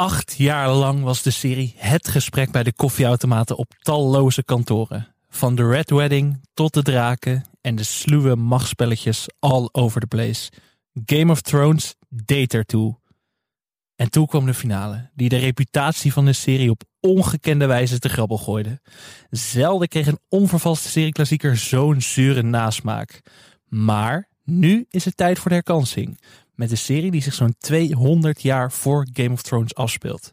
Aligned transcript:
Acht 0.00 0.34
jaar 0.36 0.70
lang 0.70 1.02
was 1.02 1.22
de 1.22 1.30
serie 1.30 1.74
het 1.76 2.08
gesprek 2.08 2.50
bij 2.50 2.62
de 2.62 2.72
koffieautomaten 2.72 3.56
op 3.56 3.72
talloze 3.78 4.44
kantoren. 4.44 5.14
Van 5.28 5.54
de 5.54 5.68
Red 5.68 5.90
Wedding 5.90 6.40
tot 6.54 6.74
de 6.74 6.82
draken 6.82 7.44
en 7.60 7.74
de 7.74 7.82
sluwe 7.82 8.36
machtspelletjes 8.36 9.26
all 9.38 9.68
over 9.72 10.00
the 10.00 10.06
place. 10.06 10.50
Game 11.04 11.32
of 11.32 11.40
Thrones 11.40 11.94
deed 12.08 12.54
ertoe. 12.54 12.98
En 13.96 14.10
toen 14.10 14.26
kwam 14.26 14.46
de 14.46 14.54
finale, 14.54 15.10
die 15.14 15.28
de 15.28 15.38
reputatie 15.38 16.12
van 16.12 16.24
de 16.24 16.32
serie 16.32 16.70
op 16.70 16.82
ongekende 17.00 17.66
wijze 17.66 17.98
te 17.98 18.08
grabbel 18.08 18.38
gooide. 18.38 18.80
Zelden 19.30 19.88
kreeg 19.88 20.06
een 20.06 20.20
onvervalste 20.28 20.88
serieklassieker 20.88 21.56
zo'n 21.56 22.00
zure 22.00 22.42
nasmaak. 22.42 23.20
Maar 23.68 24.28
nu 24.44 24.86
is 24.90 25.04
het 25.04 25.16
tijd 25.16 25.38
voor 25.38 25.48
de 25.48 25.54
herkansing. 25.54 26.20
Met 26.60 26.70
een 26.70 26.76
serie 26.76 27.10
die 27.10 27.22
zich 27.22 27.34
zo'n 27.34 27.54
200 27.58 28.42
jaar 28.42 28.72
voor 28.72 29.06
Game 29.12 29.32
of 29.32 29.42
Thrones 29.42 29.74
afspeelt. 29.74 30.32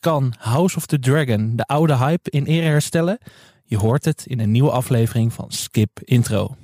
Kan 0.00 0.34
House 0.38 0.76
of 0.76 0.86
the 0.86 0.98
Dragon 0.98 1.56
de 1.56 1.64
oude 1.64 1.96
hype 1.96 2.30
in 2.30 2.44
ere 2.44 2.66
herstellen? 2.66 3.18
Je 3.64 3.76
hoort 3.76 4.04
het 4.04 4.24
in 4.26 4.40
een 4.40 4.50
nieuwe 4.50 4.70
aflevering 4.70 5.32
van 5.32 5.52
Skip 5.52 6.00
Intro. 6.04 6.56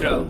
Intro. 0.00 0.26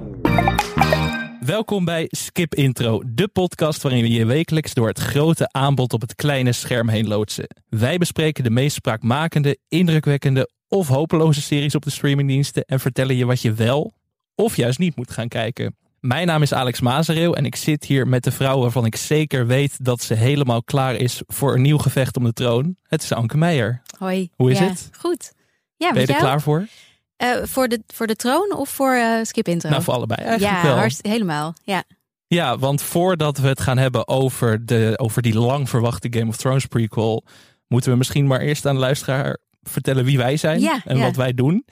Welkom 1.40 1.84
bij 1.84 2.06
Skip 2.10 2.54
Intro, 2.54 3.02
de 3.06 3.28
podcast 3.28 3.82
waarin 3.82 4.02
we 4.02 4.10
je 4.10 4.24
wekelijks 4.26 4.74
door 4.74 4.88
het 4.88 4.98
grote 4.98 5.48
aanbod 5.52 5.92
op 5.92 6.00
het 6.00 6.14
kleine 6.14 6.52
scherm 6.52 6.88
heen 6.88 7.08
loodsen. 7.08 7.46
Wij 7.68 7.98
bespreken 7.98 8.44
de 8.44 8.50
meest 8.50 8.74
spraakmakende, 8.76 9.58
indrukwekkende 9.68 10.50
of 10.68 10.88
hopeloze 10.88 11.42
series 11.42 11.74
op 11.74 11.82
de 11.82 11.90
streamingdiensten 11.90 12.64
en 12.64 12.80
vertellen 12.80 13.16
je 13.16 13.24
wat 13.24 13.40
je 13.42 13.52
wel 13.52 13.92
of 14.34 14.56
juist 14.56 14.78
niet 14.78 14.96
moet 14.96 15.10
gaan 15.10 15.28
kijken. 15.28 15.76
Mijn 16.00 16.26
naam 16.26 16.42
is 16.42 16.52
Alex 16.52 16.80
Mazereeuw 16.80 17.32
en 17.32 17.44
ik 17.44 17.56
zit 17.56 17.84
hier 17.84 18.08
met 18.08 18.24
de 18.24 18.32
vrouw 18.32 18.60
waarvan 18.60 18.84
ik 18.86 18.96
zeker 18.96 19.46
weet 19.46 19.84
dat 19.84 20.02
ze 20.02 20.14
helemaal 20.14 20.62
klaar 20.62 20.94
is 20.94 21.22
voor 21.26 21.54
een 21.54 21.62
nieuw 21.62 21.78
gevecht 21.78 22.16
om 22.16 22.24
de 22.24 22.32
troon. 22.32 22.76
Het 22.82 23.02
is 23.02 23.12
Anke 23.12 23.36
Meijer. 23.36 23.82
Hoi. 23.98 24.30
Hoe 24.36 24.50
is 24.50 24.58
Ja, 24.58 24.64
het? 24.68 24.88
Goed. 24.98 25.32
Ja, 25.76 25.90
Ben 25.92 26.00
je 26.00 26.06
er 26.06 26.12
jou? 26.12 26.24
klaar 26.24 26.40
voor? 26.42 26.66
Eh, 27.16 27.28
voor, 27.42 27.68
de, 27.68 27.82
voor 27.86 28.06
de 28.06 28.16
troon 28.16 28.54
of 28.56 28.68
voor 28.68 28.92
eh, 28.92 29.22
Skip 29.22 29.48
Intro? 29.48 29.70
Nou, 29.70 29.82
voor 29.82 29.94
allebei 29.94 30.22
eigenlijk 30.22 30.56
ja, 30.56 30.62
wel. 30.68 30.76
hartst- 30.76 31.06
helemaal. 31.06 31.54
Ja. 31.62 31.82
Ja, 32.26 32.58
want 32.58 32.82
voordat 32.82 33.38
we 33.38 33.48
het 33.48 33.60
gaan 33.60 33.78
hebben 33.78 34.08
over, 34.08 34.66
de, 34.66 34.92
over 34.96 35.22
die 35.22 35.38
lang 35.38 35.68
verwachte 35.68 36.08
Game 36.10 36.28
of 36.28 36.36
Thrones 36.36 36.66
prequel, 36.66 37.24
moeten 37.68 37.90
we 37.90 37.96
misschien 37.96 38.26
maar 38.26 38.40
eerst 38.40 38.66
aan 38.66 38.74
de 38.74 38.80
luisteraar 38.80 39.38
vertellen 39.68 40.04
wie 40.04 40.18
wij 40.18 40.36
zijn 40.36 40.60
Ja, 40.60 40.80
en 40.84 40.96
ja. 40.96 41.02
wat 41.02 41.16
wij 41.16 41.34
doen. 41.34 41.64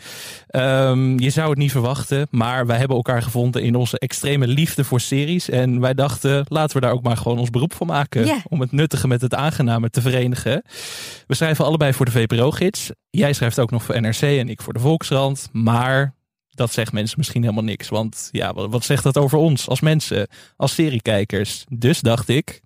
Ehm, 0.47 1.19
je 1.19 1.31
zou 1.31 1.49
het 1.51 1.59
niet 1.59 1.71
verwachten, 1.71 2.27
maar 2.31 2.67
wij 2.67 2.79
hebben 2.79 2.97
elkaar 2.97 3.23
gevonden 3.23 3.63
in 3.63 3.75
onze 3.75 3.99
extreme 3.99 4.47
liefde 4.47 4.85
voor 4.85 5.01
series. 5.01 5.51
En 5.51 5.81
wij 5.81 5.95
dachten, 5.95 6.45
laten 6.49 6.77
we 6.77 6.83
daar 6.83 6.93
ook 6.93 7.03
maar 7.03 7.17
gewoon 7.17 7.39
ons 7.39 7.51
beroep 7.51 7.75
van 7.75 7.87
maken. 7.87 8.27
Ja. 8.27 8.39
Om 8.49 8.61
het 8.61 8.73
nuttige 8.73 9.09
met 9.09 9.21
het 9.21 9.35
aangename 9.35 9.91
te 9.91 10.01
verenigen. 10.01 10.63
We 11.27 11.35
schrijven 11.35 11.65
allebei 11.65 11.93
voor 11.93 12.07
de 12.07 12.13
VPRO-gids. 12.13 12.91
Jij 13.11 13.33
schrijft 13.33 13.61
ook 13.61 13.71
nog 13.71 13.83
voor 13.83 14.01
NRC 14.01 14.21
en 14.21 14.49
ik 14.49 14.63
voor 14.63 14.73
de 14.73 14.81
Volkskrant. 14.81 15.49
Maar 15.53 16.15
dat 16.51 16.73
zegt 16.73 16.93
mensen 16.93 17.19
misschien 17.19 17.43
helemaal 17.43 17.65
niks. 17.65 17.89
Want 17.89 18.29
ja, 18.31 18.53
wat, 18.53 18.71
wat 18.71 18.85
zegt 18.85 19.03
dat 19.03 19.19
over 19.19 19.39
ons 19.39 19.69
als 19.69 19.81
mensen, 19.81 20.29
als 20.57 20.75
seriekijkers? 20.75 21.65
Dus 21.69 22.01
dacht 22.01 22.29
ik, 22.29 22.61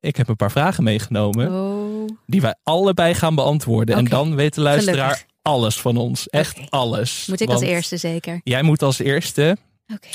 ik 0.00 0.16
heb 0.16 0.28
een 0.28 0.36
paar 0.36 0.50
vragen 0.50 0.84
meegenomen 0.84 1.52
Oh. 1.52 1.69
Die 2.26 2.40
wij 2.40 2.54
allebei 2.62 3.14
gaan 3.14 3.34
beantwoorden. 3.34 3.96
En 3.96 4.04
dan 4.04 4.34
weet 4.34 4.54
de 4.54 4.60
luisteraar 4.60 5.10
gelukkig. 5.10 5.26
alles 5.42 5.80
van 5.80 5.96
ons. 5.96 6.28
Echt 6.28 6.58
alles. 6.70 7.26
Moet 7.26 7.40
ik 7.40 7.48
Want 7.48 7.60
als 7.60 7.68
eerste 7.70 7.96
zeker? 7.96 8.40
Jij 8.44 8.62
moet 8.62 8.82
als 8.82 8.98
eerste 8.98 9.56
Oké. 9.94 10.08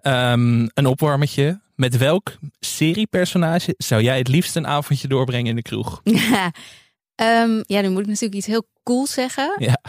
ehm, 0.00 0.66
een 0.74 0.86
opwarmetje. 0.86 1.60
Met 1.74 1.96
welk 1.96 2.36
seriepersonage 2.60 3.74
zou 3.76 4.02
jij 4.02 4.18
het 4.18 4.28
liefst 4.28 4.56
een 4.56 4.66
avondje 4.66 5.08
doorbrengen 5.08 5.46
in 5.50 5.56
de 5.56 5.62
kroeg? 5.62 6.00
Ja. 6.30 6.52
Ehm, 7.14 7.62
ja, 7.66 7.80
nu 7.80 7.88
moet 7.88 8.00
ik 8.00 8.06
natuurlijk 8.06 8.34
iets 8.34 8.46
heel 8.46 8.68
cools 8.82 9.12
zeggen. 9.12 9.54
Ja. 9.58 9.80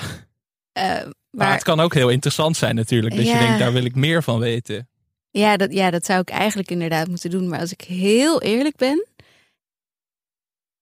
Eh, 0.72 0.84
Maar, 0.84 1.08
maar 1.32 1.54
het 1.54 1.64
kan 1.64 1.80
ook 1.80 1.94
heel 1.94 2.10
interessant 2.10 2.58
zijn 2.58 2.76
natuurlijk. 2.76 3.16
Dat 3.16 3.26
je 3.26 3.32
Ja. 3.32 3.40
denkt, 3.40 3.60
daar 3.60 3.74
wil 3.74 3.86
ik 3.86 3.96
meer 3.96 4.24
van 4.24 4.40
weten. 4.40 4.90
ja 5.32 5.58
dat, 5.58 5.74
ja, 5.74 5.90
dat 5.90 6.06
zou 6.06 6.20
ik 6.20 6.30
eigenlijk 6.30 6.72
inderdaad 6.72 7.08
moeten 7.08 7.30
doen. 7.30 7.48
Maar 7.50 7.60
als 7.60 7.72
ik 7.72 7.82
heel 7.82 8.42
eerlijk 8.42 8.76
ben... 8.76 9.08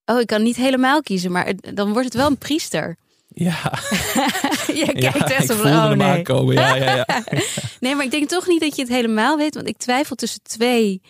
Oh, 0.10 0.20
ik 0.20 0.28
kan 0.28 0.44
niet 0.44 0.56
helemaal 0.56 1.02
kiezen, 1.02 1.32
maar 1.32 1.46
het- 1.46 1.72
dan 1.74 1.92
wordt 1.92 2.06
het 2.06 2.16
wel 2.16 2.28
een 2.28 2.38
priester. 2.38 2.96
Ja, 3.34 3.60
ja 4.74 4.86
kijkt 4.86 5.32
echt 5.32 5.48
zo 5.48 5.54
voelde 5.56 5.70
van, 5.70 5.92
oh 5.92 6.46
nee. 6.48 6.56
Ja, 6.56 6.76
ja, 6.76 6.96
ja. 6.96 7.24
Nee, 7.80 7.96
maar 7.96 8.06
ik 8.06 8.12
denk 8.12 8.30
toch 8.30 8.48
niet 8.48 8.62
dat 8.62 8.76
je 8.76 8.82
het 8.82 8.92
helemaal 8.92 9.38
weet. 9.38 9.56
Want 9.56 9.68
ik 9.68 9.78
twijfel 9.78 10.16
tussen 10.16 10.40
twee, 10.44 11.02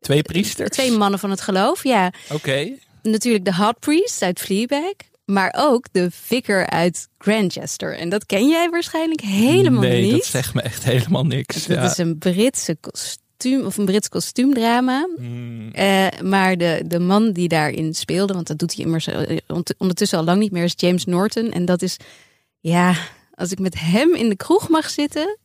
Twee 0.00 0.22
priesters? 0.22 0.70
twee 0.70 0.92
mannen 0.92 1.18
van 1.18 1.30
het 1.30 1.40
geloof. 1.40 1.82
Ja, 1.84 2.12
Oké. 2.32 2.68
natuurlijk 3.02 3.44
de 3.44 3.54
hot 3.54 3.78
priest 3.78 4.22
uit 4.22 4.40
Fleabag. 4.40 4.92
Maar 5.24 5.54
ook 5.56 5.86
de 5.92 6.08
vicar 6.10 6.66
uit 6.70 7.08
Grandchester. 7.18 7.98
En 7.98 8.08
dat 8.08 8.26
ken 8.26 8.48
jij 8.48 8.68
waarschijnlijk 8.70 9.20
helemaal 9.20 9.80
nee, 9.80 10.02
niet. 10.02 10.12
dat 10.12 10.24
zegt 10.24 10.54
me 10.54 10.62
echt 10.62 10.84
helemaal 10.84 11.26
niks. 11.26 11.66
Dat 11.66 11.76
ja. 11.76 11.84
is 11.90 11.98
een 11.98 12.18
Britse 12.18 12.78
kostuum 13.42 13.66
of 13.66 13.76
een 13.76 13.84
Brits 13.84 14.08
kostuumdrama. 14.08 15.08
Hmm. 15.16 15.70
Eh, 15.72 16.06
maar 16.22 16.56
de, 16.56 16.82
de 16.86 16.98
man 16.98 17.32
die 17.32 17.48
daarin 17.48 17.94
speelde, 17.94 18.32
want 18.32 18.46
dat 18.46 18.58
doet 18.58 18.74
hij 18.74 18.84
immers 18.84 19.06
eh, 19.06 19.38
ondertussen 19.78 20.18
al 20.18 20.24
lang 20.24 20.40
niet 20.40 20.52
meer, 20.52 20.64
is 20.64 20.74
James 20.76 21.04
Norton. 21.04 21.50
En 21.50 21.64
dat 21.64 21.82
is, 21.82 21.96
ja, 22.60 22.94
als 23.34 23.52
ik 23.52 23.58
met 23.58 23.80
hem 23.80 24.14
in 24.14 24.28
de 24.28 24.36
kroeg 24.36 24.68
mag 24.68 24.90
zitten, 24.90 25.38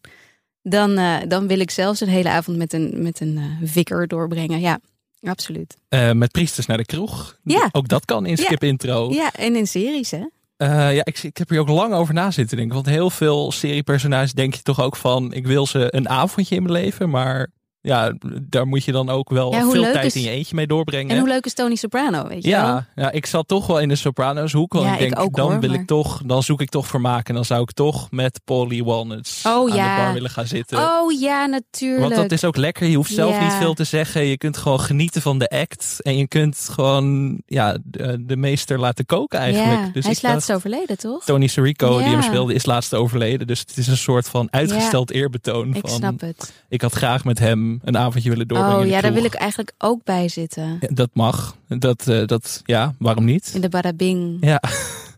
dan, 0.61 0.97
eh, 0.97 1.15
dan 1.27 1.47
wil 1.47 1.59
ik 1.59 1.71
zelfs 1.71 2.01
een 2.01 2.07
hele 2.07 2.29
avond 2.29 2.57
met 2.57 2.73
een, 2.73 2.93
met 3.01 3.19
een 3.19 3.39
vicar 3.63 4.07
doorbrengen. 4.07 4.59
Ja, 4.59 4.79
absoluut. 5.21 5.77
Met 6.13 6.31
priesters 6.31 6.65
naar 6.65 6.77
de 6.77 6.85
kroeg. 6.85 7.37
Ja. 7.43 7.69
Ook 7.71 7.87
dat 7.87 8.05
kan 8.05 8.25
in 8.25 8.35
Ja. 8.35 8.43
Skip 8.43 8.63
Intro. 8.63 9.11
Ja, 9.11 9.31
en 9.33 9.55
in 9.55 9.67
series, 9.67 10.11
hè? 10.11 10.23
Ja, 10.57 11.05
ik, 11.05 11.23
ik 11.23 11.37
heb 11.37 11.49
hier 11.49 11.59
ook 11.59 11.69
lang 11.69 11.93
over 11.93 12.13
na 12.13 12.31
zitten 12.31 12.57
denken. 12.57 12.75
Want 12.75 12.87
heel 12.87 13.09
veel 13.09 13.51
seriepersonages 13.51 14.33
denk 14.33 14.53
je 14.53 14.61
toch 14.61 14.81
ook 14.81 14.95
van... 14.95 15.33
ik 15.33 15.47
wil 15.47 15.67
ze 15.67 15.87
een 15.89 16.09
avondje 16.09 16.55
in 16.55 16.63
mijn 16.63 16.73
leven. 16.73 17.09
Maar 17.09 17.49
ja, 17.81 18.13
daar 18.41 18.67
moet 18.67 18.83
je 18.83 18.91
dan 18.91 19.09
ook 19.09 19.29
wel 19.29 19.51
Ja, 19.53 19.69
veel 19.69 19.83
tijd 19.83 20.05
is- 20.05 20.15
in 20.15 20.21
je 20.21 20.29
eentje 20.29 20.55
mee 20.55 20.67
doorbrengen. 20.67 21.11
En 21.11 21.19
hoe 21.19 21.27
leuk 21.27 21.45
is 21.45 21.53
Tony 21.53 21.75
Soprano, 21.75 22.27
weet 22.27 22.43
je 22.43 22.49
wel? 22.51 22.59
ja, 22.59 22.87
ja, 22.95 23.11
ik 23.11 23.25
zat 23.25 23.47
toch 23.47 23.67
wel 23.67 23.79
in 23.79 23.87
de 23.89 23.95
Sopranos 23.95 24.51
hoek. 24.53 24.73
Want 24.73 24.85
Ja, 24.85 24.93
ik 24.93 24.99
denk, 24.99 25.11
ik 25.11 25.19
ook, 25.19 25.35
dan 25.35 25.51
hoor, 25.51 25.59
wil 25.59 25.69
maar- 25.69 25.79
ik 25.79 25.87
toch, 25.87 26.21
dan 26.25 26.43
zoek 26.43 26.61
ik 26.61 26.69
toch 26.69 26.87
vermaak. 26.87 27.29
En 27.29 27.35
dan 27.35 27.45
zou 27.45 27.61
ik 27.61 27.71
toch 27.71 28.11
met 28.11 28.41
Polly 28.43 28.83
Walnuts 28.83 29.45
Oh, 29.45 29.69
aan 29.71 29.75
ja. 29.77 29.95
de 29.97 30.01
bar 30.03 30.13
willen 30.13 30.29
gaan 30.29 30.47
zitten. 30.47 30.77
Oh 30.77 31.19
ja, 31.19 31.45
natuurlijk. 31.45 32.01
Want 32.01 32.15
dat 32.15 32.31
is 32.31 32.43
ook 32.43 32.55
lekker. 32.57 32.87
Je 32.87 32.95
hoeft 32.95 33.13
zelf 33.13 33.31
Ja. 33.35 33.43
niet 33.43 33.53
veel 33.53 33.73
te 33.73 33.83
zeggen. 33.83 34.25
Je 34.25 34.37
kunt 34.37 34.57
gewoon 34.57 34.79
genieten 34.79 35.21
van 35.21 35.37
de 35.39 35.47
act. 35.49 35.97
En 36.01 36.17
je 36.17 36.27
kunt 36.27 36.69
gewoon 36.71 37.37
ja, 37.45 37.77
de, 37.83 38.25
de 38.25 38.37
meester 38.37 38.79
laten 38.79 39.05
koken 39.05 39.39
eigenlijk. 39.39 39.79
ja, 39.85 39.89
dus 39.93 40.03
hij 40.03 40.11
ik 40.11 40.17
is 40.17 40.23
laatst 40.23 40.47
dacht, 40.47 40.59
overleden, 40.59 40.97
toch? 40.97 41.23
Tony 41.23 41.47
Sirico, 41.47 41.97
die 41.97 42.05
Ja. 42.05 42.11
hem 42.11 42.21
speelde, 42.21 42.53
is 42.53 42.65
laatst 42.65 42.93
overleden. 42.93 43.47
Dus 43.47 43.59
het 43.59 43.77
is 43.77 43.87
een 43.87 43.97
soort 43.97 44.29
van 44.29 44.47
uitgesteld 44.51 45.11
eerbetoon. 45.11 45.73
Ik 45.73 45.81
van, 45.87 45.89
snap 45.89 46.19
het. 46.21 46.53
ik 46.69 46.81
had 46.81 46.93
graag 46.93 47.23
met 47.23 47.39
hem 47.39 47.66
een 47.83 47.97
avondje 47.97 48.29
willen 48.29 48.47
doorbrengen. 48.47 48.79
Oh 48.79 48.85
ja, 48.87 49.01
daar 49.01 49.13
wil 49.13 49.23
ik 49.23 49.33
eigenlijk 49.33 49.71
ook 49.77 50.03
bij 50.03 50.27
zitten. 50.29 50.77
Ja, 50.81 50.87
Dat 50.93 51.09
mag. 51.13 51.57
Dat, 51.67 52.07
eh, 52.07 52.25
dat, 52.25 52.61
ja, 52.65 52.95
waarom 52.99 53.25
niet? 53.25 53.51
In 53.53 53.61
de 53.61 53.69
Badabing. 53.69 54.37
Ja, 54.39 54.61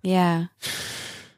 Ja. 0.02 0.50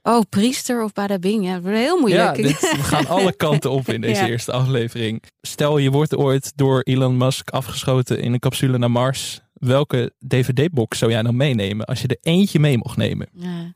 Oh, 0.03 0.21
priester 0.29 0.83
of 0.83 0.93
Badabing. 0.93 1.43
Ja, 1.45 1.59
heel 1.61 1.73
ja 1.73 1.95
moeilijk. 1.99 2.35
dit, 2.35 2.59
we 2.59 2.83
gaan 2.83 3.07
alle 3.17 3.33
kanten 3.35 3.71
op 3.71 3.87
in 3.89 4.01
deze 4.01 4.21
Ja. 4.21 4.27
eerste 4.27 4.51
aflevering. 4.51 5.23
Stel, 5.41 5.77
je 5.77 5.91
wordt 5.91 6.15
ooit 6.15 6.51
door 6.55 6.81
Elon 6.81 7.17
Musk 7.17 7.49
afgeschoten 7.49 8.19
in 8.19 8.33
een 8.33 8.39
capsule 8.39 8.77
naar 8.77 8.91
Mars. 8.91 9.41
Welke 9.53 10.13
DVD-box 10.27 10.97
zou 10.97 11.11
jij 11.11 11.21
dan 11.21 11.35
meenemen 11.35 11.85
als 11.85 12.01
je 12.01 12.07
er 12.07 12.17
eentje 12.21 12.59
mee 12.59 12.77
mocht 12.77 12.97
nemen? 12.97 13.27
Ja. 13.33 13.73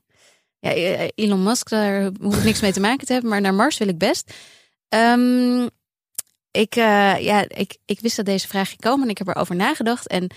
Ja, 0.59 0.69
eh, 0.73 1.07
Elon 1.15 1.43
Musk, 1.43 1.69
daar 1.69 2.11
hoef 2.21 2.37
ik 2.37 2.43
niks 2.43 2.61
mee 2.61 2.71
te 2.73 2.79
maken 2.79 3.05
te 3.07 3.13
hebben. 3.13 3.31
Maar 3.31 3.41
naar 3.41 3.53
Mars 3.53 3.77
wil 3.77 3.87
ik 3.87 3.97
best. 3.97 4.33
Ehm, 4.89 5.67
ik, 6.55 6.75
eh, 6.75 7.19
ja, 7.19 7.49
ik, 7.49 7.77
ik 7.85 7.99
wist 7.99 8.15
dat 8.15 8.25
deze 8.25 8.47
vraag 8.47 8.67
ging 8.67 8.81
komen 8.81 9.03
en 9.03 9.09
ik 9.09 9.17
heb 9.17 9.27
erover 9.27 9.55
nagedacht. 9.55 10.07
En 10.07 10.29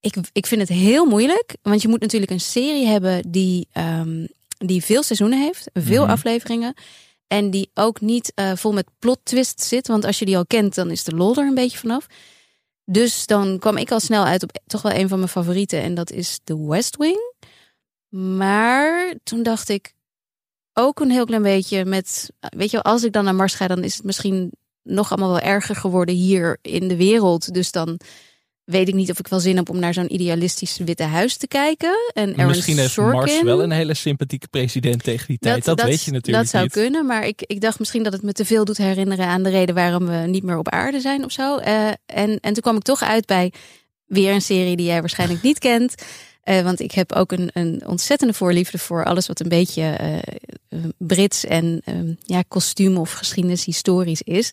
ik, 0.00 0.16
ik 0.32 0.46
vind 0.46 0.60
het 0.60 0.70
heel 0.70 1.04
moeilijk. 1.04 1.56
Want 1.62 1.82
je 1.82 1.88
moet 1.88 2.00
natuurlijk 2.00 2.32
een 2.32 2.40
serie 2.40 2.86
hebben 2.86 3.30
die, 3.30 3.68
ehm, 3.72 4.26
die 4.58 4.84
veel 4.84 5.02
seizoenen 5.02 5.40
heeft. 5.40 5.70
Veel 5.72 6.02
Mhm. 6.02 6.10
afleveringen. 6.12 6.74
En 7.26 7.50
die 7.50 7.70
ook 7.74 8.00
niet 8.00 8.32
eh, 8.34 8.52
vol 8.54 8.72
met 8.72 8.88
plot 8.98 9.18
twist 9.22 9.60
zit. 9.62 9.86
Want 9.86 10.04
als 10.04 10.18
je 10.18 10.24
die 10.24 10.36
al 10.36 10.46
kent, 10.46 10.74
dan 10.74 10.90
is 10.90 11.04
de 11.04 11.14
lol 11.16 11.36
er 11.36 11.46
een 11.46 11.54
beetje 11.54 11.78
vanaf. 11.78 12.06
Dus 12.84 13.26
dan 13.26 13.58
kwam 13.58 13.76
ik 13.76 13.90
al 13.90 14.00
snel 14.00 14.24
uit 14.24 14.42
op 14.42 14.50
toch 14.66 14.82
wel 14.82 14.92
een 14.92 15.08
van 15.08 15.18
mijn 15.18 15.30
favorieten. 15.30 15.82
En 15.82 15.94
dat 15.94 16.10
is 16.10 16.38
The 16.44 16.66
West 16.66 16.96
Wing. 16.96 17.34
Maar 18.08 19.14
toen 19.22 19.42
dacht 19.42 19.68
ik 19.68 19.92
ook 20.72 21.00
een 21.00 21.10
heel 21.10 21.24
klein 21.24 21.42
beetje 21.42 21.84
met... 21.84 22.30
Weet 22.56 22.70
je 22.70 22.82
als 22.82 23.02
ik 23.04 23.12
dan 23.12 23.24
naar 23.24 23.34
Mars 23.34 23.54
ga, 23.54 23.66
dan 23.66 23.84
is 23.84 23.94
het 23.94 24.04
misschien 24.04 24.52
nog 24.86 25.10
allemaal 25.10 25.30
wel 25.30 25.40
erger 25.40 25.76
geworden 25.76 26.14
hier 26.14 26.58
in 26.62 26.88
de 26.88 26.96
wereld. 26.96 27.54
Dus 27.54 27.70
dan 27.70 28.00
weet 28.64 28.88
ik 28.88 28.94
niet 28.94 29.10
of 29.10 29.18
ik 29.18 29.28
wel 29.28 29.40
zin 29.40 29.56
heb 29.56 29.68
om 29.68 29.78
naar 29.78 29.94
zo'n 29.94 30.14
idealistisch 30.14 30.78
Witte 30.84 31.02
Huis 31.02 31.36
te 31.36 31.48
kijken. 31.48 32.12
En 32.12 32.34
Aaron 32.34 32.46
Misschien 32.46 32.78
heeft 32.78 32.92
Sorkin, 32.92 33.12
Mars 33.14 33.42
wel 33.42 33.62
een 33.62 33.70
hele 33.70 33.94
sympathieke 33.94 34.48
president 34.48 35.02
tegen 35.02 35.26
die 35.26 35.38
tijd. 35.38 35.64
Dat, 35.64 35.82
weet 35.82 36.02
je 36.02 36.10
natuurlijk 36.10 36.44
Dat 36.44 36.52
zou 36.52 36.62
niet. 36.62 36.72
kunnen, 36.72 37.06
maar 37.06 37.26
ik, 37.26 37.42
ik 37.46 37.60
dacht 37.60 37.78
misschien 37.78 38.02
dat 38.02 38.12
het 38.12 38.22
me 38.22 38.32
te 38.32 38.44
veel 38.44 38.64
doet 38.64 38.76
herinneren 38.76 39.26
aan 39.26 39.42
de 39.42 39.50
reden 39.50 39.74
waarom 39.74 40.06
we 40.06 40.16
niet 40.16 40.42
meer 40.42 40.58
op 40.58 40.68
aarde 40.68 41.00
zijn 41.00 41.24
of 41.24 41.32
zo. 41.32 41.56
Eh, 41.56 41.86
en, 42.06 42.40
en 42.40 42.52
toen 42.52 42.62
kwam 42.62 42.76
ik 42.76 42.82
toch 42.82 43.02
uit 43.02 43.26
bij 43.26 43.52
weer 44.06 44.32
een 44.32 44.42
serie 44.42 44.76
die 44.76 44.86
jij 44.86 45.00
waarschijnlijk 45.00 45.42
niet 45.42 45.58
kent. 45.58 45.94
Eh, 46.46 46.62
want 46.62 46.80
ik 46.80 46.92
heb 46.92 47.12
ook 47.12 47.32
een, 47.32 47.50
een 47.52 47.86
ontzettende 47.86 48.34
voorliefde 48.34 48.78
voor 48.78 49.04
alles 49.04 49.26
wat 49.26 49.40
een 49.40 49.48
beetje 49.48 49.82
eh, 49.82 50.18
Brits 50.98 51.44
en 51.44 51.80
eh, 51.84 51.94
ja, 52.22 52.42
kostuum 52.48 52.96
of 52.96 53.12
geschiedenis 53.12 53.64
historisch 53.64 54.22
is. 54.22 54.50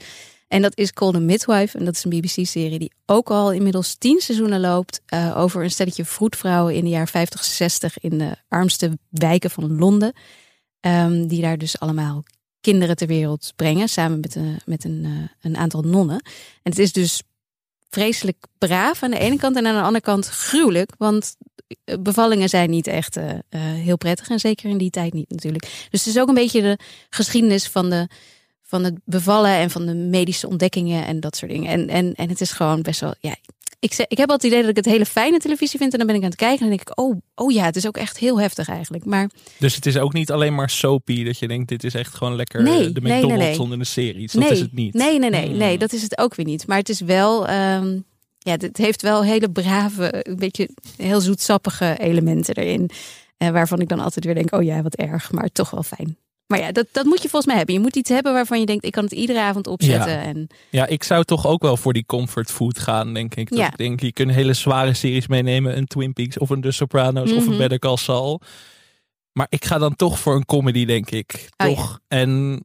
En 0.48 0.62
dat 0.62 0.78
is 0.78 0.94
Call 0.94 1.12
the 1.12 1.20
Midwife. 1.20 1.78
En 1.78 1.86
dat 1.86 1.96
is 1.96 2.04
een 2.04 2.10
BBC-serie 2.10 2.80
die 2.80 2.92
ook 3.06 3.30
al 3.30 3.52
inmiddels 3.52 3.96
tien 3.96 4.20
seizoenen 4.22 4.60
loopt. 4.60 5.02
eh, 5.06 5.38
over 5.38 5.64
een 5.64 5.72
stelletje 5.72 6.06
vroedvrouwen 6.06 6.76
in 6.76 6.84
de 6.84 6.90
jaren 6.90 7.08
50, 7.08 7.44
60 7.44 8.00
in 8.00 8.18
de 8.18 8.36
armste 8.48 8.98
wijken 9.10 9.50
van 9.50 9.78
Londen. 9.78 10.14
Ehm, 10.80 11.28
die 11.28 11.42
daar 11.42 11.58
dus 11.58 11.80
allemaal 11.80 12.24
kinderen 12.62 12.96
ter 12.96 13.08
wereld 13.08 13.54
brengen. 13.56 13.90
Samen 13.90 14.20
met, 14.20 14.36
een, 14.36 14.60
met 14.66 14.84
een, 14.84 15.30
een 15.42 15.58
aantal 15.58 15.82
nonnen. 15.82 16.20
En 16.64 16.72
het 16.72 16.80
is 16.80 16.92
dus 16.92 17.22
vreselijk 17.90 18.46
braaf 18.58 19.04
aan 19.04 19.12
de 19.12 19.20
ene 19.20 19.38
kant. 19.38 19.56
En 19.56 19.68
aan 19.68 19.76
de 19.76 19.82
andere 19.82 20.04
kant 20.04 20.28
gruwelijk. 20.28 20.92
Want 20.98 21.36
bevallingen 22.00 22.50
zijn 22.50 22.70
niet 22.70 22.88
echt 22.88 23.18
eh, 23.18 23.30
eh, 23.30 23.40
heel 23.62 23.98
prettig. 23.98 24.30
En 24.30 24.40
zeker 24.40 24.70
in 24.70 24.78
die 24.78 24.90
tijd 24.90 25.14
niet 25.14 25.30
natuurlijk. 25.30 25.88
Dus 25.90 26.06
het 26.06 26.16
is 26.16 26.22
ook 26.22 26.28
een 26.28 26.34
beetje 26.34 26.62
de 26.62 26.78
geschiedenis 27.10 27.68
van 27.68 27.90
de 27.90 28.08
van 28.62 28.84
het 28.84 29.00
bevallen 29.06 29.52
en 29.52 29.70
van 29.70 29.86
de 29.86 29.94
medische 29.94 30.48
ontdekkingen 30.48 31.06
en 31.06 31.20
dat 31.20 31.36
soort 31.36 31.52
dingen. 31.52 31.72
En, 31.72 31.90
en, 31.90 32.14
en 32.16 32.30
het 32.30 32.42
is 32.42 32.52
gewoon 32.52 32.82
best 32.82 33.00
wel, 33.00 33.16
ja. 33.20 33.36
Ik, 33.80 34.06
ik 34.08 34.18
heb 34.18 34.30
altijd 34.30 34.42
het 34.42 34.52
idee 34.52 34.62
dat 34.62 34.70
ik 34.70 34.76
het 34.76 34.94
hele 34.94 35.06
fijne 35.06 35.40
televisie 35.40 35.80
vind. 35.80 35.92
En 35.92 35.98
dan 35.98 36.08
ben 36.08 36.16
ik 36.16 36.24
aan 36.24 36.30
het 36.30 36.38
kijken 36.38 36.60
en 36.60 36.68
dan 36.68 36.78
denk 36.78 36.90
ik, 36.90 37.00
oh, 37.00 37.18
oh 37.36 37.52
ja, 37.52 37.64
het 37.64 37.76
is 37.76 37.88
ook 37.88 37.98
echt 37.98 38.18
heel 38.18 38.40
heftig 38.40 38.70
eigenlijk. 38.70 39.06
Maar 39.06 39.30
Dus 39.60 39.76
het 39.76 39.86
is 39.86 39.98
ook 39.98 40.14
niet 40.14 40.32
alleen 40.32 40.56
maar 40.56 40.70
soapy 40.70 41.24
dat 41.24 41.40
je 41.40 41.48
denkt, 41.48 41.70
dit 41.70 41.84
is 41.84 41.94
echt 41.94 42.14
gewoon 42.14 42.36
lekker 42.36 42.64
Nee, 42.64 42.88
eh, 42.88 42.94
de 42.94 43.02
McDonald's 43.02 43.44
nee. 43.44 43.54
zonder 43.54 43.80
een 43.80 43.86
serie. 43.86 44.30
Dat 44.32 44.52
is 44.52 44.60
het 44.60 44.74
niet. 44.74 44.94
Nee, 44.94 45.20
nee, 45.20 45.30
nee, 45.30 45.48
Hmm. 45.48 45.58
nee, 45.58 45.78
dat 45.78 45.94
is 45.94 46.02
het 46.02 46.18
ook 46.18 46.36
weer 46.36 46.46
niet. 46.46 46.68
Maar 46.68 46.78
het 46.78 46.90
is 46.90 47.00
wel, 47.00 47.48
ehm, 47.48 48.00
ja, 48.44 48.52
het 48.58 48.78
heeft 48.78 49.02
wel 49.02 49.24
hele 49.24 49.52
brave, 49.52 50.28
een 50.28 50.36
beetje 50.36 50.70
heel 50.98 51.22
zoetsappige 51.22 51.98
elementen 52.00 52.56
erin. 52.56 52.90
Eh, 53.38 53.50
waarvan 53.50 53.80
ik 53.82 53.88
dan 53.90 54.00
altijd 54.00 54.26
weer 54.26 54.34
denk, 54.36 54.56
oh 54.56 54.64
ja, 54.64 54.82
wat 54.82 54.96
erg, 54.96 55.32
maar 55.32 55.50
toch 55.52 55.70
wel 55.70 55.84
fijn. 55.84 56.18
Maar 56.48 56.60
ja, 56.60 56.72
dat, 56.72 56.88
dat 56.92 57.06
moet 57.06 57.22
je 57.22 57.30
volgens 57.30 57.46
mij 57.46 57.56
hebben. 57.56 57.76
Je 57.76 57.82
moet 57.82 57.96
iets 57.96 58.10
hebben 58.10 58.34
waarvan 58.34 58.60
je 58.60 58.66
denkt, 58.66 58.86
ik 58.86 58.92
kan 58.92 59.04
het 59.04 59.14
iedere 59.14 59.40
avond 59.42 59.68
opzetten. 59.68 60.12
Ja. 60.12 60.22
En 60.22 60.48
Ja, 60.70 60.88
ik 60.88 61.04
zou 61.04 61.24
toch 61.24 61.48
ook 61.48 61.62
wel 61.62 61.78
voor 61.78 61.94
die 61.94 62.06
comfort 62.06 62.52
food 62.52 62.80
gaan, 62.80 63.14
denk 63.14 63.36
ik. 63.36 63.50
Dat 63.50 63.60
Ja. 63.60 63.68
ik 63.68 63.78
denk, 63.78 64.00
je 64.00 64.12
kunt 64.14 64.32
hele 64.32 64.54
zware 64.54 64.94
series 64.94 65.28
meenemen. 65.28 65.78
Een 65.78 65.86
Twin 65.88 66.14
Peaks 66.14 66.38
of 66.38 66.50
een 66.50 66.62
The 66.62 66.72
Sopranos 66.72 67.32
of 67.32 67.44
een 67.46 67.50
Mhm. 67.50 67.58
Better 67.58 67.80
Call 67.80 67.98
Saul. 67.98 68.42
Maar 69.32 69.48
ik 69.50 69.66
ga 69.66 69.78
dan 69.78 69.96
toch 69.96 70.20
voor 70.20 70.36
een 70.36 70.46
comedy, 70.46 70.86
denk 70.86 71.12
ik. 71.12 71.50
Oh, 71.58 71.68
toch? 71.68 72.00
En 72.08 72.60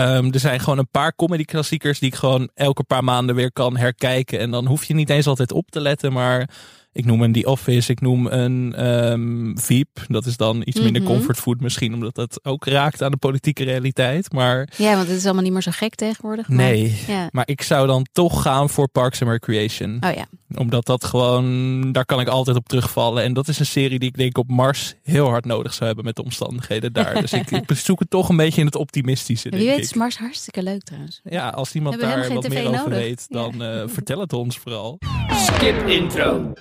ehm, 0.00 0.32
er 0.32 0.40
zijn 0.40 0.60
gewoon 0.60 0.78
een 0.78 0.90
paar 0.90 1.14
comedy 1.14 1.44
klassiekers 1.44 1.98
die 1.98 2.08
ik 2.08 2.14
gewoon 2.14 2.50
elke 2.54 2.84
paar 2.84 3.04
maanden 3.04 3.34
weer 3.34 3.52
kan 3.52 3.76
herkijken. 3.76 4.38
En 4.38 4.50
dan 4.50 4.66
hoef 4.66 4.84
je 4.84 4.94
niet 4.94 5.10
eens 5.10 5.26
altijd 5.26 5.52
op 5.52 5.70
te 5.70 5.80
letten, 5.80 6.12
maar... 6.12 6.48
Ik 6.92 7.04
noem 7.04 7.22
een 7.22 7.32
The 7.32 7.46
Office, 7.46 7.90
ik 7.92 8.00
noem 8.00 8.26
een 8.26 8.74
ehm 8.74 9.56
Veep. 9.56 9.88
Dat 10.08 10.26
is 10.26 10.36
dan 10.36 10.62
iets 10.64 10.80
minder 10.80 11.02
Mhm. 11.02 11.10
comfortfood 11.10 11.60
misschien, 11.60 11.94
omdat 11.94 12.14
dat 12.14 12.40
ook 12.44 12.66
raakt 12.66 13.02
aan 13.02 13.10
de 13.10 13.16
politieke 13.16 13.64
realiteit. 13.64 14.32
Maar 14.32 14.68
ja, 14.76 14.94
want 14.96 15.08
het 15.08 15.16
is 15.16 15.24
allemaal 15.24 15.42
niet 15.42 15.52
meer 15.52 15.62
zo 15.62 15.70
gek 15.74 15.94
tegenwoordig. 15.94 16.48
maar- 16.48 16.56
nee, 16.56 16.98
Ja. 17.06 17.28
maar 17.32 17.48
ik 17.48 17.62
zou 17.62 17.86
dan 17.86 18.06
toch 18.12 18.42
gaan 18.42 18.70
voor 18.70 18.88
Parks 18.88 19.22
and 19.22 19.30
Recreation. 19.30 19.96
Oh 20.00 20.12
ja. 20.14 20.26
Omdat 20.56 20.86
dat 20.86 21.04
gewoon, 21.04 21.92
daar 21.92 22.04
kan 22.04 22.20
ik 22.20 22.28
altijd 22.28 22.56
op 22.56 22.68
terugvallen. 22.68 23.22
En 23.22 23.32
dat 23.32 23.48
is 23.48 23.58
een 23.58 23.66
serie 23.66 23.98
die 23.98 24.08
ik 24.08 24.16
denk 24.16 24.38
op 24.38 24.48
Mars 24.50 24.94
heel 25.02 25.28
hard 25.28 25.44
nodig 25.44 25.72
zou 25.74 25.86
hebben 25.86 26.04
met 26.04 26.16
de 26.16 26.24
omstandigheden 26.24 26.92
daar. 26.92 27.20
Dus 27.20 27.32
ik, 27.32 27.50
ik 27.50 27.70
zoek 27.76 27.98
het 27.98 28.10
toch 28.10 28.28
een 28.28 28.36
beetje 28.36 28.60
in 28.60 28.66
het 28.66 28.76
optimistische, 28.76 29.48
Wie 29.48 29.58
denk 29.58 29.70
weet 29.70 29.78
ik. 29.78 29.84
is 29.84 29.94
Mars 29.94 30.18
hartstikke 30.18 30.62
leuk 30.62 30.82
trouwens. 30.82 31.20
Ja, 31.24 31.48
als 31.48 31.72
iemand 31.74 31.94
Hebben 32.00 32.16
daar 32.20 32.34
wat 32.34 32.48
meer 32.48 32.60
over 32.66 32.76
nodig? 32.78 32.98
weet, 32.98 33.26
dan 33.28 33.62
eh, 33.62 33.82
vertel 33.86 34.20
het 34.20 34.32
ons 34.32 34.58
vooral. 34.58 34.98
Skip 35.30 35.86
intro. 35.88 36.52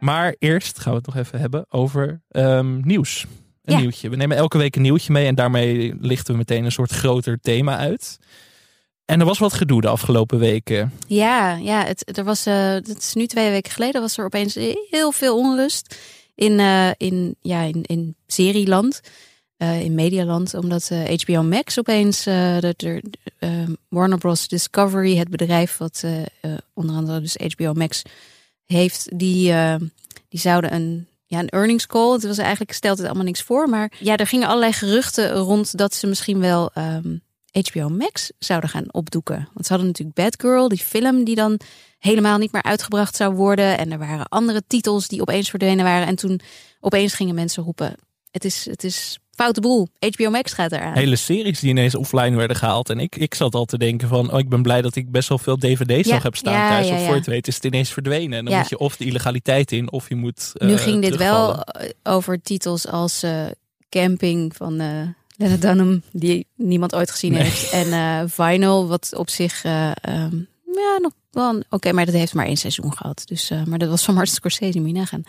Maar 0.00 0.34
eerst 0.38 0.78
gaan 0.78 0.92
we 0.92 0.98
het 0.98 1.06
nog 1.06 1.16
even 1.16 1.40
hebben 1.40 1.66
over 1.68 2.20
ehm, 2.28 2.80
nieuws. 2.86 3.26
Een 3.64 3.74
Ja. 3.74 3.80
nieuwtje. 3.80 4.08
We 4.08 4.16
nemen 4.16 4.36
elke 4.36 4.58
week 4.58 4.76
een 4.76 4.82
nieuwtje 4.82 5.12
mee 5.12 5.26
en 5.26 5.34
daarmee 5.34 5.94
lichten 6.00 6.32
we 6.32 6.38
meteen 6.38 6.64
een 6.64 6.72
soort 6.72 6.90
groter 6.90 7.38
thema 7.40 7.76
uit. 7.76 8.18
En 9.04 9.20
er 9.20 9.26
was 9.26 9.38
wat 9.38 9.52
gedoe 9.52 9.80
de 9.80 9.88
afgelopen 9.88 10.38
weken. 10.38 10.92
Ja, 11.06 11.54
ja 11.56 11.84
het, 11.84 12.18
er 12.18 12.24
was, 12.24 12.46
eh 12.46 12.70
het 12.72 12.98
is 12.98 13.14
nu 13.14 13.26
twee 13.26 13.50
weken 13.50 13.72
geleden, 13.72 14.00
was 14.00 14.18
er 14.18 14.24
opeens 14.24 14.54
heel 14.90 15.12
veel 15.12 15.38
onrust 15.38 15.96
in, 16.34 16.58
eh, 16.60 16.90
in, 16.96 17.36
ja, 17.40 17.62
in, 17.62 17.82
in 17.82 18.16
serieland, 18.26 19.00
eh, 19.56 19.80
in 19.80 19.94
medialand. 19.94 20.54
Omdat 20.54 20.90
HBO 21.24 21.42
Max 21.42 21.78
opeens, 21.78 22.22
de, 22.24 22.74
de, 22.76 23.02
Warner 23.88 24.18
Bros. 24.18 24.48
Discovery, 24.48 25.16
het 25.16 25.28
bedrijf 25.30 25.76
wat 25.76 26.04
onder 26.74 26.96
andere 26.96 27.20
dus 27.20 27.36
HBO 27.54 27.72
Max 27.72 28.02
heeft, 28.72 29.08
die, 29.18 29.52
eh, 29.52 29.74
die 30.28 30.40
zouden 30.40 30.74
een, 30.74 31.06
ja, 31.26 31.38
een 31.38 31.48
earnings 31.48 31.86
call. 31.86 32.12
Het 32.12 32.26
was 32.26 32.38
eigenlijk 32.38 32.72
stelt 32.72 32.98
het 32.98 33.06
allemaal 33.06 33.24
niks 33.24 33.42
voor, 33.42 33.68
maar 33.68 33.92
ja, 33.98 34.16
er 34.16 34.26
gingen 34.26 34.48
allerlei 34.48 34.72
geruchten 34.72 35.32
rond 35.32 35.78
dat 35.78 35.94
ze 35.94 36.06
misschien 36.06 36.40
wel 36.40 36.70
ehm, 36.74 37.16
HBO 37.52 37.88
Max 37.88 38.32
zouden 38.38 38.70
gaan 38.70 38.92
opdoeken. 38.92 39.48
Want 39.52 39.66
ze 39.66 39.72
hadden 39.72 39.86
natuurlijk 39.86 40.16
Bad 40.16 40.40
Girl, 40.40 40.68
die 40.68 40.78
film 40.78 41.24
die 41.24 41.34
dan 41.34 41.60
helemaal 41.98 42.38
niet 42.38 42.52
meer 42.52 42.62
uitgebracht 42.62 43.16
zou 43.16 43.34
worden. 43.34 43.78
En 43.78 43.92
er 43.92 43.98
waren 43.98 44.28
andere 44.28 44.62
titels 44.66 45.08
die 45.08 45.20
opeens 45.20 45.50
verdwenen 45.50 45.84
waren. 45.84 46.06
En 46.06 46.16
toen 46.16 46.40
opeens 46.80 47.14
gingen 47.14 47.34
mensen 47.34 47.62
roepen: 47.62 47.94
het 48.30 48.44
is, 48.44 48.64
het 48.64 48.84
is 48.84 49.18
foute 49.38 49.60
boel. 49.60 49.88
HBO 50.16 50.30
Max 50.30 50.52
gaat 50.52 50.72
eraan. 50.72 50.94
Hele 50.94 51.16
series 51.16 51.60
die 51.60 51.70
ineens 51.70 51.94
offline 51.94 52.36
werden 52.36 52.56
gehaald. 52.56 52.90
En 52.90 52.98
ik, 53.00 53.16
ik 53.16 53.34
zat 53.34 53.54
al 53.54 53.64
te 53.64 53.78
denken 53.78 54.08
van, 54.08 54.32
oh, 54.32 54.38
ik 54.38 54.48
ben 54.48 54.62
blij 54.62 54.82
dat 54.82 54.96
ik 54.96 55.10
best 55.10 55.28
wel 55.28 55.38
veel 55.38 55.56
dvd's 55.56 56.08
Ja, 56.08 56.14
nog 56.14 56.22
heb 56.22 56.36
staan 56.36 56.52
ja, 56.52 56.68
thuis. 56.68 56.86
ja, 56.88 56.92
Of 56.94 56.98
ja. 56.98 57.04
voor 57.04 57.14
je 57.14 57.20
het 57.20 57.28
weet 57.30 57.48
is 57.48 57.54
het 57.54 57.64
ineens 57.64 57.90
verdwenen. 57.90 58.38
En 58.38 58.44
dan 58.44 58.54
Ja. 58.54 58.60
moet 58.60 58.68
je 58.68 58.78
of 58.78 58.96
de 58.96 59.04
illegaliteit 59.04 59.72
in, 59.72 59.92
of 59.92 60.08
je 60.08 60.14
moet 60.14 60.52
nu 60.54 60.72
eh, 60.72 60.78
ging 60.78 61.02
dit 61.02 61.16
wel 61.16 61.64
over 62.02 62.42
titels 62.42 62.86
als 62.86 63.22
eh, 63.22 63.46
Camping 63.88 64.56
van 64.56 64.80
eh 64.80 65.00
Lena 65.36 65.56
Dunham, 65.56 66.02
die 66.12 66.46
niemand 66.54 66.94
ooit 66.94 67.10
gezien 67.10 67.32
Nee. 67.32 67.42
heeft. 67.42 67.70
En 67.70 68.30
Vinyl, 68.30 68.86
wat 68.88 69.14
op 69.16 69.30
zich 69.30 69.64
eh, 69.64 69.90
ehm, 70.00 70.36
ja, 70.74 70.98
nog 71.00 71.12
wel. 71.30 71.62
Oké, 71.70 71.92
maar 71.92 72.04
dat 72.06 72.14
heeft 72.14 72.34
maar 72.34 72.46
één 72.46 72.56
seizoen 72.56 72.92
gehad. 72.96 73.22
Dus, 73.24 73.50
maar 73.66 73.78
dat 73.78 73.88
was 73.88 74.04
van 74.04 74.14
Martin 74.14 74.34
Scorsese, 74.34 74.78
moet 74.78 74.88
je 74.88 74.94
nagaan. 74.94 75.22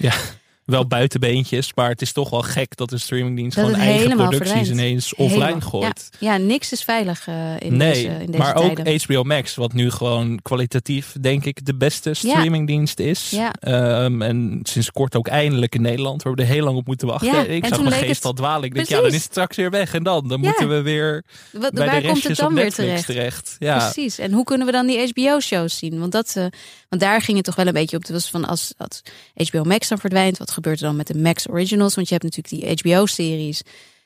Wel 0.70 0.88
buitenbeentjes, 0.88 1.72
maar 1.76 1.90
het 1.90 2.02
is 2.02 2.12
toch 2.12 2.30
wel 2.30 2.42
gek 2.42 2.76
dat 2.76 2.92
een 2.92 3.00
streamingdienst 3.00 3.56
Dat 3.56 3.66
gewoon 3.66 3.80
eigen 3.82 4.10
producties 4.16 4.38
verdwijnt. 4.38 4.68
ineens 4.68 5.16
offline 5.16 5.44
Helemaal. 5.46 5.70
gooit. 5.70 6.10
Ja, 6.20 6.38
niks 6.38 6.72
is 6.72 6.84
veilig 6.84 7.28
eh, 7.28 7.36
in, 7.60 7.78
nee, 7.78 7.94
deze, 7.94 8.08
in 8.08 8.26
deze 8.26 8.38
maar 8.38 8.56
tijden. 8.56 8.88
ook 8.94 9.02
HBO 9.04 9.24
Max, 9.24 9.56
wat 9.56 9.74
nu 9.74 9.92
gewoon 9.92 10.40
kwalitatief, 10.42 11.16
denk 11.22 11.46
ik, 11.46 11.66
de 11.66 11.76
beste 11.76 12.14
streamingdienst 12.14 13.00
is. 13.00 13.30
Ja. 13.30 13.54
Ehm, 13.60 14.22
en 14.22 14.60
sinds 14.64 14.92
kort 14.92 15.16
ook 15.16 15.28
eindelijk 15.28 15.76
in 15.76 15.82
Nederland. 15.82 16.22
We 16.24 16.28
hebben 16.28 16.46
er 16.48 16.52
heel 16.54 16.64
lang 16.64 16.78
op 16.78 16.88
moeten 16.88 17.08
wachten. 17.08 17.28
Ja, 17.32 17.42
ik 17.44 17.64
en 17.64 17.70
zag 17.70 17.78
mijn 17.78 17.90
leek 17.90 18.00
geest 18.00 18.16
het- 18.16 18.26
al 18.26 18.34
dwalen. 18.34 18.64
Ik 18.64 18.74
denk, 18.74 18.88
ja, 18.88 18.98
dan 18.98 19.08
is 19.08 19.14
het 19.14 19.22
straks 19.24 19.56
weer 19.58 19.70
weg. 19.70 19.94
En 19.94 20.04
dan, 20.04 20.28
dan 20.28 20.40
moeten 20.40 20.70
we 20.70 20.82
weer 20.82 21.24
Wat, 21.52 21.74
bij 21.74 21.86
waar 21.86 22.02
de 22.02 22.08
komt 22.08 22.24
het 22.24 22.38
dan 22.38 22.54
weer 22.54 22.74
terecht? 22.74 23.06
terecht. 23.06 23.56
Ja. 23.60 23.78
Precies. 23.78 24.18
En 24.18 24.32
hoe 24.32 24.44
kunnen 24.44 24.66
we 24.66 24.72
dan 24.72 24.88
die 24.88 25.08
HBO-shows 25.14 25.78
zien? 25.78 26.00
Want, 26.00 26.12
dat, 26.12 26.34
eh, 26.36 26.46
want 26.90 27.02
daar 27.02 27.22
ging 27.22 27.38
het 27.38 27.46
toch 27.46 27.56
wel 27.56 27.68
een 27.68 27.74
beetje 27.74 27.96
op. 27.98 28.02
Het 28.04 28.12
was 28.12 28.30
van 28.30 28.46
als, 28.46 28.74
als 28.78 29.02
HBO 29.48 29.64
Max 29.64 29.88
dan 29.88 30.00
verdwijnt, 30.00 30.38
wat 30.38 30.52
gebeurt 30.62 30.80
er 30.82 30.88
dan 30.88 30.96
met 30.96 31.08
de 31.08 31.18
Max 31.20 31.50
Originals? 31.50 31.96
Want 31.96 32.08
je 32.10 32.14
hebt 32.20 32.36
natuurlijk 32.36 32.84
die 32.84 32.94
HBO-series, 32.94 33.62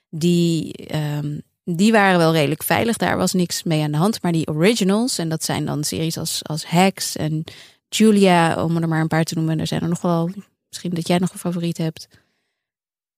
die, 0.10 0.72
ehm, 0.74 1.40
die 1.66 1.92
waren 1.92 2.18
wel 2.18 2.32
redelijk 2.34 2.64
veilig. 2.64 2.98
Daar 2.98 3.18
was 3.18 3.34
niks 3.34 3.64
mee 3.64 3.82
aan 3.84 3.92
de 3.92 3.98
hand. 3.98 4.22
Maar 4.22 4.32
die 4.32 4.48
Originals, 4.48 5.18
en 5.18 5.30
dat 5.30 5.44
zijn 5.44 5.66
dan 5.66 5.84
series 5.84 6.18
als, 6.18 6.40
als 6.44 6.66
Hacks 6.66 7.16
en 7.16 7.44
Julia, 7.90 8.64
om 8.64 8.78
er 8.78 8.88
maar 8.88 9.02
een 9.02 9.08
paar 9.08 9.24
te 9.24 9.36
noemen. 9.36 9.60
Er 9.60 9.68
zijn 9.68 9.82
er 9.82 9.90
nog 9.90 10.02
wel, 10.02 10.30
misschien 10.70 10.92
dat 10.94 11.08
jij 11.08 11.18
nog 11.18 11.32
een 11.34 11.40
favoriet 11.40 11.78
hebt. 11.78 12.08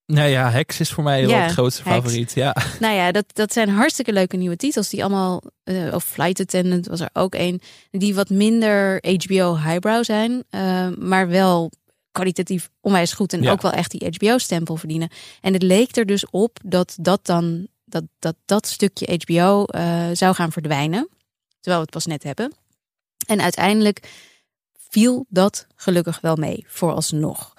Nou 0.06 0.30
ja, 0.30 0.50
Hex 0.52 0.80
is 0.80 0.90
voor 0.92 1.04
mij 1.04 1.22
wel 1.22 1.30
Ja, 1.30 1.42
het 1.44 1.52
grootste 1.52 1.82
Hex. 1.84 1.96
favoriet. 1.96 2.32
Ja. 2.34 2.56
Nou 2.80 2.96
ja, 2.96 3.12
dat, 3.12 3.26
dat 3.34 3.54
zijn 3.54 3.70
hartstikke 3.70 4.14
leuke 4.14 4.38
nieuwe 4.38 4.56
titels. 4.56 4.90
Die 4.90 5.04
allemaal, 5.04 5.42
eh, 5.64 5.94
of 5.94 6.04
Flight 6.04 6.40
Attendant 6.40 6.88
was 6.88 7.00
er 7.00 7.10
ook 7.14 7.36
een. 7.36 7.62
Die 7.92 8.16
wat 8.16 8.30
minder 8.30 9.04
HBO 9.24 9.58
highbrow 9.58 10.04
zijn. 10.04 10.44
eh, 10.50 10.88
maar 10.98 11.28
wel 11.28 11.72
kwalitatief 12.16 12.70
onwijs 12.82 13.14
goed. 13.14 13.34
En 13.34 13.42
Ja. 13.42 13.52
ook 13.52 13.62
wel 13.62 13.72
echt 13.72 13.92
die 13.92 14.10
HBO-stempel 14.16 14.76
verdienen. 14.76 15.10
En 15.42 15.54
het 15.54 15.62
leek 15.64 15.96
er 15.96 16.06
dus 16.06 16.26
op 16.30 16.60
dat 16.66 16.96
dat 17.00 17.26
dan, 17.26 17.68
dat 17.86 18.04
dat, 18.20 18.36
dat 18.46 18.68
stukje 18.68 19.20
HBO 19.26 19.66
eh, 19.66 20.10
zou 20.14 20.36
gaan 20.36 20.52
verdwijnen. 20.52 21.10
Terwijl 21.60 21.76
we 21.86 21.90
het 21.92 22.04
pas 22.04 22.06
net 22.06 22.24
hebben. 22.24 22.54
En 23.28 23.42
uiteindelijk 23.42 24.10
viel 24.90 25.26
dat 25.30 25.68
gelukkig 25.76 26.20
wel 26.22 26.36
mee, 26.36 26.66
vooralsnog. 26.68 27.54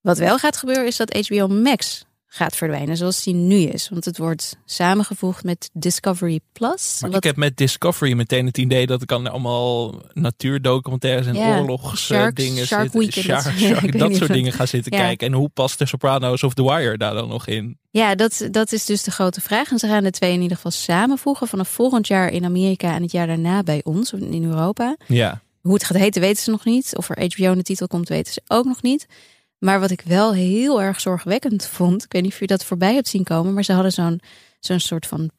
Wat 0.00 0.18
wel 0.18 0.38
gaat 0.38 0.56
gebeuren 0.56 0.86
is 0.86 0.96
dat 0.96 1.26
HBO 1.26 1.46
Max 1.48 2.04
gaat 2.36 2.56
verdwijnen 2.56 2.96
zoals 2.96 3.22
die 3.24 3.34
nu 3.34 3.56
is. 3.56 3.88
Want 3.88 4.04
het 4.04 4.18
wordt 4.18 4.56
samengevoegd 4.64 5.44
met 5.44 5.70
Discovery 5.72 6.40
Plus. 6.52 6.98
Maar 7.00 7.10
wat- 7.10 7.18
ik 7.18 7.24
heb 7.24 7.36
met 7.36 7.56
Discovery 7.56 8.12
meteen 8.12 8.46
het 8.46 8.58
idee 8.58 8.86
dat 8.86 9.02
ik 9.02 9.08
dan 9.08 9.26
allemaal 9.30 10.02
natuurdocumentaires 10.12 11.26
en 11.26 11.34
Ja, 11.34 11.58
oorlogs 11.58 11.84
eh, 12.10 12.16
Shark 12.18 12.40
zitten, 12.40 12.66
Shark- 12.66 12.92
ja, 13.14 13.40
Shark- 13.40 13.98
dat 13.98 14.14
soort 14.16 14.32
dingen 14.32 14.52
gaan 14.52 14.68
zitten 14.68 14.96
Ja. 14.96 14.98
kijken. 15.04 15.26
En 15.26 15.32
hoe 15.32 15.48
past 15.48 15.78
de 15.78 15.86
Sopranos 15.86 16.42
of 16.42 16.54
The 16.54 16.62
Wire 16.62 16.96
daar 16.98 17.14
dan 17.14 17.28
nog 17.28 17.46
in? 17.46 17.78
Ja, 17.90 18.14
dat, 18.14 18.48
dat 18.50 18.72
is 18.72 18.84
dus 18.84 19.02
de 19.02 19.10
grote 19.10 19.40
vraag. 19.40 19.70
En 19.70 19.78
ze 19.78 19.86
gaan 19.86 20.04
de 20.04 20.10
twee 20.10 20.32
in 20.32 20.40
ieder 20.42 20.56
geval 20.56 20.70
samenvoegen 20.72 21.48
vanaf 21.48 21.68
volgend 21.68 22.06
jaar 22.06 22.28
in 22.30 22.44
Amerika 22.44 22.94
en 22.94 23.02
het 23.02 23.12
jaar 23.12 23.26
daarna 23.26 23.62
bij 23.62 23.80
ons 23.84 24.12
in 24.12 24.44
Europa. 24.44 24.96
Ja, 25.06 25.40
Hoe 25.60 25.74
het 25.74 25.84
gaat 25.84 25.96
heten 25.98 26.20
weten 26.20 26.42
ze 26.42 26.50
nog 26.50 26.64
niet. 26.64 26.96
Of 26.96 27.10
er 27.10 27.16
HBO 27.34 27.50
in 27.50 27.58
de 27.58 27.62
titel 27.62 27.86
komt 27.86 28.08
weten 28.08 28.32
ze 28.32 28.42
ook 28.48 28.64
nog 28.64 28.82
niet. 28.82 29.06
Maar 29.64 29.80
wat 29.80 29.90
ik 29.90 30.00
wel 30.00 30.34
heel 30.34 30.82
erg 30.82 31.00
zorgwekkend 31.00 31.66
vond, 31.66 32.04
ik 32.04 32.12
weet 32.12 32.22
niet 32.22 32.32
of 32.32 32.38
je 32.40 32.46
dat 32.46 32.64
voorbij 32.64 32.94
hebt 32.94 33.08
zien 33.08 33.24
komen, 33.24 33.54
maar 33.54 33.64
ze 33.64 33.72
hadden 33.72 33.92
zo'n 33.92 34.20
zo'n 34.60 34.80
soort 34.80 35.06
van 35.06 35.30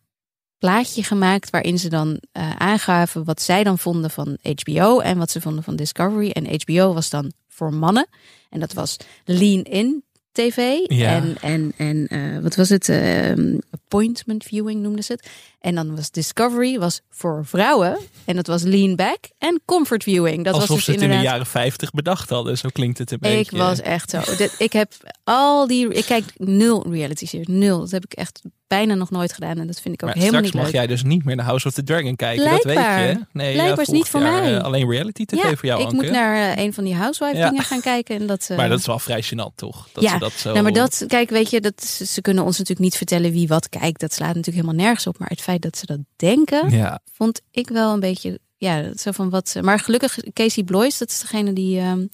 plaatje 0.58 1.03
gemaakt 1.03 1.50
waarin 1.50 1.79
ze 1.79 1.89
dan 1.89 2.20
eh, 2.32 2.55
aangaven 2.55 3.24
wat 3.24 3.41
zij 3.41 3.63
dan 3.63 3.77
vonden 3.77 4.10
van 4.10 4.38
HBO 4.55 5.00
en 5.00 5.17
wat 5.17 5.32
ze 5.32 5.41
vonden 5.41 5.63
van 5.63 5.75
Discovery. 5.75 6.29
En 6.29 6.60
HBO 6.62 6.94
was 6.94 7.10
dan 7.10 7.32
voor 7.48 7.74
mannen 7.74 8.08
en 8.50 8.60
dat 8.60 8.74
was 8.74 8.98
Lean 9.25 9.63
In 9.63 10.03
TV 10.32 10.77
Ja. 10.88 11.15
en, 11.15 11.36
en, 11.41 11.74
en 11.77 12.08
eh, 12.08 12.39
wat 12.39 12.55
was 12.55 12.70
het? 12.70 12.89
Ehm, 12.89 13.58
appointment 13.70 14.44
viewing 14.44 14.82
noemden 14.82 15.03
ze 15.03 15.12
het. 15.12 15.29
En 15.65 15.75
dan 15.75 15.95
was 15.95 16.12
Discovery 16.12 16.79
was 16.79 17.01
voor 17.10 17.45
vrouwen 17.45 17.98
en 18.25 18.36
dat 18.36 18.48
was 18.48 18.62
Lean 18.62 18.95
Back 18.95 19.17
en 19.38 19.62
Comfort 19.65 20.03
Viewing. 20.03 20.43
Dat 20.43 20.53
alsof 20.53 20.67
was 20.67 20.77
dus 20.77 20.86
ze 20.86 20.91
het 20.91 21.01
in 21.01 21.10
de 21.10 21.24
jaren 21.24 21.45
50 21.45 21.91
bedacht 21.91 22.29
hadden. 22.29 22.57
Zo 22.57 22.69
klinkt 22.74 22.98
het 22.98 23.12
een 23.12 23.17
beetje. 23.19 23.38
ik 23.38 23.51
was 23.51 23.81
echt 23.81 24.10
zo. 24.10 24.22
Ik 24.57 24.74
heb 24.74 24.93
al 25.24 25.67
die. 25.67 25.93
Ik 25.93 26.05
kijk 26.05 26.24
nul 26.38 26.86
reality 26.91 27.25
series. 27.25 27.48
Nul. 27.48 27.79
Dat 27.79 27.91
heb 27.91 28.03
ik 28.03 28.13
echt 28.13 28.41
bijna 28.67 28.93
nog 28.93 29.10
nooit 29.10 29.34
gedaan. 29.34 29.57
En 29.57 29.67
dat 29.67 29.79
vind 29.81 29.93
ik 29.93 30.03
ook 30.03 30.10
maar 30.10 30.17
helemaal 30.24 30.27
straks 30.43 30.45
niet 30.45 30.53
mag 30.53 30.63
leuk. 30.63 30.74
jij 30.74 30.88
dus 30.88 31.03
niet 31.03 31.25
meer 31.25 31.36
naar 31.36 31.45
House 31.45 31.67
of 31.67 31.74
the 31.74 31.84
Dragon 31.84 32.15
kijken. 32.15 32.50
Dat 32.50 32.62
Blijkbaar. 32.62 33.00
weet 33.05 33.17
je. 33.17 33.25
Nee, 33.31 33.53
Blijkbaar 33.53 33.81
is 33.81 33.88
niet 33.88 34.07
voor 34.07 34.22
mij. 34.22 34.55
eh, 34.57 34.63
alleen 34.63 34.89
reality 34.89 35.25
tv 35.25 35.43
ja, 35.43 35.55
voor 35.55 35.65
jou, 35.65 35.79
ik 35.81 35.86
Anke. 35.88 36.01
moet 36.01 36.12
naar 36.12 36.55
eh, 36.57 36.63
een 36.63 36.74
van 36.74 36.84
die 36.84 36.95
housewife 36.95 37.38
Ja. 37.38 37.50
dingen 37.50 37.63
gaan 37.63 37.81
kijken. 37.81 38.15
En 38.19 38.27
dat, 38.27 38.48
eh, 38.50 38.57
Maar 38.57 38.69
dat 38.69 38.79
is 38.79 38.86
wel 38.86 39.00
vrij 39.00 39.24
gênant, 39.24 39.55
toch? 39.55 39.88
Dat 39.93 40.03
Ja, 40.03 40.10
ze 40.12 40.17
dat 40.19 40.31
zo... 40.31 40.51
Nou, 40.51 40.63
maar 40.63 40.74
dat, 40.74 41.03
kijk, 41.07 41.29
weet 41.29 41.50
je, 41.50 41.62
dat, 41.62 41.84
ze 41.84 42.05
ze 42.05 42.22
kunnen 42.22 42.43
ons 42.43 42.51
natuurlijk 42.57 42.86
niet 42.86 42.98
vertellen 42.98 43.31
wie 43.31 43.48
wat 43.48 43.69
kijkt. 43.69 44.00
Dat 44.00 44.13
slaat 44.13 44.36
natuurlijk 44.36 44.65
helemaal 44.65 44.86
nergens 44.86 45.07
op. 45.07 45.17
Maar 45.19 45.29
het 45.29 45.41
feit 45.41 45.54
dat 45.59 45.77
ze 45.77 45.85
dat 45.85 46.00
denken, 46.15 46.69
Ja, 46.69 47.00
vond 47.12 47.41
ik 47.51 47.69
wel 47.69 47.93
een 47.93 48.00
beetje, 48.00 48.39
ja, 48.57 48.97
zo 48.97 49.12
van 49.12 49.29
wat. 49.29 49.50
ze- 49.50 49.62
Maar 49.62 49.79
gelukkig, 49.79 50.17
Casey 50.33 50.63
Bloys, 50.63 50.97
dat 50.97 51.09
is 51.09 51.19
degene 51.19 51.53
die, 51.53 51.79
ehm, 51.79 52.05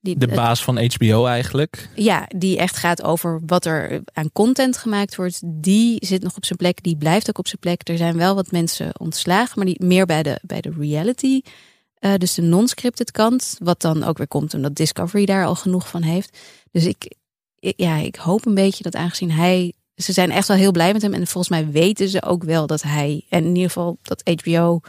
die 0.00 0.16
de 0.18 0.26
baas 0.36 0.64
van 0.64 0.78
HBO 0.84 1.26
eigenlijk. 1.26 1.88
Ja, 1.94 2.28
die 2.36 2.58
echt 2.58 2.76
gaat 2.76 3.02
over 3.02 3.40
wat 3.46 3.64
er 3.64 4.00
aan 4.12 4.32
content 4.32 4.76
gemaakt 4.76 5.16
wordt. 5.16 5.40
Die 5.44 6.06
zit 6.06 6.22
nog 6.22 6.36
op 6.36 6.44
zijn 6.44 6.58
plek. 6.58 6.82
Die 6.82 6.96
blijft 6.96 7.28
ook 7.28 7.38
op 7.38 7.46
zijn 7.46 7.60
plek. 7.60 7.88
Er 7.88 7.96
zijn 7.96 8.16
wel 8.16 8.34
wat 8.34 8.50
mensen 8.50 9.00
ontslagen, 9.00 9.52
maar 9.56 9.66
die 9.66 9.84
meer 9.84 10.06
bij 10.06 10.22
de, 10.22 10.38
bij 10.42 10.60
de 10.60 10.72
reality. 10.78 11.40
eh, 11.94 12.14
dus 12.14 12.34
de 12.34 12.42
non-scripted 12.42 13.10
kant. 13.10 13.56
Wat 13.58 13.80
dan 13.80 14.04
ook 14.04 14.18
weer 14.18 14.28
komt 14.28 14.54
omdat 14.54 14.74
Discovery 14.74 15.24
daar 15.24 15.44
al 15.46 15.54
genoeg 15.54 15.88
van 15.88 16.02
heeft. 16.02 16.38
Dus 16.70 16.84
ik, 16.86 17.12
ik- 17.58 17.74
ja, 17.80 17.96
ik 17.96 18.16
hoop 18.16 18.46
een 18.46 18.54
beetje 18.54 18.82
dat 18.82 18.94
aangezien 18.94 19.30
hij. 19.30 19.72
Ze 20.02 20.12
zijn 20.12 20.30
echt 20.30 20.48
wel 20.48 20.56
heel 20.56 20.72
blij 20.72 20.92
met 20.92 21.02
hem. 21.02 21.14
En 21.14 21.26
volgens 21.26 21.48
mij 21.48 21.70
weten 21.70 22.08
ze 22.08 22.22
ook 22.22 22.44
wel 22.44 22.66
dat 22.66 22.82
hij. 22.82 23.24
En 23.28 23.42
in 23.44 23.48
ieder 23.54 23.70
geval 23.70 23.98
dat 24.02 24.30
HBO 24.42 24.80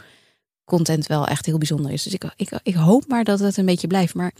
content 0.64 1.06
wel 1.06 1.26
echt 1.26 1.46
heel 1.46 1.58
bijzonder 1.58 1.90
is. 1.92 2.02
Dus 2.02 2.12
ik, 2.14 2.24
ik, 2.36 2.50
ik 2.62 2.74
hoop 2.74 3.04
maar 3.08 3.24
dat 3.24 3.38
het 3.38 3.56
een 3.56 3.66
beetje 3.66 3.86
blijft. 3.86 4.14
Maar 4.14 4.32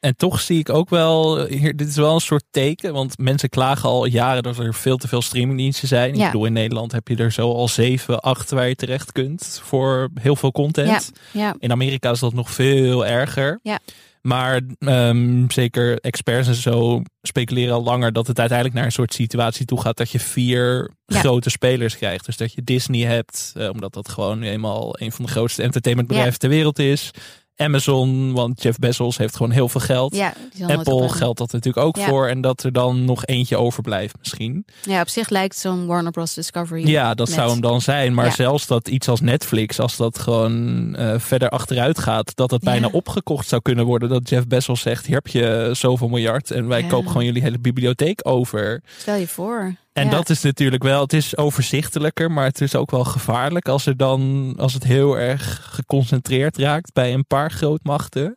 En 0.00 0.16
toch 0.16 0.40
zie 0.40 0.58
ik 0.58 0.68
ook 0.68 0.90
wel, 0.90 1.44
hier, 1.46 1.76
dit 1.76 1.88
is 1.88 1.96
wel 1.96 2.14
een 2.14 2.20
soort 2.20 2.44
teken, 2.50 2.92
want 2.92 3.18
mensen 3.18 3.48
klagen 3.48 3.88
al 3.88 4.04
jaren 4.04 4.42
dat 4.42 4.58
er 4.58 4.74
veel 4.74 4.96
te 4.96 5.08
veel 5.08 5.22
streamingdiensten 5.22 5.88
zijn. 5.88 6.10
Ik 6.10 6.16
Ja. 6.16 6.26
bedoel, 6.26 6.44
in 6.46 6.52
Nederland 6.52 6.92
heb 6.92 7.08
je 7.08 7.16
er 7.16 7.32
zo 7.32 7.52
al 7.52 7.68
zeven, 7.68 8.20
acht 8.20 8.50
waar 8.50 8.68
je 8.68 8.74
terecht 8.74 9.12
kunt 9.12 9.60
voor 9.62 10.08
heel 10.20 10.36
veel 10.36 10.52
content. 10.52 11.10
ja, 11.32 11.54
In 11.58 11.70
Amerika 11.72 12.10
is 12.10 12.18
dat 12.20 12.32
nog 12.34 12.50
veel 12.50 13.06
erger. 13.06 13.58
Ja. 13.62 13.78
Maar 14.26 14.60
ehm, 14.78 15.44
zeker 15.50 15.98
experts 16.00 16.48
en 16.48 16.54
zo 16.54 17.02
speculeren 17.22 17.74
al 17.74 17.82
langer 17.82 18.12
dat 18.12 18.26
het 18.26 18.38
uiteindelijk 18.38 18.76
naar 18.78 18.86
een 18.86 18.92
soort 18.92 19.14
situatie 19.14 19.66
toe 19.66 19.80
gaat 19.80 19.96
dat 19.96 20.10
je 20.10 20.20
vier 20.20 20.90
Ja. 21.06 21.18
grote 21.18 21.50
spelers 21.50 21.96
krijgt. 21.96 22.26
Dus 22.26 22.36
dat 22.36 22.52
je 22.52 22.62
Disney 22.62 23.06
hebt, 23.06 23.52
eh, 23.56 23.68
omdat 23.68 23.92
dat 23.92 24.08
gewoon 24.08 24.42
eenmaal 24.42 25.00
een 25.00 25.12
van 25.12 25.24
de 25.24 25.30
grootste 25.30 25.62
entertainmentbedrijven 25.62 26.38
ter 26.38 26.48
wereld 26.48 26.78
is. 26.78 27.10
Amazon, 27.56 28.32
want 28.32 28.62
Jeff 28.62 28.78
Bezos 28.78 29.16
heeft 29.18 29.36
gewoon 29.36 29.52
heel 29.52 29.68
veel 29.68 29.80
geld. 29.80 30.16
ja, 30.16 30.32
Apple 30.66 31.08
geldt 31.08 31.38
dat 31.38 31.52
natuurlijk 31.52 31.86
ook 31.86 31.96
Ja. 31.96 32.04
voor. 32.08 32.28
En 32.28 32.40
dat 32.40 32.62
er 32.62 32.72
dan 32.72 33.04
nog 33.04 33.26
eentje 33.26 33.56
overblijft 33.56 34.14
misschien. 34.18 34.64
Ja, 34.82 35.00
op 35.00 35.08
zich 35.08 35.28
lijkt 35.28 35.56
zo'n 35.56 35.86
Warner 35.86 36.12
Bros. 36.12 36.34
Discovery. 36.34 36.88
Ja, 36.88 37.14
dat 37.14 37.28
zou 37.28 37.50
hem 37.50 37.60
dan 37.60 37.80
zijn. 37.80 38.14
Maar 38.14 38.24
Ja. 38.24 38.30
zelfs 38.34 38.66
dat 38.66 38.88
iets 38.88 39.08
als 39.08 39.20
Netflix, 39.20 39.78
als 39.80 39.96
dat 39.96 40.18
gewoon 40.18 40.94
eh, 40.96 41.14
verder 41.18 41.48
achteruit 41.48 41.98
gaat, 41.98 42.36
dat 42.36 42.50
het 42.50 42.62
bijna 42.62 42.88
opgekocht 42.92 43.48
zou 43.48 43.62
kunnen 43.62 43.84
worden. 43.84 44.08
Dat 44.08 44.28
Jeff 44.28 44.46
Bezos 44.46 44.80
zegt, 44.80 45.06
hier 45.06 45.14
heb 45.14 45.26
je 45.26 45.70
zoveel 45.72 46.08
miljard 46.08 46.50
en 46.50 46.68
wij 46.68 46.82
kopen 46.84 47.10
gewoon 47.10 47.24
jullie 47.24 47.42
hele 47.42 47.58
bibliotheek 47.58 48.20
over. 48.22 48.82
Stel 48.98 49.14
je 49.16 49.26
voor. 49.28 49.74
En 49.94 50.04
Ja. 50.04 50.10
dat 50.10 50.30
is 50.30 50.42
natuurlijk 50.42 50.82
wel, 50.82 51.00
het 51.00 51.12
is 51.12 51.36
overzichtelijker, 51.36 52.30
maar 52.30 52.44
het 52.44 52.60
is 52.60 52.74
ook 52.74 52.90
wel 52.90 53.04
gevaarlijk 53.04 53.68
als 53.68 53.86
er 53.86 53.96
dan, 53.96 54.54
als 54.58 54.74
het 54.74 54.84
heel 54.84 55.18
erg 55.18 55.68
geconcentreerd 55.72 56.58
raakt 56.58 56.92
bij 56.92 57.12
een 57.14 57.26
paar 57.26 57.50
grootmachten. 57.50 58.22
Nou 58.22 58.36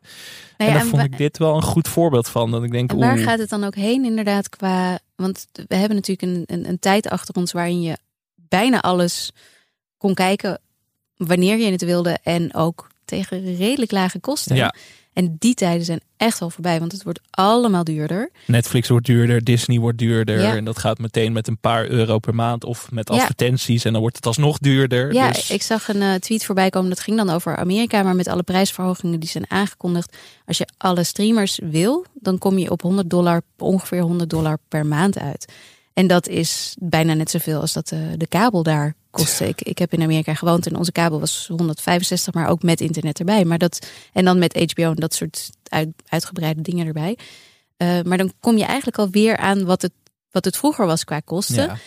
en 0.57 0.73
daar 0.73 0.81
en 0.81 0.87
vond 0.87 1.03
ik 1.03 1.17
dit 1.17 1.37
wel 1.37 1.55
een 1.55 1.61
goed 1.61 1.87
voorbeeld 1.87 2.29
van. 2.29 2.51
Dat 2.51 2.63
ik 2.63 2.71
denk, 2.71 2.91
En 2.91 2.97
waar 2.97 3.17
gaat 3.17 3.39
het 3.39 3.49
dan 3.49 3.63
ook 3.63 3.75
heen 3.75 4.05
inderdaad 4.05 4.49
qua... 4.49 4.99
Want 5.15 5.47
we 5.67 5.75
hebben 5.75 5.95
natuurlijk 5.95 6.31
een, 6.31 6.43
een, 6.45 6.69
een 6.69 6.79
tijd 6.79 7.09
achter 7.09 7.35
ons 7.35 7.51
waarin 7.51 7.81
je 7.81 7.97
bijna 8.35 8.81
alles 8.81 9.31
kon 9.97 10.13
kijken 10.13 10.61
wanneer 11.15 11.57
je 11.57 11.71
het 11.71 11.83
wilde 11.83 12.17
en 12.23 12.53
ook 12.53 12.87
tegen 13.05 13.55
redelijk 13.55 13.91
lage 13.91 14.19
kosten. 14.19 14.55
Ja. 14.55 14.73
En 15.17 15.35
die 15.39 15.53
tijden 15.53 15.85
zijn 15.85 16.01
echt 16.17 16.39
wel 16.39 16.49
voorbij, 16.49 16.79
want 16.79 16.91
het 16.91 17.03
wordt 17.03 17.19
allemaal 17.29 17.83
duurder. 17.83 18.29
Netflix 18.45 18.89
wordt 18.89 19.05
duurder, 19.05 19.43
Disney 19.43 19.79
wordt 19.79 19.97
duurder. 19.97 20.41
Ja. 20.41 20.55
En 20.55 20.65
dat 20.65 20.79
gaat 20.79 20.97
meteen 20.97 21.31
met 21.33 21.47
een 21.47 21.57
paar 21.57 21.87
euro 21.87 22.19
per 22.19 22.35
maand 22.35 22.63
of 22.63 22.91
met 22.91 23.09
Ja. 23.09 23.15
advertenties. 23.15 23.83
En 23.83 23.91
dan 23.91 24.01
wordt 24.01 24.15
het 24.15 24.25
alsnog 24.25 24.57
duurder. 24.57 25.13
Ja, 25.13 25.31
dus, 25.31 25.49
ik 25.51 25.61
zag 25.61 25.87
een 25.87 26.01
eh, 26.01 26.13
tweet 26.13 26.45
voorbij 26.45 26.69
komen. 26.69 26.89
Dat 26.89 26.99
ging 26.99 27.17
dan 27.17 27.29
over 27.29 27.55
Amerika, 27.55 28.03
maar 28.03 28.15
met 28.15 28.27
alle 28.27 28.43
prijsverhogingen 28.43 29.19
die 29.19 29.29
zijn 29.29 29.51
aangekondigd. 29.51 30.17
Als 30.45 30.57
je 30.57 30.67
alle 30.77 31.03
streamers 31.03 31.59
wil, 31.63 32.05
dan 32.13 32.37
kom 32.37 32.57
je 32.57 32.71
op 32.71 32.81
100 32.81 33.09
dollar, 33.09 33.41
ongeveer 33.57 34.01
100 34.01 34.29
dollar 34.29 34.57
per 34.67 34.85
maand 34.85 35.19
uit. 35.19 35.53
En 35.93 36.07
dat 36.07 36.27
is 36.27 36.75
bijna 36.79 37.13
net 37.13 37.29
zoveel 37.29 37.61
als 37.61 37.73
dat 37.73 37.87
de, 37.87 38.13
de 38.17 38.27
kabel 38.27 38.63
daar 38.63 38.93
Ik, 39.39 39.61
ik 39.61 39.77
heb 39.77 39.93
in 39.93 40.01
Amerika 40.01 40.33
gewoond 40.33 40.67
en 40.67 40.75
onze 40.75 40.91
kabel 40.91 41.19
was 41.19 41.47
165, 41.47 42.33
maar 42.33 42.49
ook 42.49 42.63
met 42.63 42.81
internet 42.81 43.19
erbij. 43.19 43.45
Maar 43.45 43.57
dat, 43.57 43.87
en 44.13 44.25
dan 44.25 44.39
met 44.39 44.71
HBO 44.71 44.83
en 44.83 44.95
dat 44.95 45.13
soort 45.13 45.49
uit, 45.63 45.89
uitgebreide 46.07 46.61
dingen 46.61 46.87
erbij. 46.87 47.17
Eh, 47.77 48.01
maar 48.01 48.17
dan 48.17 48.33
kom 48.39 48.57
je 48.57 48.65
eigenlijk 48.65 48.97
alweer 48.97 49.37
aan 49.37 49.65
wat 49.65 49.81
het, 49.81 49.91
wat 50.31 50.45
het 50.45 50.57
vroeger 50.57 50.85
was 50.85 51.03
qua 51.03 51.19
kosten. 51.19 51.65
ja. 51.65 51.77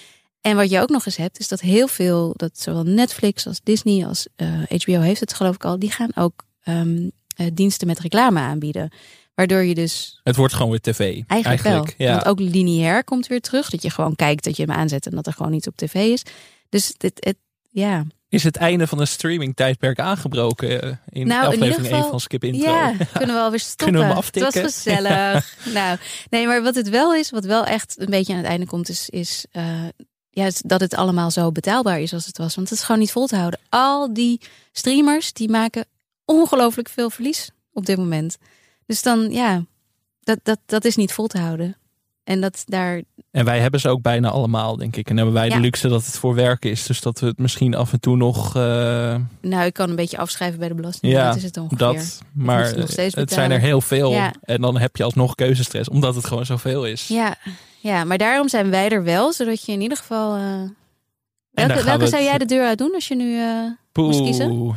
En 0.41 0.57
wat 0.57 0.71
je 0.71 0.81
ook 0.81 0.89
nog 0.89 1.07
eens 1.07 1.17
hebt, 1.17 1.39
is 1.39 1.49
dat 1.49 1.61
heel 1.61 1.89
veel, 1.89 2.33
dat 2.37 2.59
zowel 2.59 2.83
Netflix 2.83 3.47
als 3.47 3.61
Disney 3.63 4.07
als 4.07 4.27
eh, 4.37 4.49
HBO 4.85 5.01
heeft 5.01 5.21
het 5.21 5.35
geloof 5.35 5.55
ik 5.55 5.65
al, 5.65 5.79
die 5.79 5.91
gaan 5.91 6.11
ook 6.15 6.45
ehm, 6.63 7.09
eh, 7.37 7.47
diensten 7.53 7.87
met 7.87 7.99
reclame 7.99 8.41
aanbieden. 8.41 8.91
Waardoor 9.35 9.65
je 9.65 9.75
dus 9.75 10.21
Het 10.23 10.37
wordt 10.37 10.55
gewoon 10.55 10.71
weer 10.71 10.81
tv. 10.81 11.23
eigenlijk, 11.27 11.63
wel, 11.63 11.87
ja. 11.97 12.13
want 12.13 12.27
ook 12.27 12.39
lineair 12.39 13.05
komt 13.05 13.27
weer 13.27 13.41
terug. 13.41 13.71
Dat 13.71 13.83
je 13.83 13.91
gewoon 13.91 14.17
kijkt 14.17 14.45
dat 14.45 14.57
je 14.57 14.63
hem 14.63 14.77
aanzet 14.77 15.07
en 15.07 15.15
dat 15.15 15.27
er 15.27 15.33
gewoon 15.33 15.53
iets 15.53 15.67
op 15.67 15.77
tv 15.77 15.95
is. 15.95 16.23
Dus 16.71 16.95
het, 16.99 17.13
het 17.15 17.37
ja. 17.71 18.05
Is 18.29 18.45
het 18.45 18.57
einde 18.57 18.87
van 18.87 19.01
een 19.01 19.07
streaming 19.07 19.57
tijdperk 19.57 19.99
aangebroken 19.99 20.83
eh, 20.83 20.97
in 21.09 21.27
Nou, 21.27 21.41
in 21.43 21.47
aflevering 21.47 21.77
ieder 21.77 21.85
1 21.85 21.95
geval- 21.95 22.11
van 22.11 22.21
Skip 22.21 22.45
Intro? 22.45 22.71
Ja, 22.71 22.95
kunnen 23.19 23.37
we 23.37 23.43
alweer 23.43 23.61
stoppen. 23.61 23.87
Kunnen 23.87 24.03
we 24.03 24.15
hem 24.15 24.45
Het 24.45 24.55
was 24.55 24.75
gezellig. 24.75 25.57
nou, 25.75 25.99
nee, 26.31 26.47
maar 26.47 26.63
wat 26.63 26.75
het 26.75 26.89
wel 26.89 27.15
is, 27.15 27.31
wat 27.31 27.45
wel 27.45 27.65
echt 27.65 27.95
een 27.99 28.11
beetje 28.11 28.33
aan 28.33 28.39
het 28.39 28.49
einde 28.49 28.67
komt, 28.67 28.89
is, 28.89 29.09
is 29.09 29.47
eh, 29.51 29.85
ja, 30.31 30.51
dat 30.65 30.81
het 30.81 30.95
allemaal 30.95 31.31
zo 31.31 31.53
betaalbaar 31.53 32.01
is 32.01 32.13
als 32.13 32.27
het 32.27 32.39
was. 32.39 32.55
Want 32.55 32.69
het 32.69 32.79
is 32.79 32.85
gewoon 32.85 33.01
niet 33.01 33.13
vol 33.13 33.27
te 33.27 33.37
houden. 33.37 33.61
Al 33.69 34.13
die 34.15 34.41
streamers, 34.73 35.33
die 35.33 35.51
maken 35.51 35.85
ongelooflijk 36.25 36.89
veel 36.89 37.11
verlies 37.11 37.51
op 37.73 37.87
dit 37.87 37.97
moment. 37.97 38.37
Dus 38.87 39.03
dan, 39.03 39.33
ja, 39.33 39.65
dat, 40.21 40.39
dat, 40.43 40.59
dat 40.67 40.85
is 40.85 40.97
niet 40.97 41.13
vol 41.13 41.27
te 41.27 41.39
houden. 41.39 41.77
En 42.31 42.41
dat 42.41 42.63
daar, 42.67 43.03
En 43.31 43.45
wij 43.45 43.61
hebben 43.61 43.81
ze 43.81 43.89
ook 43.89 44.03
bijna 44.03 44.29
allemaal, 44.31 44.77
denk 44.77 44.97
ik. 44.97 45.11
En 45.11 45.17
hebben 45.17 45.35
wij 45.35 45.49
Ja. 45.49 45.55
de 45.55 45.61
luxe 45.61 45.89
dat 45.89 46.05
het 46.07 46.17
voor 46.17 46.35
werk 46.35 46.65
is. 46.65 46.87
Dus 46.87 47.01
dat 47.01 47.21
we 47.21 47.27
het 47.27 47.39
misschien 47.39 47.75
af 47.75 47.93
en 47.93 48.01
toe 48.01 48.17
nog... 48.17 48.57
eh, 48.57 48.63
nou, 49.41 49.65
ik 49.65 49.73
kan 49.73 49.91
een 49.91 49.97
beetje 49.97 50.19
afschrijven 50.19 50.59
bij 50.59 50.69
de 50.69 50.75
belasting. 50.75 51.13
Ja, 51.13 51.27
dat 51.27 51.37
is 51.37 51.43
het 51.43 51.57
ongeveer. 51.57 51.79
dat, 51.79 52.21
maar 52.33 52.65
het 52.67 52.77
nog 52.77 52.97
het 53.15 53.33
zijn 53.33 53.51
er 53.51 53.61
heel 53.61 53.81
veel. 53.81 54.11
Ja. 54.11 54.33
En 54.43 54.61
dan 54.61 54.79
heb 54.79 54.97
je 54.97 55.03
alsnog 55.05 55.35
keuzestress, 55.35 55.89
omdat 55.89 56.15
het 56.15 56.25
gewoon 56.27 56.47
zoveel 56.47 56.87
is. 56.87 57.09
Ja, 57.09 57.37
ja, 57.81 58.05
maar 58.05 58.19
daarom 58.19 58.49
zijn 58.49 58.71
wij 58.71 58.89
er 58.89 59.03
wel, 59.05 59.33
zodat 59.33 59.65
je 59.65 59.73
in 59.73 59.81
ieder 59.81 59.97
geval. 59.99 60.37
eh, 60.37 60.43
welke 61.51 61.85
welke 61.85 61.99
we 62.05 62.09
zou 62.09 62.23
het- 62.23 62.31
jij 62.31 62.39
de 62.39 62.45
deur 62.45 62.67
uit 62.67 62.79
doen 62.79 62.95
als 62.95 63.09
je 63.09 63.17
nu. 63.17 63.39
eh, 63.39 63.71
moest 63.93 64.23
kiezen? 64.23 64.75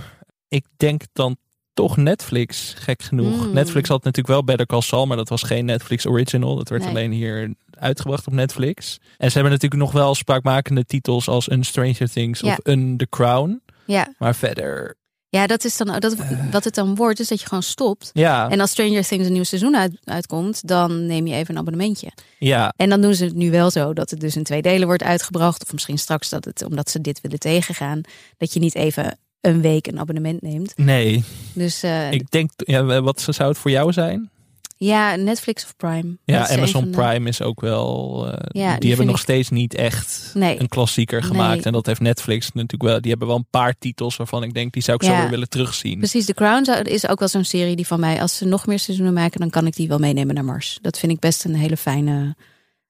Ik 0.47 0.65
denk 0.77 1.01
dan 1.13 1.37
toch 1.73 1.97
Netflix, 1.97 2.73
gek 2.77 3.01
genoeg. 3.01 3.47
Mm. 3.47 3.53
Netflix 3.53 3.89
had 3.89 4.03
natuurlijk 4.03 4.33
wel 4.33 4.43
Better 4.43 4.65
Call 4.65 4.81
Saul, 4.81 5.05
maar 5.07 5.17
dat 5.17 5.29
was 5.29 5.43
geen 5.43 5.65
Netflix 5.65 6.05
original. 6.05 6.55
Dat 6.55 6.69
werd 6.69 6.81
Nee. 6.81 6.89
alleen 6.91 7.11
hier 7.11 7.53
uitgebracht 7.71 8.27
op 8.27 8.33
Netflix. 8.33 8.97
En 9.17 9.27
ze 9.27 9.33
hebben 9.33 9.51
natuurlijk 9.51 9.81
nog 9.81 9.91
wel 9.91 10.15
spraakmakende 10.15 10.85
titels 10.85 11.27
als 11.27 11.51
een 11.51 11.63
Stranger 11.63 12.11
Things 12.11 12.39
Ja. 12.39 12.51
of 12.51 12.57
een 12.63 12.97
The 12.97 13.07
Crown. 13.09 13.61
Ja, 13.85 14.13
Maar 14.17 14.35
verder, 14.35 14.95
ja 15.29 15.47
dat 15.47 15.63
is 15.63 15.77
dan 15.77 15.99
dat, 15.99 16.15
wat 16.51 16.63
het 16.63 16.75
dan 16.75 16.95
wordt, 16.95 17.19
is 17.19 17.27
dat 17.27 17.39
je 17.39 17.47
gewoon 17.47 17.63
stopt. 17.63 18.09
ja, 18.13 18.49
En 18.49 18.59
als 18.59 18.69
Stranger 18.71 19.03
Things 19.07 19.27
een 19.27 19.33
nieuw 19.33 19.43
seizoen 19.43 19.75
uit, 19.77 19.97
uitkomt, 20.03 20.67
dan 20.67 21.05
neem 21.05 21.27
je 21.27 21.33
even 21.35 21.53
een 21.53 21.59
abonnementje. 21.59 22.11
ja, 22.39 22.73
En 22.77 22.89
dan 22.89 23.01
doen 23.01 23.13
ze 23.15 23.23
het 23.25 23.35
nu 23.35 23.51
wel 23.51 23.69
zo 23.71 23.93
dat 23.93 24.09
het 24.09 24.19
dus 24.19 24.35
in 24.35 24.43
twee 24.43 24.61
delen 24.61 24.87
wordt 24.87 25.03
uitgebracht. 25.03 25.63
Of 25.63 25.71
misschien 25.73 25.97
straks 25.97 26.29
dat 26.29 26.45
het, 26.45 26.63
omdat 26.65 26.89
ze 26.89 27.01
dit 27.01 27.21
willen 27.21 27.39
tegengaan, 27.39 28.01
dat 28.37 28.53
je 28.53 28.59
niet 28.59 28.75
even 28.75 29.17
een 29.43 29.61
week 29.61 29.87
een 29.87 29.99
abonnement 29.99 30.41
neemt. 30.41 30.73
nee. 30.77 31.23
Dus 31.53 31.83
eh, 31.83 32.11
Ik 32.11 32.31
denk, 32.31 32.51
ja, 32.55 33.01
wat 33.01 33.21
zou 33.29 33.49
het 33.49 33.57
voor 33.57 33.71
jou 33.71 33.91
zijn? 33.93 34.31
ja, 34.77 35.15
Netflix 35.15 35.63
of 35.63 35.75
Prime. 35.75 36.17
Ja, 36.25 36.49
Amazon 36.49 36.83
de- 36.83 36.89
Prime 36.89 37.29
is 37.29 37.41
ook 37.41 37.61
wel. 37.61 38.25
eh, 38.27 38.31
die 38.51 38.61
die, 38.61 38.61
vind 38.71 38.83
hebben 38.87 39.05
nog 39.05 39.15
ik- 39.15 39.21
steeds 39.21 39.49
niet 39.49 39.73
echt 39.75 40.31
Nee. 40.33 40.59
een 40.59 40.67
klassieker 40.67 41.23
gemaakt. 41.23 41.55
Nee. 41.55 41.63
En 41.63 41.71
dat 41.71 41.85
heeft 41.85 41.99
Netflix 41.99 42.51
natuurlijk 42.51 42.83
wel. 42.83 43.01
Die 43.01 43.09
hebben 43.09 43.27
wel 43.27 43.37
een 43.37 43.47
paar 43.49 43.75
titels 43.79 44.15
waarvan 44.17 44.43
ik 44.43 44.53
denk, 44.53 44.73
die 44.73 44.83
zou 44.83 44.97
ik 44.97 45.03
zo 45.03 45.11
Ja. 45.11 45.19
weer 45.21 45.29
willen 45.29 45.49
terugzien. 45.49 45.97
Precies, 45.97 46.25
The 46.25 46.33
Crown 46.33 46.69
is 46.83 47.07
ook 47.07 47.19
wel 47.19 47.27
zo'n 47.27 47.43
serie 47.43 47.75
die 47.75 47.87
van 47.87 47.99
mij, 47.99 48.21
als 48.21 48.37
ze 48.37 48.45
nog 48.45 48.65
meer 48.67 48.79
seizoenen 48.79 49.13
maken, 49.13 49.39
dan 49.39 49.49
kan 49.49 49.67
ik 49.67 49.75
die 49.75 49.87
wel 49.87 49.99
meenemen 49.99 50.35
naar 50.35 50.45
Mars. 50.45 50.79
Dat 50.81 50.99
vind 50.99 51.11
ik 51.11 51.19
best 51.19 51.43
een 51.45 51.55
hele 51.55 51.77
fijne 51.77 52.35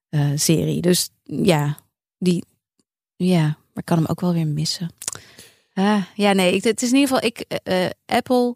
eh, 0.09 0.27
serie. 0.35 0.81
Dus 0.81 1.09
ja, 1.23 1.77
die, 2.17 2.43
ja, 3.15 3.41
maar 3.43 3.57
ik 3.75 3.85
kan 3.85 3.97
hem 3.97 4.07
ook 4.07 4.21
wel 4.21 4.33
weer 4.33 4.47
missen. 4.47 4.91
Ah, 5.73 6.01
ja, 6.15 6.33
nee, 6.33 6.53
ik, 6.55 6.63
het 6.63 6.81
is 6.81 6.89
in 6.91 6.95
ieder 6.97 7.09
geval, 7.15 7.29
ik, 7.29 7.39
eh, 7.63 7.85
eh, 7.85 7.91
Apple, 8.05 8.55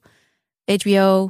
HBO, 0.65 1.29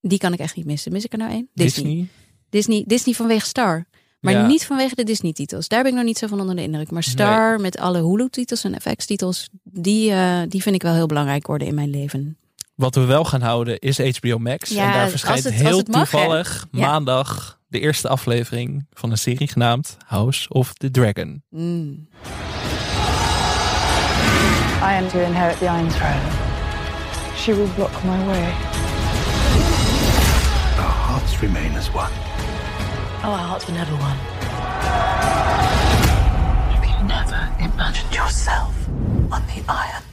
die 0.00 0.18
kan 0.18 0.32
ik 0.32 0.38
echt 0.38 0.56
niet 0.56 0.66
missen. 0.66 0.92
Mis 0.92 1.04
ik 1.04 1.12
er 1.12 1.18
nou 1.18 1.30
één? 1.30 1.48
Disney. 1.54 2.06
Disney, 2.50 2.84
Disney 2.86 3.14
vanwege 3.14 3.46
Star. 3.46 3.86
Maar 4.20 4.32
Ja. 4.34 4.46
niet 4.46 4.66
vanwege 4.66 4.94
de 4.94 5.04
Disney-titels. 5.04 5.68
Daar 5.68 5.82
ben 5.82 5.90
ik 5.90 5.96
nog 5.96 6.06
niet 6.06 6.18
zo 6.18 6.26
van 6.26 6.40
onder 6.40 6.56
de 6.56 6.62
indruk. 6.62 6.90
Maar 6.90 7.02
Star 7.02 7.60
met 7.60 7.78
alle 7.78 7.98
Hulu-titels 8.02 8.64
en 8.64 8.80
FX-titels, 8.80 9.48
die, 9.62 10.10
eh, 10.10 10.40
die 10.48 10.62
vind 10.62 10.74
ik 10.74 10.82
wel 10.82 10.94
heel 10.94 11.06
belangrijk 11.06 11.46
worden 11.46 11.66
in 11.66 11.74
mijn 11.74 11.90
leven. 11.90 12.38
Wat 12.74 12.94
we 12.94 13.04
wel 13.04 13.24
gaan 13.24 13.40
houden 13.40 13.78
is 13.78 14.18
HBO 14.18 14.38
Max. 14.38 14.70
Ja, 14.70 14.86
en 14.86 14.92
daar 14.92 15.08
verschijnt 15.08 15.44
het- 15.44 15.52
heel 15.54 15.82
mag, 15.90 16.08
toevallig 16.10 16.66
Ja. 16.70 16.80
maandag 16.80 17.60
de 17.68 17.80
eerste 17.80 18.08
aflevering 18.08 18.86
van 18.92 19.10
een 19.10 19.18
serie 19.18 19.48
genaamd 19.48 19.96
House 20.06 20.48
of 20.48 20.72
the 20.72 20.90
Dragon. 20.90 21.42
Mm. 21.50 22.08
I 24.86 24.92
am 24.92 25.08
to 25.10 25.20
inherit 25.20 25.58
the 25.58 25.66
Iron 25.66 25.90
Throne. 25.90 27.34
She 27.34 27.52
will 27.52 27.66
block 27.74 27.92
my 28.04 28.24
way. 28.28 28.44
Our 30.78 30.94
hearts 31.08 31.42
remain 31.42 31.72
as 31.72 31.92
one. 31.92 32.12
Oh, 33.24 33.32
our 33.32 33.48
hearts 33.48 33.66
were 33.66 33.74
never 33.74 33.96
one. 33.96 34.16
Have 36.70 36.84
you 36.86 37.08
never 37.08 37.52
imagined 37.58 38.14
yourself 38.14 38.88
on 39.32 39.42
the 39.48 39.64
Iron 39.68 40.05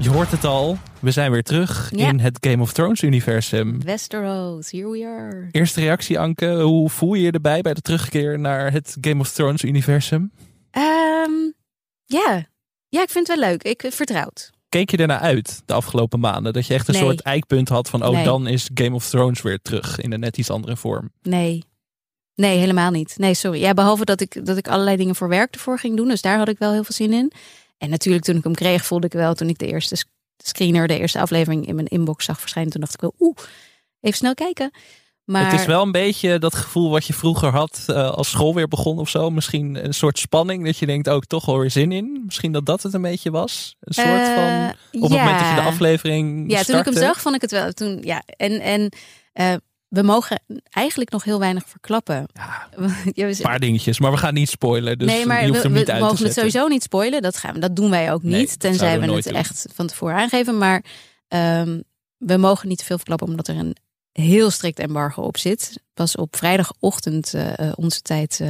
Je 0.00 0.10
hoort 0.10 0.30
het 0.30 0.44
al, 0.44 0.78
we 1.00 1.10
zijn 1.10 1.30
weer 1.30 1.42
terug 1.42 1.90
Ja. 1.94 2.08
in 2.08 2.18
het 2.20 2.36
Game 2.40 2.62
of 2.62 2.72
Thrones 2.72 3.02
universum. 3.02 3.82
Westeros, 3.82 4.70
here 4.70 4.90
we 4.90 5.04
are. 5.06 5.48
Eerste 5.50 5.80
reactie 5.80 6.18
Anke, 6.18 6.60
hoe 6.60 6.90
voel 6.90 7.14
je 7.14 7.22
je 7.22 7.30
erbij 7.30 7.60
bij 7.60 7.74
de 7.74 7.80
terugkeer 7.80 8.38
naar 8.38 8.72
het 8.72 8.96
Game 9.00 9.20
of 9.20 9.30
Thrones 9.32 9.62
universum? 9.62 10.32
Ehm, 10.70 11.30
ja. 12.04 12.46
ja, 12.88 13.02
ik 13.02 13.10
vind 13.10 13.28
het 13.28 13.38
wel 13.38 13.48
leuk. 13.48 13.62
Ik 13.62 13.84
vertrouwd. 13.92 14.50
Keek 14.68 14.90
je 14.90 14.96
ernaar 14.96 15.18
uit 15.20 15.62
de 15.64 15.72
afgelopen 15.72 16.20
maanden? 16.20 16.52
Dat 16.52 16.66
je 16.66 16.74
echt 16.74 16.88
een 16.88 16.94
Nee. 16.94 17.02
soort 17.02 17.20
eikpunt 17.20 17.68
had 17.68 17.88
van, 17.88 18.04
oh 18.06 18.10
Nee. 18.14 18.24
dan 18.24 18.46
is 18.46 18.70
Game 18.74 18.94
of 18.94 19.08
Thrones 19.08 19.42
weer 19.42 19.58
terug 19.62 20.00
in 20.00 20.12
een 20.12 20.20
net 20.20 20.36
iets 20.38 20.50
andere 20.50 20.76
vorm. 20.76 21.10
Nee. 21.22 21.64
Nee, 22.34 22.58
helemaal 22.58 22.90
niet. 22.90 23.14
Nee, 23.18 23.34
sorry. 23.34 23.60
Ja, 23.60 23.74
behalve 23.74 24.04
dat 24.04 24.20
ik, 24.20 24.46
dat 24.46 24.56
ik 24.56 24.68
allerlei 24.68 24.96
dingen 24.96 25.14
voor 25.14 25.28
werk 25.28 25.54
ervoor 25.54 25.78
ging 25.78 25.96
doen. 25.96 26.08
Dus 26.08 26.22
daar 26.22 26.38
had 26.38 26.48
ik 26.48 26.58
wel 26.58 26.72
heel 26.72 26.84
veel 26.84 26.94
zin 26.94 27.12
in. 27.12 27.32
En 27.78 27.90
natuurlijk 27.90 28.24
toen 28.24 28.36
ik 28.36 28.44
hem 28.44 28.54
kreeg, 28.54 28.84
voelde 28.84 29.06
ik 29.06 29.12
wel 29.12 29.34
toen 29.34 29.48
ik 29.48 29.58
de 29.58 29.66
eerste 29.66 29.96
sc- 29.96 30.08
screener, 30.36 30.86
de 30.88 30.98
eerste 30.98 31.20
aflevering 31.20 31.66
in 31.66 31.74
mijn 31.74 31.86
inbox 31.86 32.24
zag 32.24 32.40
verschijnen. 32.40 32.72
Toen 32.72 32.80
dacht 32.80 32.94
ik 32.94 33.00
wel, 33.00 33.14
oeh, 33.18 33.36
even 34.00 34.16
snel 34.18 34.34
kijken. 34.34 34.70
Maar 35.24 35.50
Het 35.50 35.60
is 35.60 35.66
wel 35.66 35.82
een 35.82 35.92
beetje 35.92 36.38
dat 36.38 36.54
gevoel 36.54 36.90
wat 36.90 37.06
je 37.06 37.12
vroeger 37.12 37.48
had 37.50 37.84
eh, 37.86 38.10
als 38.10 38.30
school 38.30 38.54
weer 38.54 38.68
begon 38.68 38.98
of 38.98 39.08
zo. 39.08 39.30
Misschien 39.30 39.84
een 39.84 39.94
soort 39.94 40.18
spanning 40.18 40.64
dat 40.64 40.78
je 40.78 40.86
denkt, 40.86 41.08
ook 41.08 41.24
toch 41.24 41.44
wel 41.46 41.58
weer 41.58 41.70
zin 41.70 41.92
in. 41.92 42.22
Misschien 42.24 42.52
dat 42.52 42.66
dat 42.66 42.82
het 42.82 42.94
een 42.94 43.02
beetje 43.02 43.30
was. 43.30 43.76
Een 43.80 43.94
soort 43.94 44.06
Eh, 44.22 44.34
van, 44.34 44.68
op 44.92 45.10
het 45.10 45.10
moment 45.10 45.38
dat 45.38 45.48
je 45.48 45.54
de 45.54 45.60
aflevering 45.60 46.50
Ja, 46.50 46.62
toen 46.62 46.78
ik 46.78 46.84
hem 46.84 46.94
startte. 46.94 47.00
zag, 47.00 47.20
vond 47.20 47.34
ik 47.34 47.40
het 47.40 47.50
wel. 47.50 47.72
Toen, 47.72 47.98
ja, 48.02 48.22
en, 48.26 48.60
en 48.60 48.92
eh, 49.32 49.54
we 49.88 50.02
mogen 50.02 50.42
eigenlijk 50.68 51.10
nog 51.10 51.24
heel 51.24 51.38
weinig 51.38 51.64
verklappen. 51.66 52.28
Ja, 52.32 52.68
een 53.28 53.36
paar 53.42 53.60
dingetjes, 53.60 53.98
maar 53.98 54.10
we 54.10 54.16
gaan 54.16 54.34
niet 54.34 54.48
spoilen. 54.48 54.98
Dus 54.98 55.08
nee, 55.08 55.26
maar 55.26 55.40
je 55.40 55.48
hoeft 55.48 55.62
we, 55.62 55.64
hem 55.64 55.72
we 55.72 55.78
niet 55.78 55.90
uit 55.90 55.98
te 55.98 56.04
mogen 56.04 56.24
het 56.24 56.34
sowieso 56.34 56.66
niet 56.66 56.82
spoilen. 56.82 57.22
Dat, 57.22 57.36
gaan 57.36 57.54
we, 57.54 57.60
dat 57.60 57.76
doen 57.76 57.90
wij 57.90 58.12
ook 58.12 58.22
niet. 58.22 58.60
tenzij 58.60 59.00
we, 59.00 59.06
we 59.06 59.12
het 59.12 59.24
doen. 59.24 59.34
echt 59.34 59.66
van 59.74 59.86
tevoren 59.86 60.16
aangeven. 60.16 60.58
Maar 60.58 60.84
ehm, 61.28 61.80
we 62.16 62.36
mogen 62.36 62.68
niet 62.68 62.78
te 62.78 62.84
veel 62.84 62.96
verklappen, 62.96 63.28
omdat 63.28 63.48
er 63.48 63.56
een 63.56 63.76
heel 64.12 64.50
strikt 64.50 64.78
embargo 64.78 65.22
op 65.22 65.36
zit. 65.36 65.82
Pas 65.94 66.16
op 66.16 66.36
vrijdagochtend, 66.36 67.34
eh, 67.34 67.58
eh, 67.58 67.72
onze 67.74 68.02
tijd, 68.02 68.40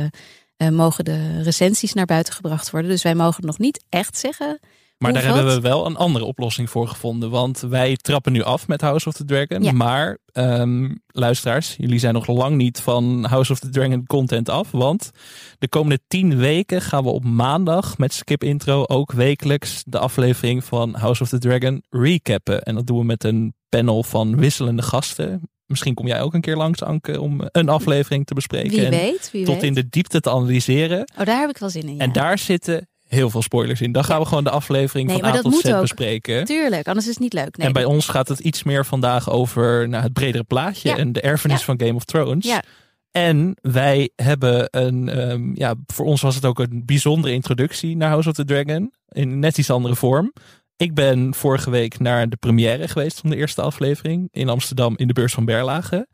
eh, 0.56 0.68
mogen 0.68 1.04
de 1.04 1.42
recensies 1.42 1.92
naar 1.92 2.06
buiten 2.06 2.34
gebracht 2.34 2.70
worden. 2.70 2.90
Dus 2.90 3.02
wij 3.02 3.14
mogen 3.14 3.46
nog 3.46 3.58
niet 3.58 3.84
echt 3.88 4.18
zeggen. 4.18 4.60
Maar 4.98 5.10
Hoe 5.12 5.20
daar 5.20 5.34
hebben 5.34 5.54
we 5.54 5.60
wel 5.60 5.86
een 5.86 5.96
andere 5.96 6.24
oplossing 6.24 6.70
voor 6.70 6.88
gevonden. 6.88 7.30
Want 7.30 7.60
wij 7.60 7.96
trappen 7.96 8.32
nu 8.32 8.42
af 8.42 8.68
met 8.68 8.80
House 8.80 9.08
of 9.08 9.14
the 9.14 9.24
Dragon. 9.24 9.62
Ja. 9.62 9.72
Maar 9.72 10.18
ehm, 10.32 10.94
luisteraars, 11.06 11.74
jullie 11.76 11.98
zijn 11.98 12.14
nog 12.14 12.26
lang 12.26 12.56
niet 12.56 12.80
van 12.80 13.24
House 13.24 13.52
of 13.52 13.58
the 13.58 13.68
Dragon 13.68 14.06
content 14.06 14.48
af. 14.48 14.70
Want 14.70 15.10
de 15.58 15.68
komende 15.68 16.00
tien 16.08 16.36
weken 16.36 16.80
gaan 16.80 17.04
we 17.04 17.10
op 17.10 17.24
maandag 17.24 17.98
met 17.98 18.12
Skip 18.12 18.44
Intro 18.44 18.84
ook 18.84 19.12
wekelijks 19.12 19.82
de 19.86 19.98
aflevering 19.98 20.64
van 20.64 20.94
House 20.94 21.22
of 21.22 21.28
the 21.28 21.38
Dragon 21.38 21.82
recappen. 21.90 22.62
En 22.62 22.74
dat 22.74 22.86
doen 22.86 22.98
we 22.98 23.04
met 23.04 23.24
een 23.24 23.54
panel 23.68 24.02
van 24.02 24.36
wisselende 24.36 24.82
gasten. 24.82 25.50
Misschien 25.66 25.94
kom 25.94 26.06
jij 26.06 26.20
ook 26.20 26.34
een 26.34 26.40
keer 26.40 26.56
langs, 26.56 26.82
Anke, 26.82 27.20
om 27.20 27.40
een 27.52 27.68
aflevering 27.68 28.26
te 28.26 28.34
bespreken. 28.34 28.70
Wie 28.70 28.84
en 28.84 28.90
weet, 28.90 29.30
wie 29.32 29.44
tot 29.44 29.54
weet. 29.54 29.64
in 29.64 29.74
de 29.74 29.88
diepte 29.88 30.20
te 30.20 30.30
analyseren. 30.30 31.10
Oh, 31.18 31.26
daar 31.26 31.40
heb 31.40 31.50
ik 31.50 31.58
wel 31.58 31.70
zin 31.70 31.88
in. 31.88 31.94
Ja. 31.94 32.00
En 32.00 32.12
daar 32.12 32.38
zitten 32.38 32.88
heel 33.08 33.30
veel 33.30 33.42
spoilers 33.42 33.80
in. 33.80 33.92
Dan 33.92 34.04
gaan 34.04 34.20
we 34.20 34.26
gewoon 34.26 34.44
de 34.44 34.50
aflevering 34.50 35.08
Nee, 35.08 35.18
van 35.18 35.28
A 35.28 35.40
tot 35.40 35.54
Z 35.54 35.80
bespreken. 35.80 36.44
Tuurlijk, 36.44 36.86
anders 36.86 37.06
is 37.06 37.12
het 37.12 37.22
niet 37.22 37.32
leuk. 37.32 37.56
Nee, 37.56 37.66
en 37.66 37.72
bij 37.72 37.84
ons 37.84 38.08
gaat 38.08 38.28
het 38.28 38.38
iets 38.38 38.62
meer 38.62 38.86
vandaag 38.86 39.30
over 39.30 39.88
nou, 39.88 40.02
het 40.02 40.12
bredere 40.12 40.44
plaatje 40.44 40.88
Ja. 40.88 40.96
en 40.96 41.12
de 41.12 41.20
erfenis 41.20 41.58
Ja. 41.58 41.64
van 41.64 41.80
Game 41.80 41.94
of 41.94 42.04
Thrones. 42.04 42.46
Ja. 42.46 42.62
En 43.10 43.56
wij 43.60 44.10
hebben 44.16 44.66
een, 44.70 45.08
ehm, 45.08 45.50
ja, 45.54 45.74
voor 45.86 46.06
ons 46.06 46.20
was 46.20 46.34
het 46.34 46.44
ook 46.44 46.58
een 46.58 46.82
bijzondere 46.84 47.34
introductie 47.34 47.96
naar 47.96 48.08
House 48.10 48.28
of 48.28 48.34
the 48.34 48.44
Dragon. 48.44 48.92
In 49.08 49.38
net 49.38 49.58
iets 49.58 49.70
andere 49.70 49.94
vorm. 49.96 50.32
Ik 50.76 50.94
ben 50.94 51.34
vorige 51.34 51.70
week 51.70 51.98
naar 51.98 52.28
de 52.28 52.36
première 52.36 52.88
geweest 52.88 53.20
van 53.20 53.30
de 53.30 53.36
eerste 53.36 53.62
aflevering 53.62 54.28
in 54.30 54.48
Amsterdam 54.48 54.94
in 54.96 55.06
de 55.06 55.12
beurs 55.12 55.32
van 55.34 55.44
Berlage. 55.44 56.08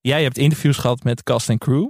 Jij 0.00 0.22
hebt 0.22 0.38
interviews 0.38 0.76
gehad 0.76 1.02
met 1.04 1.22
cast 1.22 1.48
en 1.48 1.58
crew. 1.58 1.88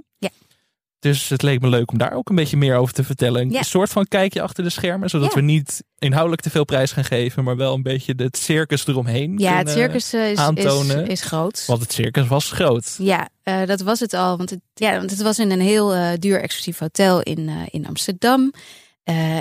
Dus 1.01 1.29
het 1.29 1.41
leek 1.41 1.61
me 1.61 1.67
leuk 1.67 1.91
om 1.91 1.97
daar 1.97 2.13
ook 2.13 2.29
een 2.29 2.35
beetje 2.35 2.57
meer 2.57 2.75
over 2.75 2.93
te 2.93 3.03
vertellen. 3.03 3.41
Een 3.41 3.49
Ja. 3.51 3.61
soort 3.61 3.89
van 3.89 4.05
kijkje 4.07 4.41
achter 4.41 4.63
de 4.63 4.69
schermen, 4.69 5.09
zodat 5.09 5.29
Ja. 5.29 5.35
we 5.35 5.41
niet 5.41 5.83
inhoudelijk 5.99 6.41
te 6.41 6.49
veel 6.49 6.65
prijs 6.65 6.91
gaan 6.91 7.03
geven, 7.05 7.43
maar 7.43 7.55
wel 7.57 7.73
een 7.73 7.81
beetje 7.81 8.13
het 8.17 8.37
circus 8.37 8.87
eromheen. 8.87 9.37
ja, 9.37 9.57
het 9.57 9.69
circus 9.69 10.13
eh, 10.13 10.25
is, 10.25 10.31
is, 10.31 10.37
aantonen. 10.37 11.07
is 11.07 11.21
groot. 11.21 11.63
Want 11.67 11.81
het 11.81 11.93
circus 11.93 12.27
was 12.27 12.51
groot. 12.51 12.95
Ja, 12.97 13.29
eh, 13.43 13.65
dat 13.65 13.81
was 13.81 13.99
het 13.99 14.13
al. 14.13 14.37
Want 14.37 14.49
het, 14.49 14.59
ja, 14.73 14.97
want 14.97 15.09
het 15.09 15.21
was 15.21 15.39
in 15.39 15.51
een 15.51 15.61
heel 15.61 15.93
eh, 15.93 16.09
duur 16.19 16.41
exclusief 16.41 16.77
hotel 16.79 17.21
in, 17.21 17.49
in 17.71 17.87
Amsterdam. 17.87 18.51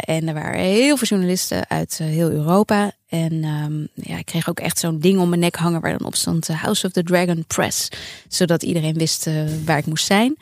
En 0.01 0.29
er 0.29 0.35
waren 0.35 0.61
heel 0.61 0.97
veel 0.97 1.07
journalisten 1.09 1.69
uit 1.69 1.99
heel 1.99 2.31
Europa. 2.31 2.93
En 3.09 3.45
ehm, 3.45 4.09
ja, 4.11 4.19
ik 4.19 4.25
kreeg 4.27 4.49
ook 4.49 4.61
echt 4.61 4.79
zo'n 4.79 4.99
ding 4.99 5.19
om 5.19 5.29
mijn 5.29 5.41
nek 5.41 5.57
hangen 5.57 5.81
waar 5.81 5.99
dan 5.99 6.07
op 6.07 6.15
stond 6.15 6.49
House 6.49 6.87
of 6.87 6.93
the 6.93 7.03
Dragon 7.03 7.45
Press. 7.47 7.89
Zodat 8.29 8.63
iedereen 8.63 8.95
wist 8.95 9.29
waar 9.65 9.79
ik 9.79 9.87
moest 9.87 10.07
zijn. 10.07 10.37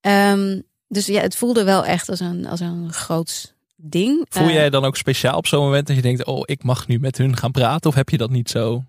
Ehm, 0.00 0.60
dus 0.88 1.06
ja, 1.06 1.20
het 1.20 1.36
voelde 1.36 1.64
wel 1.64 1.84
echt 1.84 2.08
als 2.08 2.20
een, 2.20 2.46
als 2.46 2.60
een 2.60 2.92
groot 2.92 3.54
ding. 3.76 4.26
Voel 4.28 4.48
Eh, 4.48 4.54
jij 4.54 4.70
dan 4.70 4.84
ook 4.84 4.96
speciaal 4.96 5.36
op 5.36 5.46
zo'n 5.46 5.64
moment 5.64 5.86
dat 5.86 5.96
je 5.96 6.02
denkt, 6.02 6.24
oh, 6.24 6.42
ik 6.44 6.62
mag 6.62 6.86
nu 6.86 6.98
met 6.98 7.18
hun 7.18 7.36
gaan 7.36 7.50
praten? 7.50 7.90
Of 7.90 7.96
heb 7.96 8.08
je 8.08 8.16
dat 8.16 8.30
niet 8.30 8.50
zo? 8.50 8.82